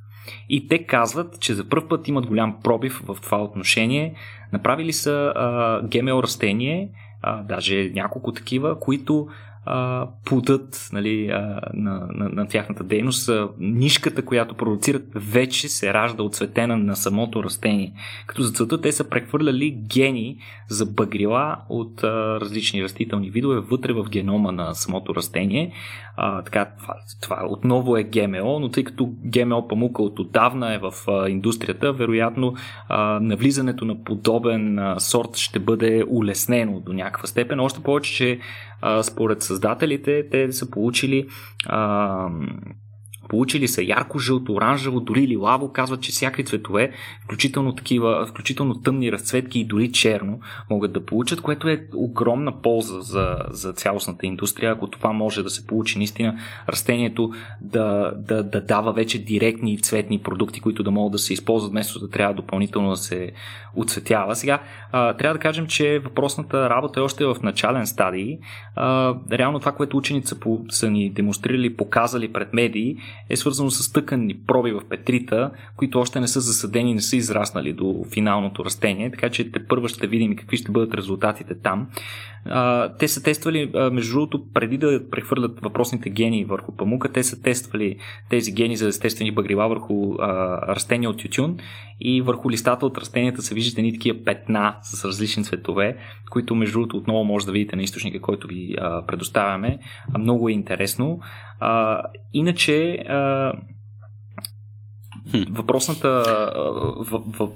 И 0.52 0.68
те 0.68 0.86
казват, 0.86 1.40
че 1.40 1.54
за 1.54 1.68
първ 1.68 1.88
път 1.88 2.08
имат 2.08 2.26
голям 2.26 2.56
пробив 2.62 3.02
в 3.06 3.16
това 3.22 3.42
отношение. 3.42 4.14
Направили 4.52 4.92
са 4.92 5.32
а, 5.36 5.80
ГМО 5.82 6.22
растение, 6.22 6.88
а, 7.22 7.42
даже 7.42 7.90
няколко 7.94 8.32
такива, 8.32 8.80
които 8.80 9.28
плодът 10.24 10.88
нали, 10.92 11.26
на, 11.74 12.06
на, 12.14 12.28
на 12.28 12.48
тяхната 12.48 12.84
дейност, 12.84 13.30
нишката, 13.58 14.24
която 14.24 14.54
продуцират, 14.54 15.02
вече 15.14 15.68
се 15.68 15.94
ражда 15.94 16.22
отцветена 16.22 16.76
на 16.76 16.96
самото 16.96 17.44
растение. 17.44 17.92
Като 18.26 18.42
за 18.42 18.52
целта 18.52 18.80
те 18.80 18.92
са 18.92 19.08
прехвърляли 19.08 19.70
гени 19.70 20.36
за 20.68 20.86
багрила 20.86 21.56
от 21.68 22.04
а, 22.04 22.40
различни 22.40 22.82
растителни 22.82 23.30
видове 23.30 23.60
вътре 23.60 23.92
в 23.92 24.04
генома 24.10 24.52
на 24.52 24.74
самото 24.74 25.14
растение. 25.14 25.72
А, 26.16 26.42
така, 26.42 26.70
това, 26.80 26.94
това 27.22 27.46
отново 27.48 27.96
е 27.96 28.02
ГМО, 28.02 28.58
но 28.58 28.68
тъй 28.68 28.84
като 28.84 29.10
ГМО 29.24 29.68
памука 29.68 30.02
от 30.02 30.18
отдавна 30.18 30.74
е 30.74 30.78
в 30.78 30.92
а, 31.08 31.28
индустрията, 31.28 31.92
вероятно 31.92 32.54
а, 32.88 33.20
навлизането 33.20 33.84
на 33.84 34.04
подобен 34.04 34.78
а, 34.78 35.00
сорт 35.00 35.36
ще 35.36 35.58
бъде 35.58 36.04
улеснено 36.08 36.80
до 36.80 36.92
някаква 36.92 37.26
степен. 37.26 37.60
Още 37.60 37.80
повече, 37.80 38.14
че 38.14 38.38
а, 38.82 39.02
според 39.02 39.42
създателите 39.50 40.28
те 40.30 40.52
са 40.52 40.70
получили 40.70 41.28
а, 41.66 42.28
Получили 43.30 43.68
са 43.68 43.82
ярко, 43.82 44.18
жълто, 44.18 44.52
оранжево, 44.52 45.00
дори 45.00 45.28
лилаво. 45.28 45.72
Казват, 45.72 46.00
че 46.00 46.12
всякакви 46.12 46.44
цветове, 46.44 46.92
включително 47.24 47.74
такива, 47.74 48.26
включително 48.26 48.80
тъмни 48.80 49.12
разцветки 49.12 49.60
и 49.60 49.64
дори 49.64 49.92
черно, 49.92 50.40
могат 50.70 50.92
да 50.92 51.04
получат, 51.06 51.40
което 51.40 51.68
е 51.68 51.86
огромна 51.94 52.62
полза 52.62 53.00
за, 53.00 53.36
за 53.50 53.72
цялостната 53.72 54.26
индустрия, 54.26 54.72
ако 54.72 54.86
това 54.86 55.12
може 55.12 55.42
да 55.42 55.50
се 55.50 55.66
получи 55.66 55.98
наистина 55.98 56.38
растението 56.68 57.30
да, 57.60 58.12
да, 58.16 58.42
да 58.42 58.60
дава 58.60 58.92
вече 58.92 59.24
директни 59.24 59.78
цветни 59.78 60.18
продукти, 60.18 60.60
които 60.60 60.82
да 60.82 60.90
могат 60.90 61.12
да 61.12 61.18
се 61.18 61.32
използват, 61.32 61.70
вместо 61.70 62.00
да 62.00 62.10
трябва 62.10 62.34
допълнително 62.34 62.90
да 62.90 62.96
се 62.96 63.32
оцветява. 63.76 64.36
Сега, 64.36 64.62
а, 64.92 65.14
трябва 65.14 65.34
да 65.34 65.40
кажем, 65.40 65.66
че 65.66 65.98
въпросната 65.98 66.70
работа 66.70 67.00
е 67.00 67.02
още 67.02 67.24
в 67.24 67.36
начален 67.42 67.86
стадий. 67.86 68.38
А, 68.76 69.14
реално 69.32 69.58
това, 69.58 69.72
което 69.72 69.96
учените 69.96 70.28
са, 70.28 70.40
по, 70.40 70.60
са 70.68 70.90
ни 70.90 71.10
демонстрирали, 71.10 71.76
показали 71.76 72.32
пред 72.32 72.54
медии, 72.54 72.96
е 73.28 73.36
свързано 73.36 73.70
с 73.70 73.92
тъканни 73.92 74.36
проби 74.46 74.72
в 74.72 74.80
петрита, 74.88 75.50
които 75.76 75.98
още 75.98 76.20
не 76.20 76.28
са 76.28 76.40
засадени, 76.40 76.94
не 76.94 77.00
са 77.00 77.16
израснали 77.16 77.72
до 77.72 78.04
финалното 78.12 78.64
растение, 78.64 79.10
така 79.10 79.30
че 79.30 79.50
те 79.50 79.66
първо 79.66 79.88
ще 79.88 80.06
видим 80.06 80.36
какви 80.36 80.56
ще 80.56 80.72
бъдат 80.72 80.94
резултатите 80.94 81.54
там. 81.54 81.88
Те 82.98 83.08
са 83.08 83.22
тествали, 83.22 83.72
между 83.92 84.12
другото, 84.12 84.44
преди 84.54 84.78
да 84.78 85.10
прехвърлят 85.10 85.60
въпросните 85.60 86.10
гени 86.10 86.44
върху 86.44 86.76
памука, 86.76 87.12
те 87.12 87.22
са 87.22 87.42
тествали 87.42 87.96
тези 88.30 88.52
гени 88.52 88.76
за 88.76 88.88
естествени 88.88 89.32
багрила 89.32 89.68
върху 89.68 90.18
растения 90.68 91.10
от 91.10 91.18
тютюн 91.18 91.56
и 92.00 92.22
върху 92.22 92.50
листата 92.50 92.86
от 92.86 92.98
растенията 92.98 93.42
се 93.42 93.54
виждат 93.54 93.78
едни 93.78 93.92
такива 93.92 94.24
петна 94.24 94.76
с 94.82 95.04
различни 95.04 95.44
цветове, 95.44 95.96
които 96.30 96.54
между 96.54 96.72
другото 96.72 96.96
отново 96.96 97.24
може 97.24 97.46
да 97.46 97.52
видите 97.52 97.76
на 97.76 97.82
източника, 97.82 98.20
който 98.20 98.48
ви 98.48 98.76
предоставяме. 99.06 99.78
А, 100.14 100.18
много 100.18 100.48
е 100.48 100.52
интересно. 100.52 101.20
А, 101.60 102.02
иначе 102.32 102.92
а, 102.92 103.52
Въпросната, 105.50 106.24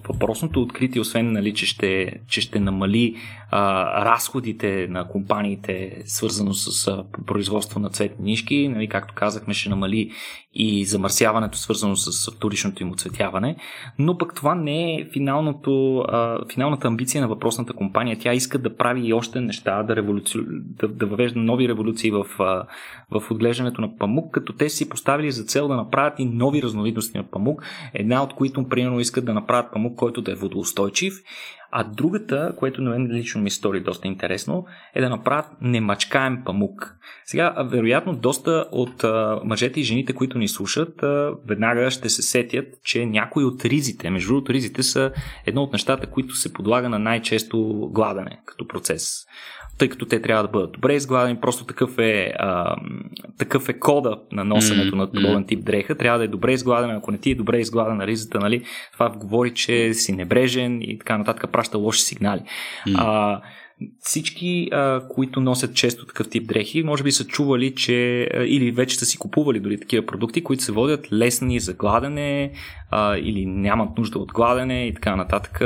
въпросното 0.09 0.63
откритие, 0.63 1.01
освен 1.01 1.33
нали, 1.33 1.55
че, 1.55 1.67
ще, 1.67 2.13
че 2.29 2.41
ще 2.41 2.61
намали 2.61 3.17
а, 3.51 4.05
разходите 4.05 4.87
на 4.91 5.09
компаниите, 5.09 6.03
свързано 6.05 6.53
с 6.55 6.89
а, 6.89 7.05
производство 7.27 7.81
на 7.81 7.91
цветни 7.91 8.25
нишки, 8.25 8.69
нали, 8.69 8.89
както 8.89 9.15
казахме, 9.15 9.55
ще 9.55 9.69
намали 9.69 10.11
и 10.55 10.85
замърсяването, 10.85 11.59
свързано 11.59 11.97
с 11.97 12.33
вторичното 12.37 12.83
им 12.83 12.91
оцветяване, 12.91 13.57
но 13.99 14.19
пък 14.19 14.35
това 14.35 14.55
не 14.55 14.95
е 14.95 15.09
финалното, 15.13 15.99
а, 15.99 16.39
финалната 16.53 16.89
амбиция 16.89 17.21
на 17.21 17.29
въпросната 17.29 17.73
компания. 17.73 18.19
Тя 18.21 18.35
иска 18.35 18.59
да 18.59 18.77
прави 18.77 19.09
и 19.09 19.13
още 19.13 19.41
неща, 19.41 19.83
да, 19.83 19.97
революци... 19.97 20.39
да, 20.49 20.89
да 20.89 21.07
въвежда 21.07 21.41
нови 21.41 21.69
революции 21.69 22.11
в, 22.11 22.25
а, 22.39 22.65
в 23.21 23.31
отглеждането 23.31 23.81
на 23.81 23.97
памук, 23.97 24.35
като 24.35 24.53
те 24.53 24.69
си 24.69 24.89
поставили 24.89 25.33
за 25.33 25.45
цел 25.45 25.69
да 25.69 25.77
направят 25.77 26.19
и 26.19 26.25
нови 26.25 26.63
разновидности 26.63 27.19
на 27.19 27.25
памук, 27.25 27.63
една 27.95 28.23
от 28.23 28.35
които, 28.35 28.69
примерно, 28.69 29.01
искат 29.01 29.25
да 29.25 29.35
направят 29.35 29.73
памук, 29.73 29.97
който 29.97 30.23
да 30.23 30.33
е 30.33 30.35
водоустойчив, 30.35 31.15
а 31.77 31.85
другата, 31.85 32.53
което 32.59 32.83
на 32.83 32.91
мен 32.91 33.09
лично 33.13 33.43
ми 33.43 33.51
стори 33.51 33.81
доста 33.81 34.09
интересно, 34.09 34.65
е 34.95 35.01
да 35.01 35.11
направят 35.11 35.47
немачкаем 35.61 36.43
памук. 36.45 36.97
Сега, 37.25 37.55
вероятно, 37.71 38.17
доста 38.17 38.69
от 38.73 39.05
а, 39.05 39.41
мъжете 39.45 39.81
и 39.81 39.83
жените, 39.83 40.13
които 40.13 40.39
ни 40.39 40.49
слушат, 40.49 41.03
а, 41.03 41.33
веднага 41.49 41.91
ще 41.91 42.09
се 42.09 42.23
сетят, 42.23 42.67
че 42.85 43.07
някои 43.07 43.45
от 43.45 43.65
ризите, 43.65 44.11
между 44.11 44.29
другото, 44.29 44.53
ризите 44.53 44.83
са 44.83 45.13
едно 45.47 45.63
от 45.63 45.73
нещата, 45.73 46.07
които 46.07 46.35
се 46.35 46.53
подлага 46.53 46.89
на 46.89 46.99
най-често 46.99 47.89
гладане 47.93 48.41
като 48.47 48.69
процес 48.69 49.27
тъй 49.79 49.89
като 49.89 50.07
те 50.07 50.23
трябва 50.23 50.43
да 50.43 50.49
бъдат 50.49 50.73
добре 50.73 50.95
изгладени, 50.95 51.41
просто 51.41 51.65
такъв 51.65 51.99
е, 51.99 52.33
а, 52.39 52.77
такъв 53.39 53.69
е 53.69 53.73
кода 53.73 54.19
на 54.33 54.45
носенето 54.45 54.97
mm-hmm. 54.97 54.99
на 54.99 55.11
подобен 55.11 55.45
тип 55.45 55.65
дреха, 55.65 55.95
трябва 55.95 56.19
да 56.19 56.25
е 56.25 56.29
добре 56.29 56.53
изгладена, 56.53 56.95
ако 56.95 57.11
не 57.11 57.19
ти 57.19 57.31
е 57.31 57.35
добре 57.35 57.59
изгладена 57.59 58.07
ризата, 58.07 58.39
нали, 58.39 58.65
това 58.93 59.11
говори, 59.11 59.55
че 59.55 59.95
си 59.95 60.13
небрежен 60.13 60.83
и 60.83 60.99
така 60.99 61.19
нататък, 61.19 61.53
праща 61.53 61.79
лоши 61.79 62.03
сигнали. 62.03 62.41
Mm-hmm. 62.41 62.95
А, 62.99 63.41
всички, 64.01 64.69
а, 64.73 65.09
които 65.09 65.41
носят 65.41 65.75
често 65.75 66.07
такъв 66.07 66.31
тип 66.31 66.49
дрехи, 66.49 66.83
може 66.83 67.03
би 67.03 67.13
са 67.13 67.27
чували, 67.27 67.75
че 67.75 68.23
а, 68.23 68.45
или 68.45 68.73
вече 68.73 68.99
са 68.99 69.07
си 69.07 69.19
купували 69.19 69.61
дори 69.61 69.81
такива 69.81 70.07
продукти, 70.07 70.45
които 70.45 70.63
се 70.63 70.73
водят 70.73 71.13
лесни 71.13 71.61
за 71.61 71.75
гладене 71.75 72.53
а, 72.91 73.17
или 73.17 73.47
нямат 73.47 73.99
нужда 73.99 74.19
от 74.19 74.33
гладене 74.33 74.87
и 74.87 74.95
така 74.95 75.17
нататък, 75.17 75.63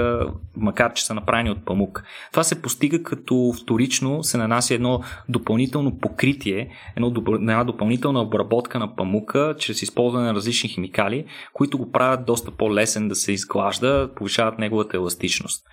макар 0.56 0.92
че 0.92 1.04
са 1.04 1.14
направени 1.14 1.50
от 1.50 1.64
памук. 1.64 2.02
Това 2.32 2.44
се 2.44 2.62
постига 2.62 3.02
като 3.02 3.52
вторично 3.62 4.22
се 4.24 4.38
нанася 4.38 4.74
едно 4.74 5.00
допълнително 5.28 5.98
покритие, 5.98 6.70
едно, 6.96 7.12
една 7.34 7.64
допълнителна 7.64 8.22
обработка 8.22 8.78
на 8.78 8.96
памука 8.96 9.54
чрез 9.58 9.82
използване 9.82 10.26
на 10.26 10.34
различни 10.34 10.68
химикали, 10.68 11.24
които 11.52 11.78
го 11.78 11.92
правят 11.92 12.26
доста 12.26 12.50
по-лесен 12.50 13.08
да 13.08 13.14
се 13.14 13.32
изглажда, 13.32 14.10
повишават 14.16 14.58
неговата 14.58 14.96
еластичност. 14.96 15.64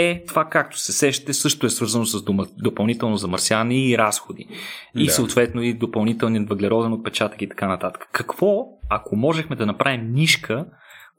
Е, 0.00 0.24
това 0.28 0.44
както 0.44 0.78
се 0.78 0.92
сещате, 0.92 1.34
също 1.34 1.66
е 1.66 1.70
свързано 1.70 2.04
с 2.04 2.22
допълнително 2.58 3.16
замърсяване 3.16 3.88
и 3.88 3.98
разходи. 3.98 4.46
И 4.96 5.06
да. 5.06 5.12
съответно 5.12 5.62
и 5.62 5.74
допълнителният 5.74 6.48
въглероден 6.48 6.92
отпечатък 6.92 7.42
и 7.42 7.48
така 7.48 7.66
нататък. 7.66 8.08
Какво, 8.12 8.66
ако 8.88 9.16
можехме 9.16 9.56
да 9.56 9.66
направим 9.66 10.12
нишка, 10.12 10.66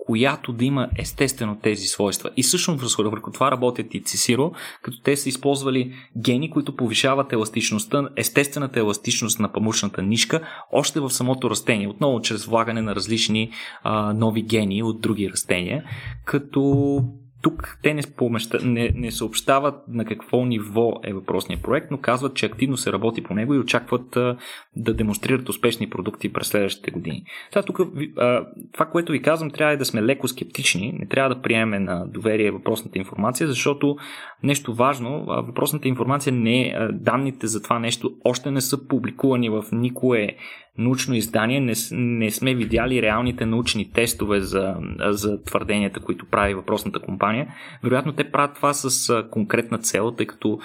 която 0.05 0.53
да 0.53 0.65
има 0.65 0.89
естествено 0.97 1.59
тези 1.63 1.87
свойства. 1.87 2.29
И 2.37 2.43
всъщност 2.43 2.97
върху 2.97 3.31
това 3.31 3.51
работят 3.51 3.93
и 3.93 4.03
Цисиро, 4.03 4.51
като 4.81 5.01
те 5.01 5.17
са 5.17 5.29
използвали 5.29 5.93
гени, 6.17 6.51
които 6.51 6.75
повишават 6.75 7.33
еластичността, 7.33 8.09
естествената 8.17 8.79
еластичност 8.79 9.39
на 9.39 9.51
памучната 9.51 10.01
нишка, 10.01 10.41
още 10.71 10.99
в 10.99 11.09
самото 11.09 11.49
растение, 11.49 11.87
отново 11.87 12.21
чрез 12.21 12.45
влагане 12.45 12.81
на 12.81 12.95
различни 12.95 13.51
а, 13.83 14.13
нови 14.13 14.41
гени 14.41 14.83
от 14.83 15.01
други 15.01 15.29
растения, 15.29 15.83
като 16.25 17.03
тук 17.41 17.77
те 17.83 17.93
не, 17.93 18.01
спомеща, 18.01 18.59
не, 18.63 18.91
не 18.95 19.11
съобщават 19.11 19.75
на 19.87 20.05
какво 20.05 20.45
ниво 20.45 20.93
е 21.03 21.13
въпросният 21.13 21.63
проект, 21.63 21.91
но 21.91 21.97
казват, 21.97 22.35
че 22.35 22.45
активно 22.45 22.77
се 22.77 22.91
работи 22.91 23.23
по 23.23 23.33
него 23.33 23.53
и 23.53 23.59
очакват 23.59 24.17
а, 24.17 24.37
да 24.75 24.93
демонстрират 24.93 25.49
успешни 25.49 25.89
продукти 25.89 26.33
през 26.33 26.47
следващите 26.47 26.91
години. 26.91 27.23
Сега 27.53 27.63
тук 27.63 27.79
а, 28.17 28.45
това, 28.73 28.85
което 28.85 29.11
ви 29.11 29.21
казвам, 29.21 29.51
трябва 29.51 29.77
да 29.77 29.85
сме 29.85 30.03
леко 30.03 30.27
скептични, 30.27 30.93
не 30.99 31.07
трябва 31.07 31.35
да 31.35 31.41
приемем 31.41 31.83
на 31.83 32.05
доверие 32.07 32.51
въпросната 32.51 32.97
информация, 32.97 33.47
защото 33.47 33.95
нещо 34.43 34.73
важно, 34.73 35.25
въпросната 35.25 35.87
информация 35.87 36.33
не 36.33 36.61
е, 36.61 36.73
данните 36.91 37.47
за 37.47 37.61
това 37.61 37.79
нещо 37.79 38.11
още 38.23 38.51
не 38.51 38.61
са 38.61 38.87
публикувани 38.87 39.49
в 39.49 39.63
никое 39.71 40.35
научно 40.77 41.15
издание, 41.15 41.59
не, 41.59 41.73
не 41.91 42.31
сме 42.31 42.55
видяли 42.55 43.01
реалните 43.01 43.45
научни 43.45 43.91
тестове 43.91 44.39
за, 44.39 44.75
за 44.99 45.43
твърденията, 45.43 45.99
които 45.99 46.25
прави 46.25 46.53
въпросната 46.53 46.99
компания. 46.99 47.47
Вероятно 47.83 48.13
те 48.13 48.31
правят 48.31 48.55
това 48.55 48.73
с 48.73 49.23
конкретна 49.31 49.77
цел, 49.77 50.11
тъй 50.11 50.25
като 50.25 50.59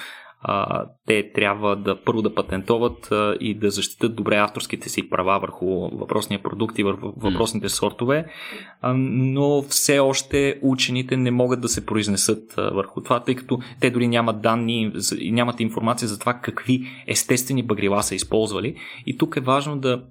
а, 0.49 0.84
те 1.07 1.32
трябва 1.32 1.76
да 1.76 2.03
първо 2.05 2.22
да 2.22 2.34
патентоват 2.34 3.12
а, 3.12 3.36
и 3.40 3.55
да 3.55 3.70
защитат 3.70 4.16
добре 4.16 4.36
авторските 4.36 4.88
си 4.88 5.11
права 5.11 5.38
върху 5.40 5.66
въпросния 5.88 6.42
продукт 6.42 6.78
и 6.78 6.82
върху 6.82 7.12
въпросните 7.16 7.68
сортове, 7.68 8.26
а, 8.80 8.94
но 8.97 9.62
все 9.62 9.99
още 9.99 10.59
учените 10.62 11.16
не 11.16 11.30
могат 11.30 11.61
да 11.61 11.68
се 11.68 11.86
произнесат 11.86 12.59
а, 12.59 12.70
върху 12.70 13.03
това, 13.03 13.20
тъй 13.20 13.34
като 13.34 13.59
те 13.80 13.90
дори 13.90 14.09
нямат 14.09 14.42
данни 14.42 14.92
и 15.18 15.32
нямат 15.32 15.61
информация 15.61 16.09
за 16.09 16.18
това 16.18 16.34
какви 16.34 16.82
естествени 17.07 17.62
багрила 17.62 18.03
са 18.03 18.14
използвали. 18.14 18.74
И 19.07 19.18
тук 19.18 19.36
е 19.36 19.40
важно 19.40 19.78
да 19.78 20.03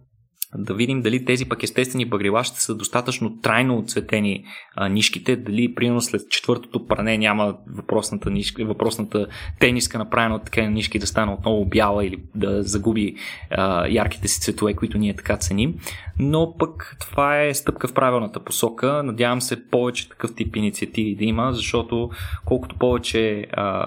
да 0.57 0.73
видим 0.73 1.01
дали 1.01 1.25
тези 1.25 1.45
пък 1.45 1.63
естествени 1.63 2.05
багрила 2.05 2.43
ще 2.43 2.61
са 2.61 2.75
достатъчно 2.75 3.39
трайно 3.41 3.77
отцветени 3.77 4.45
а, 4.75 4.89
нишките, 4.89 5.35
дали 5.35 5.75
примерно 5.75 6.01
след 6.01 6.29
четвъртото 6.29 6.87
пране 6.87 7.17
няма 7.17 7.57
въпросната, 7.67 8.29
нишка, 8.29 8.65
въпросната 8.65 9.27
тениска 9.59 9.97
направена 9.97 10.35
от 10.35 10.45
такива 10.45 10.67
нишки 10.67 10.99
да 10.99 11.07
стане 11.07 11.33
отново 11.33 11.65
бяла 11.65 12.05
или 12.05 12.23
да 12.35 12.63
загуби 12.63 13.15
а, 13.51 13.87
ярките 13.87 14.27
си 14.27 14.41
цветове, 14.41 14.73
които 14.73 14.97
ние 14.97 15.15
така 15.15 15.37
ценим. 15.37 15.75
Но 16.19 16.55
пък 16.57 16.97
това 16.99 17.41
е 17.41 17.53
стъпка 17.53 17.87
в 17.87 17.93
правилната 17.93 18.39
посока. 18.39 19.03
Надявам 19.03 19.41
се 19.41 19.67
повече 19.67 20.09
такъв 20.09 20.35
тип 20.35 20.55
инициативи 20.55 21.15
да 21.15 21.25
има, 21.25 21.53
защото 21.53 22.09
колкото 22.45 22.77
повече 22.77 23.47
а, 23.53 23.85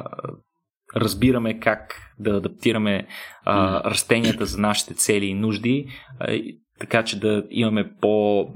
разбираме 0.96 1.60
как 1.60 1.94
да 2.18 2.30
адаптираме 2.30 3.06
а, 3.44 3.90
растенията 3.90 4.46
за 4.46 4.58
нашите 4.58 4.94
цели 4.94 5.26
и 5.26 5.34
нужди, 5.34 5.86
а, 6.20 6.40
така 6.80 7.04
че 7.04 7.20
да 7.20 7.44
имаме 7.50 7.90
по. 8.00 8.46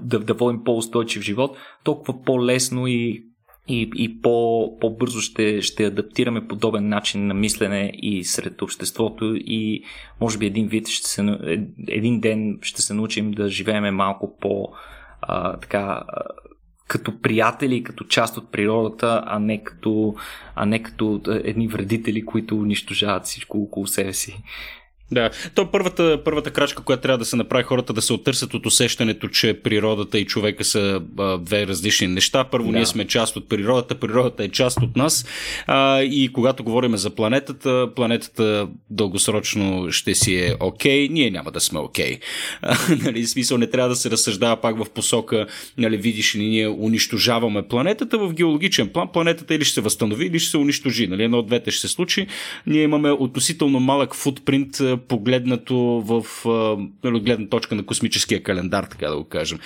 да, 0.00 0.18
да 0.18 0.34
водим 0.34 0.64
по-устойчив 0.64 1.22
живот, 1.22 1.56
толкова 1.84 2.22
по-лесно 2.22 2.86
и 2.86 3.30
и, 3.68 3.90
и 3.96 4.20
по, 4.20 4.68
по-бързо 4.80 5.20
ще, 5.20 5.62
ще 5.62 5.84
адаптираме 5.84 6.48
подобен 6.48 6.88
начин 6.88 7.26
на 7.26 7.34
мислене 7.34 7.92
и 7.94 8.24
сред 8.24 8.62
обществото 8.62 9.34
и 9.34 9.82
може 10.20 10.38
би 10.38 10.46
един 10.46 10.68
вид 10.68 10.88
ще 10.88 11.08
се, 11.08 11.38
един 11.88 12.20
ден 12.20 12.58
ще 12.62 12.82
се 12.82 12.94
научим 12.94 13.30
да 13.30 13.48
живееме 13.48 13.90
малко 13.90 14.36
по 14.40 14.68
а, 15.22 15.56
така 15.56 16.02
като 16.90 17.20
приятели, 17.20 17.84
като 17.84 18.04
част 18.04 18.36
от 18.36 18.52
природата, 18.52 19.22
а 19.26 19.38
не 19.38 19.64
като, 19.64 20.14
а 20.54 20.66
не 20.66 20.82
като 20.82 21.20
едни 21.26 21.68
вредители, 21.68 22.24
които 22.24 22.56
унищожават 22.56 23.24
всичко 23.24 23.58
около 23.58 23.86
себе 23.86 24.12
си. 24.12 24.42
Да, 25.12 25.30
то 25.54 25.70
първата, 25.70 26.20
първата 26.24 26.50
крачка, 26.50 26.82
която 26.82 27.02
трябва 27.02 27.18
да 27.18 27.24
се 27.24 27.36
направи 27.36 27.64
хората 27.64 27.92
да 27.92 28.02
се 28.02 28.12
оттърсят 28.12 28.54
от 28.54 28.66
усещането, 28.66 29.28
че 29.28 29.60
природата 29.62 30.18
и 30.18 30.26
човека 30.26 30.64
са 30.64 31.02
а, 31.18 31.38
две 31.38 31.66
различни 31.66 32.06
неща. 32.06 32.44
Първо, 32.44 32.72
да. 32.72 32.76
ние 32.76 32.86
сме 32.86 33.06
част 33.06 33.36
от 33.36 33.48
природата, 33.48 33.94
природата 33.94 34.44
е 34.44 34.48
част 34.48 34.82
от 34.82 34.96
нас. 34.96 35.26
А, 35.66 36.02
и 36.02 36.30
когато 36.32 36.64
говорим 36.64 36.96
за 36.96 37.10
планетата, 37.10 37.88
планетата 37.96 38.68
дългосрочно 38.90 39.92
ще 39.92 40.14
си 40.14 40.34
е 40.34 40.54
окей, 40.60 41.08
okay, 41.08 41.12
ние 41.12 41.30
няма 41.30 41.50
да 41.50 41.60
сме 41.60 41.78
окей. 41.78 42.18
Okay. 42.62 43.04
нали, 43.04 43.26
смисъл 43.26 43.58
не 43.58 43.66
трябва 43.66 43.88
да 43.88 43.96
се 43.96 44.10
разсъждава 44.10 44.56
пак 44.56 44.84
в 44.84 44.90
посока, 44.90 45.46
нали, 45.78 45.96
видиш 45.96 46.36
ли, 46.36 46.48
ние 46.48 46.68
унищожаваме 46.68 47.62
планетата 47.62 48.18
в 48.18 48.32
геологичен 48.32 48.88
план. 48.88 49.08
Планетата 49.12 49.54
или 49.54 49.64
ще 49.64 49.74
се 49.74 49.80
възстанови, 49.80 50.26
или 50.26 50.38
ще 50.38 50.50
се 50.50 50.56
унищожи. 50.56 51.06
Нали, 51.06 51.22
едно 51.24 51.38
от 51.38 51.46
двете 51.46 51.70
ще 51.70 51.80
се 51.80 51.88
случи. 51.88 52.26
Ние 52.66 52.82
имаме 52.82 53.10
относително 53.10 53.80
малък 53.80 54.14
футпринт 54.14 54.80
погледнато 55.08 55.76
в 56.06 56.24
нали, 57.04 57.20
гледна 57.20 57.46
точка 57.46 57.74
на 57.74 57.86
космическия 57.86 58.42
календар, 58.42 58.84
така 58.84 59.08
да 59.08 59.16
го 59.16 59.24
кажем. 59.24 59.58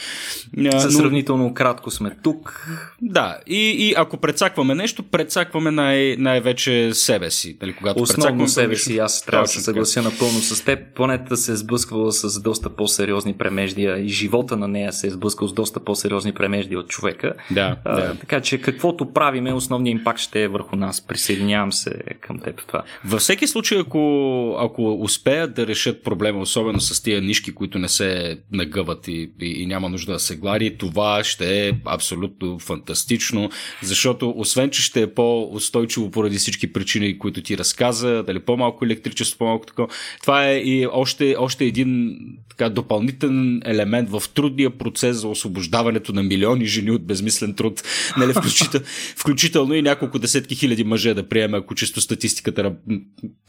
За 0.77 0.91
сравнително 0.91 1.55
кратко 1.55 1.91
сме 1.91 2.17
тук. 2.23 2.69
Да, 3.03 3.39
и, 3.47 3.71
и 3.71 3.95
ако 3.97 4.17
прецакваме 4.17 4.75
нещо, 4.75 5.03
прецакваме 5.03 5.71
най- 5.71 6.17
най-вече 6.19 6.95
себе 6.95 7.31
си. 7.31 7.57
Нали, 7.63 7.73
когато 7.73 8.03
Основно 8.03 8.49
себе 8.49 8.77
си, 8.77 8.99
аз 8.99 9.23
трябва 9.23 9.45
да 9.45 9.49
се 9.49 9.61
съглася 9.61 10.03
напълно 10.03 10.39
с 10.39 10.65
теб. 10.65 10.79
Планетата 10.95 11.37
се 11.37 11.53
е 11.53 11.57
сблъсквала 11.57 12.13
с 12.13 12.41
доста 12.41 12.71
по-сериозни 12.71 13.35
премеждия 13.35 13.99
и 13.99 14.09
живота 14.09 14.57
на 14.57 14.69
нея 14.69 14.93
се 14.93 15.07
е 15.07 15.11
сблъскал 15.11 15.49
с 15.49 15.53
доста 15.53 15.81
по-сериозни 15.81 16.33
премеждия 16.33 16.79
от 16.79 16.89
човека. 16.89 17.33
Да, 17.51 17.77
а, 17.85 17.97
да. 17.97 18.15
Така 18.15 18.41
че 18.41 18.61
каквото 18.61 19.13
правиме, 19.13 19.53
основният 19.53 19.99
импакт 19.99 20.21
ще 20.21 20.43
е 20.43 20.49
върху 20.49 20.77
нас. 20.77 21.01
Присъединявам 21.01 21.73
се 21.73 21.95
към 22.21 22.39
теб 22.39 22.61
в 22.61 22.67
това. 22.67 22.83
Във 23.05 23.21
всеки 23.21 23.47
случай, 23.47 23.79
ако, 23.79 24.57
ако 24.61 25.03
успеят 25.25 25.55
да 25.55 25.67
решат 25.67 26.03
проблема, 26.03 26.41
особено 26.41 26.81
с 26.81 27.03
тия 27.03 27.23
нишки, 27.23 27.55
които 27.55 27.79
не 27.79 27.89
се 27.89 28.39
нагъват 28.53 29.09
и, 29.09 29.31
и, 29.41 29.47
и 29.47 29.67
няма 29.67 29.89
нужда 29.89 30.13
да 30.13 30.19
се 30.19 30.37
глади, 30.37 30.77
това 30.79 31.25
ще 31.25 31.69
е 31.69 31.73
абсолютно 31.85 32.59
фантастично, 32.59 33.51
защото 33.83 34.35
освен, 34.37 34.71
че 34.71 34.83
ще 34.83 35.03
е 35.03 35.15
по-устойчиво 35.15 36.11
поради 36.11 36.37
всички 36.37 36.73
причини, 36.73 37.19
които 37.19 37.43
ти 37.43 37.59
разказа, 37.59 38.23
дали 38.23 38.41
по-малко 38.41 38.85
електричество, 38.85 39.39
по-малко 39.39 39.67
такова, 39.67 39.89
това 40.23 40.49
е 40.49 40.57
и 40.59 40.87
още, 40.87 41.37
още 41.39 41.65
един 41.65 42.19
така, 42.51 42.69
допълнителен 42.69 43.63
елемент 43.65 44.11
в 44.11 44.23
трудния 44.35 44.71
процес 44.71 45.17
за 45.17 45.29
освобождаването 45.29 46.13
на 46.13 46.23
милиони 46.23 46.67
жени 46.67 46.91
от 46.91 47.07
безмислен 47.07 47.55
труд, 47.55 47.83
нали, 48.17 48.33
включително, 48.33 48.87
включително 49.17 49.75
и 49.75 49.83
няколко 49.83 50.19
десетки 50.19 50.55
хиляди 50.55 50.85
мъже 50.85 51.15
да 51.15 51.29
приеме, 51.29 51.59
ако 51.59 51.75
чисто 51.75 52.01
статистиката 52.01 52.75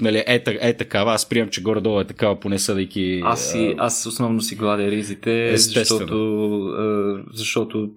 нали, 0.01 0.17
е, 0.17 0.43
е 0.45 0.73
такава. 0.73 1.13
Аз 1.13 1.29
приемам, 1.29 1.49
че 1.49 1.64
горе-долу 1.65 1.99
е 1.99 2.05
такава, 2.05 2.39
поне 2.39 2.59
съдейки... 2.59 3.21
Аз, 3.23 3.51
си, 3.51 3.75
аз 3.77 4.05
основно 4.05 4.41
си 4.41 4.55
гладя 4.55 4.91
ризите, 4.91 5.57
защото, 5.57 7.25
защото 7.33 7.89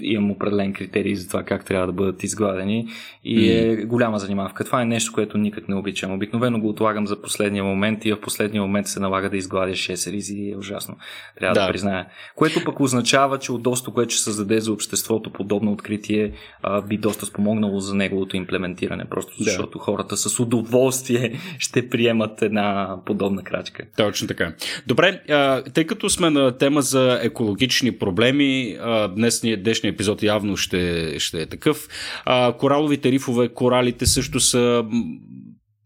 имам 0.00 0.30
определен 0.30 0.72
критерий 0.72 1.14
за 1.14 1.28
това 1.28 1.42
как 1.42 1.64
трябва 1.64 1.86
да 1.86 1.92
бъдат 1.92 2.22
изгладени 2.22 2.88
и 3.24 3.50
е 3.50 3.76
голяма 3.76 4.18
занимавка. 4.18 4.64
Това 4.64 4.82
е 4.82 4.84
нещо, 4.84 5.12
което 5.12 5.38
никак 5.38 5.68
не 5.68 5.74
обичам. 5.74 6.12
Обикновено 6.12 6.60
го 6.60 6.68
отлагам 6.68 7.06
за 7.06 7.22
последния 7.22 7.64
момент 7.64 8.04
и 8.04 8.12
в 8.12 8.20
последния 8.20 8.62
момент 8.62 8.86
се 8.86 9.00
налага 9.00 9.30
да 9.30 9.36
изгладя 9.36 9.72
6 9.72 10.12
ризи 10.12 10.34
и 10.34 10.52
е 10.52 10.56
ужасно. 10.56 10.96
Трябва 11.38 11.54
да. 11.54 11.66
да 11.66 11.72
призная. 11.72 12.06
Което 12.36 12.64
пък 12.64 12.80
означава, 12.80 13.38
че 13.38 13.52
от 13.52 13.62
доста, 13.62 13.90
което 13.90 14.14
ще 14.14 14.22
създаде 14.22 14.60
за 14.60 14.72
обществото 14.72 15.30
подобно 15.30 15.72
откритие, 15.72 16.32
а, 16.62 16.82
би 16.82 16.96
доста 16.96 17.26
спомогнало 17.26 17.80
за 17.80 17.94
неговото 17.94 18.36
имплементиране. 18.36 19.04
Просто 19.10 19.32
защото 19.38 19.78
да. 19.78 19.84
хората 19.84 20.16
с 20.16 20.40
удоволствие 20.40 21.38
ще 21.58 21.88
приемат 21.88 22.42
една 22.42 22.96
подобна 23.06 23.42
крачка. 23.42 23.84
Точно 23.96 24.28
така. 24.28 24.54
Добре, 24.86 25.22
а, 25.28 25.62
тъй 25.62 25.86
като 25.86 26.10
сме 26.10 26.30
на 26.30 26.58
тема 26.58 26.82
за 26.82 27.20
екологични 27.22 27.92
проблеми, 27.98 28.76
а, 28.80 29.08
днес 29.08 29.42
ние 29.42 29.56
днешния 29.84 29.94
епизод 29.94 30.22
явно 30.22 30.56
ще, 30.56 31.14
ще 31.18 31.42
е 31.42 31.46
такъв. 31.46 31.88
А, 32.24 32.52
кораловите 32.52 33.12
рифове, 33.12 33.48
коралите 33.48 34.06
също 34.06 34.40
са 34.40 34.84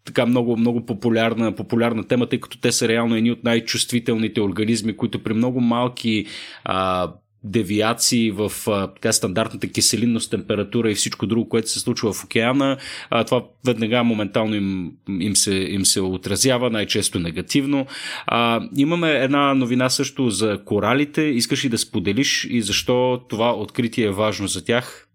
така 0.04 0.26
много, 0.26 0.56
много 0.56 0.86
популярна, 0.86 1.54
популярна 1.54 2.04
тема, 2.04 2.26
тъй 2.26 2.40
като 2.40 2.60
те 2.60 2.72
са 2.72 2.88
реално 2.88 3.16
едни 3.16 3.30
от 3.30 3.44
най-чувствителните 3.44 4.40
организми, 4.40 4.96
които 4.96 5.22
при 5.22 5.34
много 5.34 5.60
малки 5.60 6.26
а, 6.64 7.12
девиации 7.44 8.30
в 8.30 8.52
а, 8.66 8.86
така, 8.86 9.12
стандартната 9.12 9.68
киселинност, 9.68 10.30
температура 10.30 10.90
и 10.90 10.94
всичко 10.94 11.26
друго, 11.26 11.48
което 11.48 11.70
се 11.70 11.80
случва 11.80 12.12
в 12.12 12.24
океана, 12.24 12.76
а, 13.10 13.24
това 13.24 13.44
веднага 13.66 14.04
моментално 14.04 14.54
им, 14.54 14.92
им, 15.20 15.36
се, 15.36 15.54
им 15.54 15.84
се 15.84 16.00
отразява, 16.00 16.70
най-често 16.70 17.18
негативно. 17.18 17.86
А, 18.26 18.68
имаме 18.76 19.10
една 19.10 19.54
новина 19.54 19.88
също 19.88 20.30
за 20.30 20.60
коралите. 20.64 21.22
Искаш 21.22 21.64
ли 21.64 21.68
да 21.68 21.78
споделиш 21.78 22.46
и 22.50 22.62
защо 22.62 23.20
това 23.28 23.54
откритие 23.56 24.06
е 24.06 24.10
важно 24.10 24.46
за 24.46 24.64
тях? 24.64 25.08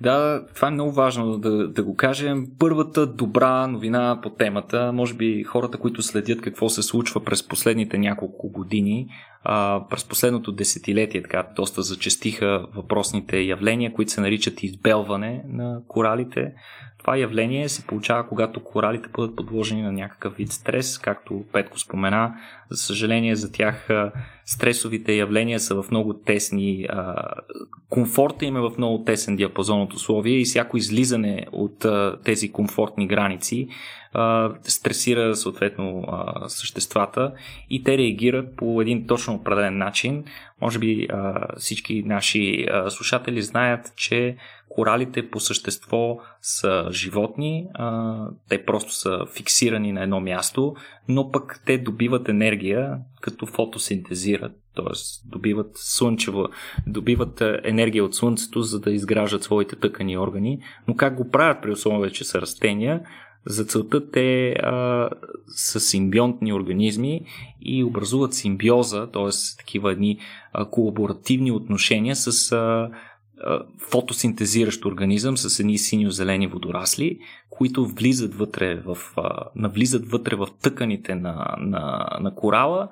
Да, 0.00 0.46
това 0.54 0.68
е 0.68 0.70
много 0.70 0.92
важно 0.92 1.38
да, 1.38 1.68
да 1.68 1.82
го 1.82 1.96
кажем. 1.96 2.46
Първата 2.58 3.06
добра 3.06 3.66
новина 3.66 4.20
по 4.22 4.30
темата, 4.30 4.92
може 4.92 5.14
би 5.14 5.42
хората, 5.42 5.78
които 5.78 6.02
следят 6.02 6.40
какво 6.40 6.68
се 6.68 6.82
случва 6.82 7.24
през 7.24 7.48
последните 7.48 7.98
няколко 7.98 8.48
години, 8.48 9.08
а, 9.44 9.84
през 9.90 10.04
последното 10.04 10.52
десетилетие 10.52 11.22
така 11.22 11.46
доста 11.56 11.82
зачестиха 11.82 12.66
въпросните 12.74 13.38
явления, 13.38 13.92
които 13.92 14.12
се 14.12 14.20
наричат 14.20 14.62
избелване 14.62 15.42
на 15.48 15.80
коралите. 15.88 16.52
Това 16.98 17.16
явление 17.16 17.68
се 17.68 17.86
получава, 17.86 18.28
когато 18.28 18.64
коралите 18.64 19.08
бъдат 19.08 19.36
подложени 19.36 19.82
на 19.82 19.92
някакъв 19.92 20.36
вид 20.36 20.52
стрес, 20.52 20.98
както 20.98 21.44
Петко 21.52 21.78
спомена. 21.78 22.34
За 22.70 22.82
съжаление 22.82 23.36
за 23.36 23.52
тях 23.52 23.88
стресовите 24.44 25.12
явления 25.12 25.60
са 25.60 25.82
в 25.82 25.90
много 25.90 26.14
тесни, 26.14 26.86
комфорта 27.88 28.44
им 28.44 28.56
е 28.56 28.60
в 28.60 28.72
много 28.78 29.04
тесен 29.04 29.36
диапазон 29.36 29.82
от 29.82 29.94
условия 29.94 30.40
и 30.40 30.44
всяко 30.44 30.76
излизане 30.76 31.46
от 31.52 31.86
тези 32.24 32.52
комфортни 32.52 33.06
граници 33.06 33.68
стресира 34.62 35.36
съответно 35.36 36.04
съществата 36.46 37.32
и 37.70 37.82
те 37.82 37.98
реагират 37.98 38.56
по 38.56 38.82
един 38.82 39.06
точно 39.06 39.34
определен 39.34 39.78
начин. 39.78 40.24
Може 40.60 40.78
би 40.78 41.08
всички 41.56 42.02
наши 42.06 42.66
слушатели 42.88 43.42
знаят, 43.42 43.92
че 43.96 44.36
коралите 44.68 45.30
по 45.30 45.40
същество 45.40 46.18
са 46.42 46.88
животни, 46.92 47.66
те 48.48 48.64
просто 48.64 48.92
са 48.92 49.26
фиксирани 49.36 49.92
на 49.92 50.02
едно 50.02 50.20
място, 50.20 50.74
но 51.08 51.30
пък 51.30 51.62
те 51.66 51.78
добиват 51.78 52.28
енергия 52.28 52.98
като 53.20 53.46
фотосинтезират, 53.46 54.52
т.е. 54.76 54.92
добиват 55.28 55.70
слънчева, 55.74 56.48
добиват 56.86 57.42
енергия 57.64 58.04
от 58.04 58.14
слънцето, 58.14 58.62
за 58.62 58.80
да 58.80 58.90
изграждат 58.90 59.42
своите 59.42 59.76
тъкани 59.76 60.18
органи, 60.18 60.58
но 60.88 60.96
как 60.96 61.14
го 61.14 61.30
правят 61.30 61.62
при 61.62 61.70
условие, 61.70 62.10
че 62.10 62.24
са 62.24 62.40
растения, 62.40 63.00
за 63.48 63.64
целта 63.64 64.10
те 64.10 64.50
а, 64.52 65.08
са 65.46 65.80
симбионтни 65.80 66.52
организми 66.52 67.24
и 67.62 67.84
образуват 67.84 68.34
симбиоза, 68.34 69.06
т.е. 69.12 69.56
такива 69.58 69.92
едни 69.92 70.18
а, 70.52 70.64
колаборативни 70.64 71.52
отношения 71.52 72.16
с 72.16 72.52
а, 72.52 72.90
фотосинтезиращ 73.90 74.84
организъм 74.84 75.36
с 75.36 75.60
едни 75.60 75.78
синьо-зелени 75.78 76.46
водорасли, 76.46 77.18
които 77.50 77.86
влизат 77.86 78.34
вътре 78.34 78.74
в, 78.74 78.98
навлизат 79.56 80.10
вътре 80.10 80.36
в 80.36 80.48
тъканите 80.62 81.14
на, 81.14 81.56
на, 81.58 82.08
на 82.20 82.34
корала 82.34 82.88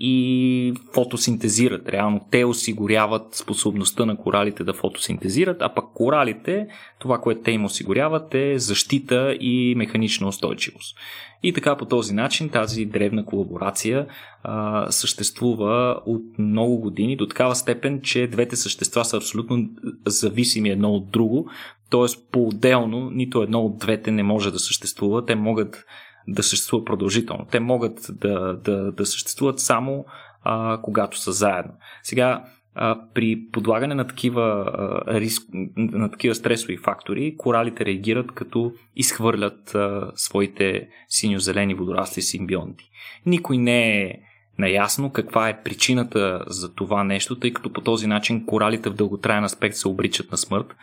и 0.00 0.74
фотосинтезират. 0.94 1.88
Реално 1.88 2.20
те 2.30 2.44
осигуряват 2.44 3.34
способността 3.34 4.06
на 4.06 4.16
коралите 4.16 4.64
да 4.64 4.72
фотосинтезират, 4.72 5.56
а 5.60 5.74
пък 5.74 5.84
коралите, 5.94 6.66
това, 6.98 7.18
което 7.18 7.42
те 7.42 7.50
им 7.50 7.64
осигуряват 7.64 8.34
е 8.34 8.58
защита 8.58 9.36
и 9.40 9.74
механична 9.76 10.28
устойчивост. 10.28 10.96
И 11.42 11.52
така 11.52 11.76
по 11.76 11.84
този 11.84 12.14
начин 12.14 12.48
тази 12.48 12.84
древна 12.84 13.24
колаборация 13.24 14.06
а, 14.42 14.86
съществува 14.90 16.00
от 16.06 16.22
много 16.38 16.78
години 16.78 17.16
до 17.16 17.26
такава 17.26 17.54
степен, 17.54 18.00
че 18.02 18.26
двете 18.26 18.56
същества 18.56 19.04
са 19.04 19.16
абсолютно 19.16 19.68
зависими 20.06 20.68
едно 20.68 20.90
от 20.90 21.10
друго, 21.10 21.50
т.е. 21.90 22.30
по-отделно 22.32 23.10
нито 23.10 23.42
едно 23.42 23.60
от 23.60 23.78
двете 23.78 24.10
не 24.10 24.22
може 24.22 24.50
да 24.50 24.58
съществува. 24.58 25.26
Те 25.26 25.34
могат 25.34 25.84
да 26.28 26.42
съществуват 26.42 26.86
продължително. 26.86 27.46
Те 27.50 27.60
могат 27.60 28.06
да, 28.10 28.56
да, 28.64 28.92
да 28.92 29.06
съществуват 29.06 29.60
само 29.60 30.04
а, 30.42 30.80
когато 30.82 31.18
са 31.18 31.32
заедно. 31.32 31.72
Сега, 32.02 32.44
а, 32.74 32.98
при 33.14 33.42
подлагане 33.52 33.94
на 33.94 34.06
такива, 34.06 34.42
а, 34.42 35.20
риск, 35.20 35.42
на 35.76 36.10
такива 36.10 36.34
стресови 36.34 36.76
фактори, 36.76 37.34
коралите 37.38 37.84
реагират 37.84 38.32
като 38.32 38.72
изхвърлят 38.96 39.74
а, 39.74 40.10
своите 40.14 40.88
синьо-зелени 41.08 41.74
водорасли 41.74 42.22
симбионти. 42.22 42.90
Никой 43.26 43.58
не 43.58 44.02
е 44.02 44.14
наясно 44.58 45.12
каква 45.12 45.48
е 45.48 45.62
причината 45.62 46.44
за 46.46 46.74
това 46.74 47.04
нещо, 47.04 47.38
тъй 47.38 47.52
като 47.52 47.72
по 47.72 47.80
този 47.80 48.06
начин 48.06 48.46
коралите 48.46 48.90
в 48.90 48.94
дълготраен 48.94 49.44
аспект 49.44 49.76
се 49.76 49.88
обричат 49.88 50.30
на 50.30 50.38
смърт 50.38 50.76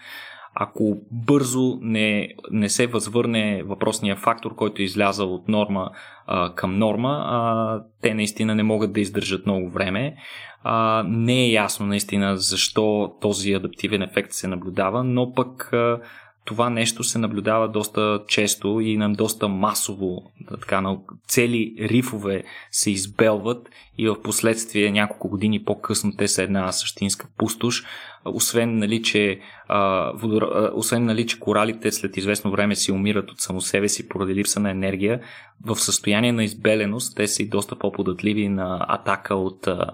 ако 0.55 0.97
бързо 1.11 1.79
не, 1.81 2.29
не 2.51 2.69
се 2.69 2.87
възвърне 2.87 3.63
въпросния 3.63 4.15
фактор, 4.15 4.55
който 4.55 4.81
е 4.81 4.85
излязал 4.85 5.33
от 5.33 5.47
норма 5.47 5.89
а, 6.27 6.55
към 6.55 6.77
норма, 6.77 7.23
а, 7.25 7.81
те 8.01 8.13
наистина 8.13 8.55
не 8.55 8.63
могат 8.63 8.93
да 8.93 8.99
издържат 9.01 9.45
много 9.45 9.69
време. 9.69 10.15
А, 10.63 11.03
не 11.07 11.43
е 11.43 11.51
ясно 11.51 11.85
наистина 11.85 12.37
защо 12.37 13.13
този 13.21 13.53
адаптивен 13.53 14.01
ефект 14.01 14.33
се 14.33 14.47
наблюдава, 14.47 15.03
но 15.03 15.33
пък 15.33 15.73
а, 15.73 15.99
това 16.45 16.69
нещо 16.69 17.03
се 17.03 17.19
наблюдава 17.19 17.67
доста 17.67 18.21
често 18.27 18.79
и 18.79 18.97
на 18.97 19.13
доста 19.13 19.47
масово. 19.47 20.31
Така, 20.61 20.97
цели 21.27 21.75
рифове 21.79 22.43
се 22.71 22.91
избелват 22.91 23.69
и 23.97 24.07
в 24.07 24.21
последствие 24.21 24.91
няколко 24.91 25.29
години 25.29 25.63
по-късно 25.63 26.11
те 26.17 26.27
са 26.27 26.43
една 26.43 26.71
същинска 26.71 27.27
пустош. 27.37 27.83
освен 28.25 28.79
нали, 28.79 29.03
че, 29.03 29.39
а, 29.67 30.11
водор... 30.15 30.71
освен 30.73 31.05
нали, 31.05 31.27
че 31.27 31.39
коралите 31.39 31.91
след 31.91 32.17
известно 32.17 32.51
време 32.51 32.75
си 32.75 32.91
умират 32.91 33.31
от 33.31 33.41
само 33.41 33.61
себе 33.61 33.89
си 33.89 34.09
поради 34.09 34.35
липса 34.35 34.59
на 34.59 34.71
енергия, 34.71 35.21
в 35.65 35.75
състояние 35.75 36.31
на 36.31 36.43
избеленост 36.43 37.15
те 37.15 37.27
са 37.27 37.43
и 37.43 37.49
доста 37.49 37.75
по-податливи 37.75 38.49
на 38.49 38.85
атака 38.89 39.35
от, 39.35 39.67
а, 39.67 39.91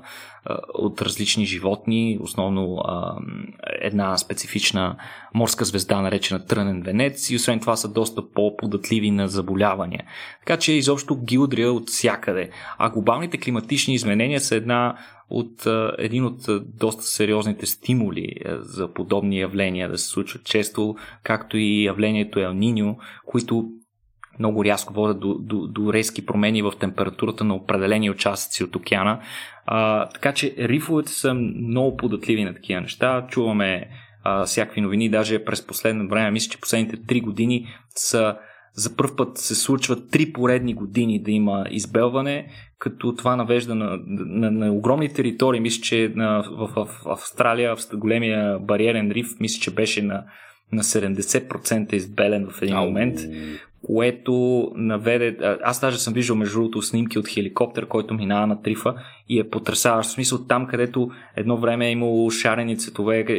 от 0.74 1.02
различни 1.02 1.46
животни, 1.46 2.18
основно 2.22 2.78
а, 2.78 3.16
една 3.82 4.18
специфична 4.18 4.96
морска 5.34 5.66
звезда, 5.66 6.02
наречена 6.02 6.46
трънен 6.46 6.82
венец 6.82 7.30
и 7.30 7.36
освен 7.36 7.60
това 7.60 7.76
са 7.76 7.88
доста 7.88 8.32
по-податливи 8.32 9.12
на 9.12 9.28
заболявания. 9.28 10.04
Така 10.40 10.60
че 10.60 10.74
изобщо 10.74 11.16
ги 11.16 11.38
удря 11.38 11.72
от 11.72 11.90
всякъде. 11.90 12.50
А 12.78 12.90
глобалните 12.90 13.38
климатични 13.38 13.91
изменения 13.94 14.40
са 14.40 14.56
една 14.56 14.98
от 15.30 15.68
един 15.98 16.26
от 16.26 16.40
доста 16.78 17.04
сериозните 17.04 17.66
стимули 17.66 18.36
за 18.60 18.94
подобни 18.94 19.40
явления 19.40 19.90
да 19.90 19.98
се 19.98 20.08
случват 20.08 20.44
често, 20.44 20.96
както 21.24 21.58
и 21.58 21.84
явлението 21.84 22.40
Ел 22.40 22.54
Ниньо, 22.54 22.98
които 23.26 23.70
много 24.40 24.66
рязко 24.66 24.94
водят 24.94 25.20
до, 25.20 25.34
до, 25.40 25.68
до 25.68 25.94
резки 25.94 26.26
промени 26.26 26.62
в 26.62 26.74
температурата 26.80 27.44
на 27.44 27.56
определени 27.56 28.10
участъци 28.10 28.64
от 28.64 28.76
океана. 28.76 29.20
А, 29.66 30.10
така 30.10 30.34
че 30.34 30.56
рифовете 30.58 31.12
са 31.12 31.34
много 31.34 31.98
податливи 31.98 32.44
на 32.44 32.54
такива 32.54 32.82
неща. 32.82 33.28
Чуваме 33.30 33.88
а, 34.24 34.46
всякакви 34.46 34.82
новини, 34.82 35.10
даже 35.10 35.46
през 35.46 35.68
последно 35.68 36.10
време, 36.10 36.32
мисля, 36.32 36.52
че 36.52 36.62
последните 36.62 36.98
3 36.98 37.22
години 37.22 37.68
са 37.90 38.38
за 38.74 38.96
първ 38.96 39.16
път 39.16 39.38
се 39.38 39.56
случват 39.56 40.12
три 40.12 40.34
поредни 40.34 40.74
години 40.74 41.24
да 41.24 41.32
има 41.32 41.66
избелване, 41.70 42.48
като 42.82 43.16
това 43.16 43.36
навежда 43.36 43.76
на, 43.76 44.00
на, 44.08 44.52
на 44.52 44.72
огромни 44.72 45.14
територии. 45.14 45.60
Мисля, 45.60 45.82
че 45.82 46.12
на, 46.16 46.44
в, 46.52 46.68
в, 46.76 46.86
в 46.86 47.06
Австралия, 47.06 47.76
в 47.76 47.80
големия 47.94 48.60
бариерен 48.60 49.12
риф, 49.12 49.28
мисля, 49.40 49.62
че 49.62 49.74
беше 49.74 50.02
на, 50.02 50.24
на 50.72 50.84
70% 50.84 51.94
избелен 51.94 52.48
в 52.52 52.62
един 52.62 52.76
момент, 52.76 53.20
което 53.86 54.68
наведе... 54.76 55.38
Аз 55.64 55.82
даже 55.82 55.98
съм 55.98 56.14
виждал 56.14 56.36
между 56.36 56.54
другото 56.54 56.82
снимки 56.82 57.20
от 57.20 57.28
хеликоптер, 57.28 57.88
който 57.88 58.14
минава 58.14 58.48
на 58.48 58.62
трифа 58.62 58.96
и 59.30 59.40
е 59.40 59.50
потрясаващ. 59.50 60.10
В 60.10 60.14
смисъл 60.14 60.46
там, 60.46 60.68
където 60.68 61.12
едно 61.36 61.58
време 61.58 61.88
е 61.88 61.92
имало 61.92 62.32
шарени 62.32 62.78
цветове 62.78 63.20
и, 63.20 63.34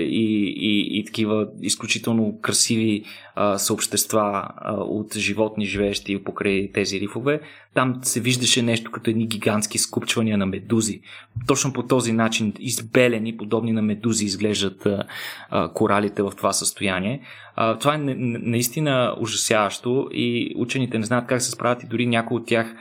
и, 0.57 0.99
и 0.99 1.05
такива 1.05 1.49
изключително 1.63 2.39
красиви 2.41 3.05
а, 3.35 3.59
съобщества 3.59 4.49
а, 4.57 4.75
от 4.75 5.17
животни, 5.17 5.67
живеещи 5.67 6.25
покрай 6.25 6.71
тези 6.73 7.01
рифове, 7.01 7.41
там 7.75 8.01
се 8.03 8.21
виждаше 8.21 8.63
нещо 8.63 8.91
като 8.91 9.11
едни 9.11 9.27
гигантски 9.27 9.79
скупчвания 9.79 10.39
на 10.39 10.47
медузи. 10.47 11.01
Точно 11.47 11.73
по 11.73 11.83
този 11.83 12.13
начин, 12.13 12.53
избелени, 12.59 13.37
подобни 13.37 13.73
на 13.73 13.83
медузи, 13.83 14.25
изглеждат 14.25 14.87
а, 14.87 15.05
а, 15.51 15.73
коралите 15.73 16.23
в 16.23 16.33
това 16.37 16.53
състояние. 16.53 17.21
А, 17.57 17.79
това 17.79 17.95
е 17.95 17.99
наистина 17.99 19.17
ужасяващо 19.21 20.09
и 20.13 20.55
учените 20.57 20.99
не 20.99 21.05
знаят 21.05 21.27
как 21.27 21.43
се 21.43 21.51
справят 21.51 21.83
и 21.83 21.87
дори 21.87 22.07
някои 22.07 22.37
от 22.37 22.47
тях 22.47 22.75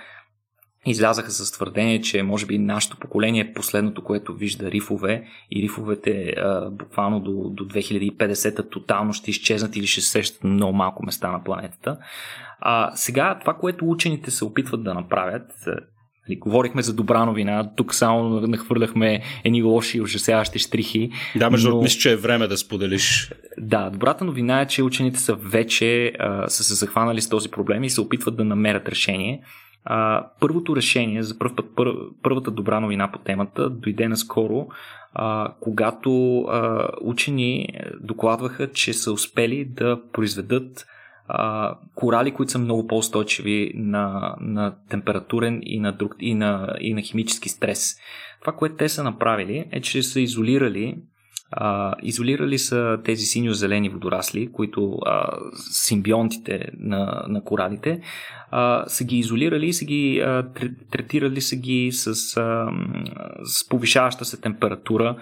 излязаха 0.85 1.31
с 1.31 1.51
твърдение, 1.51 2.01
че 2.01 2.23
може 2.23 2.45
би 2.45 2.57
нашето 2.57 2.97
поколение 2.97 3.41
е 3.41 3.53
последното, 3.53 4.03
което 4.03 4.33
вижда 4.33 4.71
рифове 4.71 5.23
и 5.51 5.61
рифовете 5.61 6.33
а, 6.37 6.69
буквално 6.71 7.19
до, 7.19 7.31
до 7.49 7.63
2050 7.63 8.69
тотално 8.71 9.13
ще 9.13 9.31
изчезнат 9.31 9.75
или 9.75 9.87
ще 9.87 10.01
се 10.01 10.09
срещат 10.09 10.43
на 10.43 10.49
много 10.49 10.73
малко 10.73 11.05
места 11.05 11.31
на 11.31 11.43
планетата. 11.43 11.97
А, 12.59 12.91
сега 12.95 13.39
това, 13.41 13.53
което 13.53 13.89
учените 13.89 14.31
се 14.31 14.45
опитват 14.45 14.83
да 14.83 14.93
направят, 14.93 15.51
Нали, 16.29 16.39
говорихме 16.39 16.81
за 16.81 16.93
добра 16.93 17.25
новина, 17.25 17.71
тук 17.75 17.93
само 17.93 18.29
нахвърляхме 18.29 19.21
едни 19.43 19.63
лоши 19.63 19.97
и 19.97 20.01
ужасяващи 20.01 20.59
штрихи. 20.59 21.11
Да, 21.35 21.49
между 21.49 21.69
но... 21.69 21.81
мисля, 21.81 21.99
че 21.99 22.11
е 22.11 22.15
време 22.15 22.47
да 22.47 22.57
споделиш. 22.57 23.31
Да, 23.57 23.89
добрата 23.89 24.25
новина 24.25 24.61
е, 24.61 24.67
че 24.67 24.83
учените 24.83 25.19
са 25.19 25.35
вече 25.35 26.13
а, 26.19 26.49
са 26.49 26.63
се 26.63 26.73
захванали 26.73 27.21
с 27.21 27.29
този 27.29 27.51
проблем 27.51 27.83
и 27.83 27.89
се 27.89 28.01
опитват 28.01 28.37
да 28.37 28.45
намерят 28.45 28.89
решение. 28.89 29.41
А, 29.83 30.27
първото 30.39 30.75
решение, 30.75 31.23
за 31.23 31.39
първ 31.39 31.55
път, 31.55 31.65
пър, 31.75 31.93
първата 32.23 32.51
добра 32.51 32.79
новина 32.79 33.11
по 33.11 33.19
темата, 33.19 33.69
дойде 33.69 34.07
наскоро, 34.07 34.67
а, 35.13 35.53
когато 35.59 36.41
а, 36.41 36.87
учени 37.01 37.67
докладваха, 38.01 38.71
че 38.71 38.93
са 38.93 39.11
успели 39.11 39.65
да 39.65 40.01
произведат 40.13 40.85
а, 41.27 41.75
корали, 41.95 42.31
които 42.31 42.51
са 42.51 42.59
много 42.59 42.87
по-устойчиви 42.87 43.71
на, 43.75 44.35
на 44.41 44.75
температурен 44.89 45.59
и 45.63 45.79
на, 45.79 45.91
друг, 45.91 46.15
и, 46.19 46.35
на, 46.35 46.75
и 46.79 46.93
на 46.93 47.01
химически 47.01 47.49
стрес. 47.49 47.95
Това, 48.41 48.53
което 48.53 48.75
те 48.75 48.89
са 48.89 49.03
направили, 49.03 49.65
е, 49.71 49.81
че 49.81 50.03
са 50.03 50.21
изолирали 50.21 50.97
а, 51.51 51.95
изолирали 52.03 52.59
са 52.59 52.99
тези 53.03 53.25
синьо-зелени 53.25 53.89
водорасли, 53.89 54.51
които 54.51 54.97
а, 55.05 55.29
симбионтите 55.71 56.67
на, 56.79 57.25
на 57.27 57.43
коралите, 57.43 58.01
а, 58.51 58.83
са 58.87 59.03
ги 59.03 59.17
изолирали 59.17 59.67
и 59.67 59.73
са 59.73 59.85
ги 59.85 60.19
а, 60.19 60.51
третирали 60.91 61.41
са 61.41 61.55
ги 61.55 61.91
с, 61.91 62.07
а, 62.37 62.67
с 63.43 63.69
повишаваща 63.69 64.25
се 64.25 64.41
температура 64.41 65.17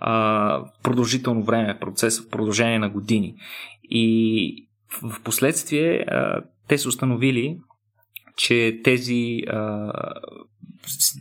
а, 0.00 0.64
продължително 0.82 1.42
време, 1.42 1.78
процес 1.80 2.20
в 2.20 2.28
продължение 2.28 2.78
на 2.78 2.90
години. 2.90 3.34
И 3.84 4.68
в 5.02 5.22
последствие 5.24 6.04
те 6.68 6.78
са 6.78 6.88
установили, 6.88 7.58
че 8.36 8.80
тези, 8.84 9.42
а, 9.48 9.92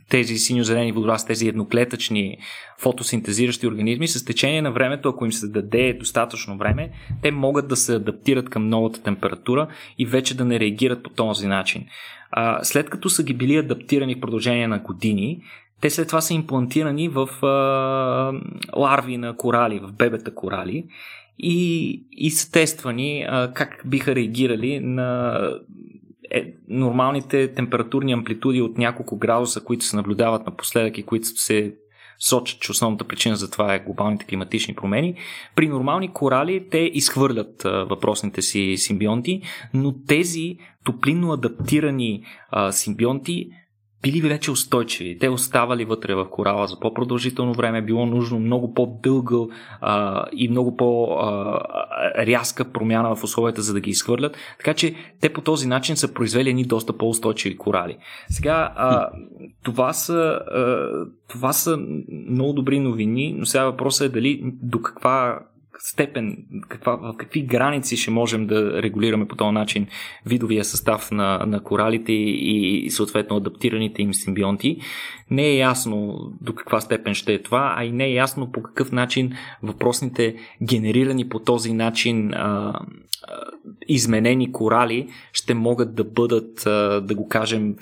тези 0.10 0.38
синьо-зелени 0.38 0.92
водорасли, 0.92 1.28
тези 1.28 1.48
едноклетъчни 1.48 2.38
фотосинтезиращи 2.80 3.68
организми, 3.68 4.08
с 4.08 4.26
течение 4.26 4.62
на 4.62 4.72
времето, 4.72 5.10
ако 5.10 5.26
им 5.26 5.32
се 5.32 5.48
даде 5.48 5.94
достатъчно 5.94 6.58
време, 6.58 6.92
те 7.22 7.32
могат 7.32 7.68
да 7.68 7.76
се 7.76 7.96
адаптират 7.96 8.50
към 8.50 8.70
новата 8.70 9.04
температура 9.04 9.68
и 9.98 10.06
вече 10.06 10.38
да 10.38 10.46
не 10.46 10.60
реагират 10.60 11.04
по 11.04 11.10
този 11.10 11.48
начин. 11.48 11.86
А, 12.32 12.64
след 12.64 12.90
като 12.90 13.10
са 13.10 13.24
ги 13.24 13.34
били 13.34 13.58
адаптирани 13.58 14.16
в 14.16 14.20
продължение 14.20 14.68
на 14.68 14.80
години, 14.80 15.42
те 15.82 15.90
след 15.90 16.08
това 16.08 16.22
са 16.22 16.34
имплантирани 16.34 17.10
в 17.10 17.46
а, 17.46 18.34
ларви 18.80 19.18
на 19.18 19.36
корали, 19.36 19.80
в 19.80 19.94
бебета 19.94 20.36
корали 20.36 20.86
и, 21.40 22.04
и 22.12 22.32
са 22.32 22.52
тествани 22.52 23.26
а, 23.30 23.52
как 23.54 23.82
биха 23.86 24.16
реагирали 24.16 24.80
на 24.80 25.40
е, 26.32 26.54
нормалните 26.68 27.54
температурни 27.54 28.14
амплитуди 28.14 28.62
от 28.62 28.78
няколко 28.78 29.18
градуса, 29.18 29.64
които 29.64 29.86
се 29.86 29.96
наблюдават 29.96 30.46
напоследък 30.46 30.98
и 30.98 31.04
които 31.04 31.28
се 31.28 31.74
сочат, 32.20 32.60
че 32.60 32.72
основната 32.72 33.04
причина 33.04 33.36
за 33.36 33.52
това 33.52 33.74
е 33.74 33.80
глобалните 33.80 34.26
климатични 34.26 34.76
промени. 34.76 35.16
При 35.56 35.68
нормални 35.68 36.14
корали 36.14 36.68
те 36.72 36.78
изхвърлят 36.78 37.66
а, 37.66 37.84
въпросните 37.84 38.42
си 38.42 38.74
симбионти, 38.78 39.42
но 39.74 39.96
тези 40.08 40.58
топлинно 40.84 41.32
адаптирани 41.32 42.24
а, 42.50 42.72
симбионти 42.72 43.50
били 44.02 44.22
вече 44.22 44.52
устойчиви. 44.52 45.18
Те 45.20 45.30
оставали 45.30 45.86
вътре 45.86 46.16
в 46.16 46.30
корала 46.30 46.68
за 46.68 46.80
по-продължително 46.80 47.54
време, 47.54 47.82
било 47.82 48.06
нужно 48.06 48.40
много 48.40 48.74
по-дълга 48.74 49.54
а, 49.82 50.26
и 50.34 50.50
много 50.50 50.78
по-рязка 50.78 52.66
промяна 52.72 53.16
в 53.16 53.24
условията, 53.24 53.62
за 53.62 53.74
да 53.74 53.80
ги 53.80 53.90
изхвърлят. 53.90 54.38
Така 54.58 54.74
че 54.74 54.96
те 55.22 55.34
по 55.34 55.42
този 55.42 55.68
начин 55.68 55.98
са 55.98 56.14
произвели 56.14 56.50
едни 56.50 56.64
доста 56.64 56.98
по-устойчиви 56.98 57.58
корали. 57.58 57.98
Сега, 58.30 58.74
а, 58.76 59.10
това, 59.64 59.94
са, 59.94 60.40
а, 60.52 60.90
това 61.28 61.54
са 61.54 61.78
много 62.30 62.54
добри 62.54 62.80
новини, 62.80 63.36
но 63.38 63.46
сега 63.46 63.66
въпросът 63.66 64.06
е 64.06 64.14
дали 64.14 64.42
до 64.44 64.82
каква 64.82 65.40
степен, 65.80 66.38
каква, 66.70 66.96
в 66.96 67.14
какви 67.18 67.42
граници 67.42 67.98
ще 67.98 68.12
можем 68.12 68.48
да 68.48 68.84
регулираме 68.84 69.28
по 69.28 69.36
този 69.36 69.52
начин 69.52 69.88
видовия 70.26 70.66
състав 70.66 71.12
на, 71.12 71.46
на 71.48 71.64
коралите 71.64 72.14
и, 72.14 72.86
и 72.86 72.92
съответно 72.92 73.38
адаптираните 73.38 74.02
им 74.02 74.14
симбионти. 74.14 74.78
Не 75.32 75.48
е 75.48 75.58
ясно 75.58 76.20
до 76.42 76.56
каква 76.56 76.82
степен 76.82 77.14
ще 77.14 77.34
е 77.34 77.42
това, 77.42 77.74
а 77.78 77.86
и 77.86 77.92
не 77.92 78.06
е 78.06 78.14
ясно 78.14 78.52
по 78.52 78.64
какъв 78.64 78.92
начин 78.92 79.32
въпросните 79.64 80.36
генерирани 80.64 81.30
по 81.30 81.40
този 81.40 81.74
начин 81.74 82.34
а, 82.34 82.80
изменени 83.88 84.52
корали 84.52 85.08
ще 85.34 85.54
могат 85.54 85.96
да 85.96 86.04
бъдат, 86.04 86.62
да 87.06 87.16
го 87.16 87.28
кажем, 87.28 87.76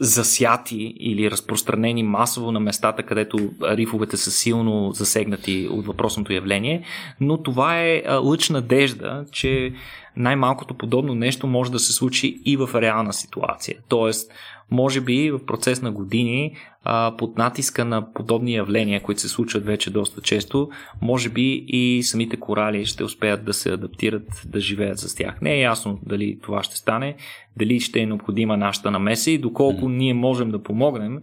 засяти 0.00 0.94
или 1.00 1.30
разпространени 1.30 2.02
масово 2.02 2.52
на 2.52 2.60
местата, 2.60 3.02
където 3.02 3.38
рифовете 3.62 4.16
са 4.16 4.30
силно 4.30 4.92
засегнати 4.92 5.68
от 5.70 5.86
въпросното 5.86 6.32
явление, 6.32 6.84
но 7.20 7.42
това 7.42 7.80
е 7.80 8.02
лъч 8.22 8.50
надежда, 8.50 9.24
че 9.32 9.72
най-малкото 10.16 10.74
подобно 10.74 11.14
нещо 11.14 11.46
може 11.46 11.72
да 11.72 11.78
се 11.78 11.92
случи 11.92 12.40
и 12.44 12.56
в 12.56 12.70
реална 12.74 13.12
ситуация. 13.12 13.78
Тоест, 13.88 14.32
може 14.70 15.00
би 15.00 15.30
в 15.30 15.46
процес 15.46 15.82
на 15.82 15.92
години, 15.92 16.56
а, 16.84 17.16
под 17.18 17.38
натиска 17.38 17.84
на 17.84 18.12
подобни 18.12 18.54
явления, 18.54 19.02
които 19.02 19.20
се 19.20 19.28
случват 19.28 19.64
вече 19.64 19.90
доста 19.90 20.20
често, 20.20 20.68
може 21.02 21.28
би 21.28 21.64
и 21.68 22.02
самите 22.02 22.36
корали 22.36 22.86
ще 22.86 23.04
успеят 23.04 23.44
да 23.44 23.54
се 23.54 23.72
адаптират, 23.72 24.42
да 24.46 24.60
живеят 24.60 24.98
с 24.98 25.14
тях. 25.14 25.40
Не 25.42 25.54
е 25.54 25.60
ясно 25.60 25.98
дали 26.02 26.38
това 26.42 26.62
ще 26.62 26.76
стане, 26.76 27.16
дали 27.56 27.80
ще 27.80 28.00
е 28.00 28.06
необходима 28.06 28.56
нашата 28.56 28.90
намеса 28.90 29.30
и 29.30 29.38
доколко 29.38 29.88
ние 29.88 30.14
можем 30.14 30.50
да 30.50 30.62
помогнем, 30.62 31.18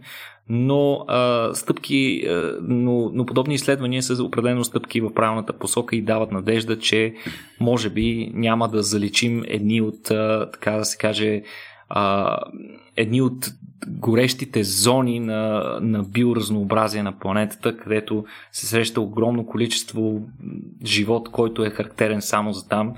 но 0.48 1.04
а, 1.08 1.50
стъпки, 1.54 2.24
а, 2.28 2.52
но, 2.62 3.10
но 3.14 3.26
подобни 3.26 3.54
изследвания 3.54 4.02
са 4.02 4.24
определено 4.24 4.64
стъпки 4.64 5.00
в 5.00 5.14
правилната 5.14 5.52
посока 5.52 5.96
и 5.96 6.02
дават 6.02 6.32
надежда, 6.32 6.78
че 6.78 7.14
може 7.60 7.90
би 7.90 8.30
няма 8.34 8.68
да 8.68 8.82
заличим 8.82 9.42
едни 9.46 9.80
от, 9.80 10.10
а, 10.10 10.50
така 10.52 10.70
да 10.70 10.84
се 10.84 10.98
каже, 10.98 11.42
а, 11.96 12.38
едни 12.96 13.22
от 13.22 13.50
горещите 13.88 14.64
зони 14.64 15.20
на, 15.20 15.62
на 15.80 16.02
биоразнообразие 16.02 17.02
на 17.02 17.18
планетата, 17.18 17.76
където 17.76 18.24
се 18.52 18.66
среща 18.66 19.00
огромно 19.00 19.46
количество 19.46 20.20
живот, 20.84 21.28
който 21.28 21.64
е 21.64 21.70
характерен 21.70 22.22
само 22.22 22.52
за 22.52 22.68
там 22.68 22.94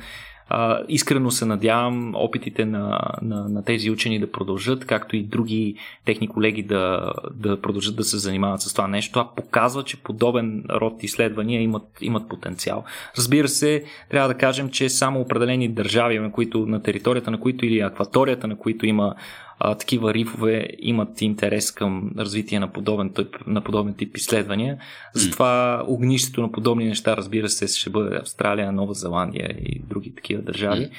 а, 0.49 0.80
искрено 0.88 1.30
се 1.30 1.44
надявам 1.44 2.14
опитите 2.14 2.64
на, 2.64 3.01
на, 3.22 3.49
на 3.49 3.64
тези 3.64 3.90
учени 3.90 4.18
да 4.18 4.32
продължат, 4.32 4.86
както 4.86 5.16
и 5.16 5.22
други 5.22 5.74
техни 6.05 6.28
колеги 6.28 6.62
да, 6.62 7.12
да 7.34 7.61
продължат 7.61 7.97
да 7.97 8.05
се 8.05 8.18
занимават 8.18 8.61
с 8.61 8.72
това 8.72 8.88
нещо. 8.88 9.12
Това 9.12 9.34
показва, 9.34 9.82
че 9.82 10.03
подобен 10.03 10.64
род 10.70 11.03
изследвания 11.03 11.62
имат, 11.62 11.88
имат 12.01 12.28
потенциал. 12.28 12.84
Разбира 13.18 13.49
се, 13.49 13.84
трябва 14.11 14.28
да 14.28 14.34
кажем, 14.34 14.70
че 14.70 14.88
само 14.88 15.20
определени 15.20 15.68
държави, 15.68 16.18
на, 16.18 16.32
които, 16.32 16.66
на 16.66 16.82
територията 16.82 17.30
на 17.30 17.40
които 17.40 17.66
или 17.66 17.80
акваторията, 17.80 18.47
на 18.47 18.57
които 18.57 18.86
има 18.86 19.14
а, 19.59 19.74
такива 19.74 20.14
рифове 20.14 20.68
имат 20.78 21.22
интерес 21.22 21.70
към 21.70 22.11
развитие 22.18 22.61
на 22.61 22.72
подобен, 22.72 23.11
тип, 23.11 23.36
на 23.46 23.61
подобен 23.61 23.94
тип 23.94 24.16
изследвания. 24.16 24.78
Затова 25.14 25.82
огнището 25.86 26.42
на 26.42 26.52
подобни 26.52 26.84
неща, 26.84 27.16
разбира 27.16 27.48
се, 27.48 27.66
ще 27.80 27.90
бъде 27.90 28.16
Австралия, 28.16 28.72
Нова 28.72 28.94
Зеландия 28.94 29.57
и 29.62 29.80
други 29.88 30.14
такива 30.14 30.42
държави. 30.42 30.90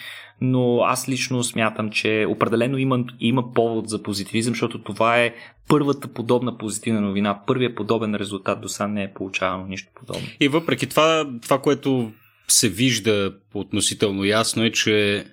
Но 0.42 0.82
аз 0.82 1.10
лично 1.10 1.44
смятам, 1.44 1.90
че 1.90 2.26
определено 2.30 2.78
има, 2.78 3.06
има 3.20 3.54
повод 3.54 3.90
за 3.90 4.04
позитивизъм, 4.04 4.54
защото 4.54 4.84
това 4.84 5.18
е 5.18 5.34
първата 5.68 6.08
подобна 6.08 6.58
позитивна 6.58 7.02
новина, 7.02 7.40
първият 7.48 7.76
подобен 7.76 8.16
резултат 8.16 8.62
до 8.62 8.70
сега 8.70 8.88
не 8.88 9.04
е 9.04 9.14
получавано 9.14 9.66
нищо 9.66 9.92
подобно. 9.96 10.28
И 10.40 10.48
въпреки 10.48 10.90
това, 10.90 11.30
това, 11.42 11.62
което 11.62 12.12
се 12.48 12.70
вижда 12.70 13.34
относително 13.54 14.26
ясно 14.26 14.64
е, 14.64 14.72
че 14.72 15.26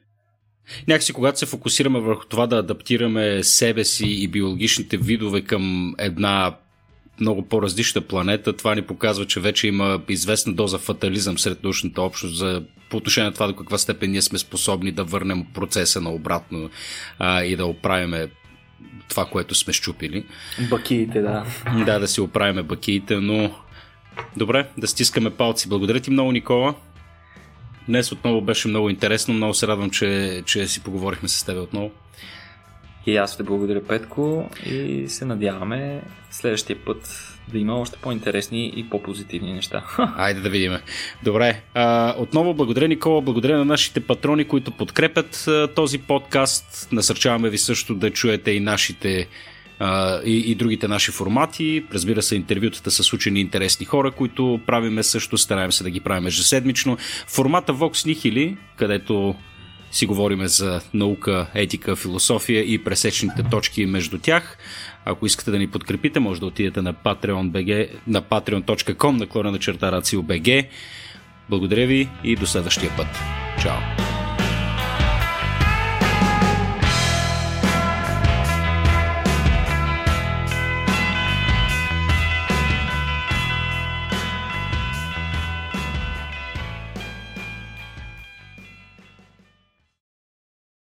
Някакси, 0.89 1.12
когато 1.12 1.39
се 1.39 1.47
фокусираме 1.47 2.01
върху 2.01 2.25
това 2.27 2.47
да 2.47 2.57
адаптираме 2.57 3.43
себе 3.43 3.85
си 3.85 4.07
и 4.07 4.29
биологичните 4.29 4.97
видове 4.97 5.41
към 5.41 5.95
една 5.99 6.57
много 7.21 7.43
по-различна 7.43 8.01
планета, 8.01 8.53
това 8.53 8.75
ни 8.75 8.83
показва, 8.83 9.27
че 9.27 9.41
вече 9.41 9.69
има 9.69 10.01
известна 10.09 10.55
доза 10.55 10.79
фатализъм 10.79 11.39
сред 11.39 11.62
научната 11.62 12.03
общност 12.03 12.37
за, 12.37 12.62
по 12.91 12.97
отношение 12.97 13.27
на 13.27 13.35
това 13.35 13.47
до 13.47 13.57
каква 13.57 13.79
степен 13.79 14.11
ние 14.11 14.23
сме 14.23 14.39
способни 14.39 14.93
да 14.93 15.05
върнем 15.05 15.47
процеса 15.55 16.01
на 16.01 16.11
обратно 16.11 16.71
а, 17.19 17.45
и 17.45 17.57
да 17.57 17.67
оправиме 17.67 18.29
това, 19.09 19.25
което 19.25 19.55
сме 19.55 19.73
щупили. 19.73 20.25
Бакиите, 20.71 21.21
да. 21.21 21.45
Да, 21.87 21.99
да 21.99 22.09
си 22.09 22.21
оправиме 22.21 22.62
бакиите, 22.62 23.17
но 23.17 23.51
добре, 24.37 24.69
да 24.79 24.87
стискаме 24.87 25.31
палци. 25.31 25.69
Благодаря 25.69 26.01
ти 26.01 26.11
много, 26.11 26.33
Никола. 26.33 26.75
Днес 27.89 28.12
отново 28.12 28.41
беше 28.41 28.68
много 28.68 28.91
интересно. 28.91 29.35
Много 29.35 29.55
се 29.55 29.66
радвам, 29.66 29.91
че, 29.91 30.43
че 30.47 30.66
си 30.66 30.82
поговорихме 30.82 31.28
с 31.28 31.45
теб 31.45 31.59
отново. 31.59 31.91
И 33.07 33.16
аз 33.16 33.37
те 33.37 33.43
благодаря, 33.43 33.87
Петко, 33.87 34.51
и 34.66 35.05
се 35.09 35.24
надяваме 35.24 36.03
следващия 36.30 36.85
път 36.85 37.30
да 37.53 37.59
има 37.59 37.80
още 37.80 37.99
по-интересни 38.03 38.72
и 38.76 38.91
по-позитивни 38.91 39.53
неща. 39.53 39.85
Айде 40.16 40.41
да 40.41 40.49
видим. 40.49 40.72
Добре. 41.22 41.62
А, 41.74 42.14
отново 42.18 42.55
благодаря, 42.55 42.89
Никола. 42.89 43.20
Благодаря 43.20 43.59
на 43.59 43.64
нашите 43.64 44.01
патрони, 44.01 44.45
които 44.45 44.70
подкрепят 44.70 45.45
а, 45.49 45.68
този 45.74 45.99
подкаст. 45.99 46.89
Насърчаваме 46.93 47.51
ви 47.51 47.59
също 47.59 47.95
да 47.95 48.11
чуете 48.11 48.51
и 48.51 48.61
нашите 48.61 49.28
и, 50.24 50.51
и 50.51 50.55
другите 50.55 50.89
наши 50.89 51.12
формати. 51.12 51.85
Разбира 51.93 52.22
се, 52.22 52.37
интервютата 52.37 52.91
с 52.91 53.12
учени 53.12 53.41
интересни 53.41 53.87
хора, 53.87 54.11
които 54.11 54.61
правиме 54.66 55.03
също, 55.03 55.39
стараем 55.39 55.72
се 55.72 55.85
да 55.85 55.91
ги 55.91 56.01
правим 56.01 56.26
ежеседмично. 56.26 56.97
Формата 57.26 57.74
Vox 57.74 58.14
Nihili, 58.14 58.57
където 58.76 59.35
си 59.93 60.07
говориме 60.07 60.49
за 60.49 60.80
наука, 60.95 61.47
етика, 61.55 61.97
философия 61.97 62.74
и 62.74 62.85
пресечните 62.85 63.43
точки 63.43 63.87
между 63.87 64.18
тях. 64.18 64.59
Ако 65.05 65.26
искате 65.26 65.51
да 65.51 65.59
ни 65.59 65.66
подкрепите, 65.66 66.20
може 66.20 66.41
да 66.41 66.47
отидете 66.47 66.82
на 66.82 66.95
patreon.bg, 66.95 67.89
на 68.07 68.22
patreon.com, 68.22 69.11
наклона 69.11 69.51
на 69.51 69.59
черта 69.59 70.03
BG. 70.03 70.66
Благодаря 71.51 71.87
ви 71.87 72.09
и 72.24 72.37
до 72.37 72.47
следващия 72.47 72.97
път. 72.97 73.07
Чао! 73.62 74.14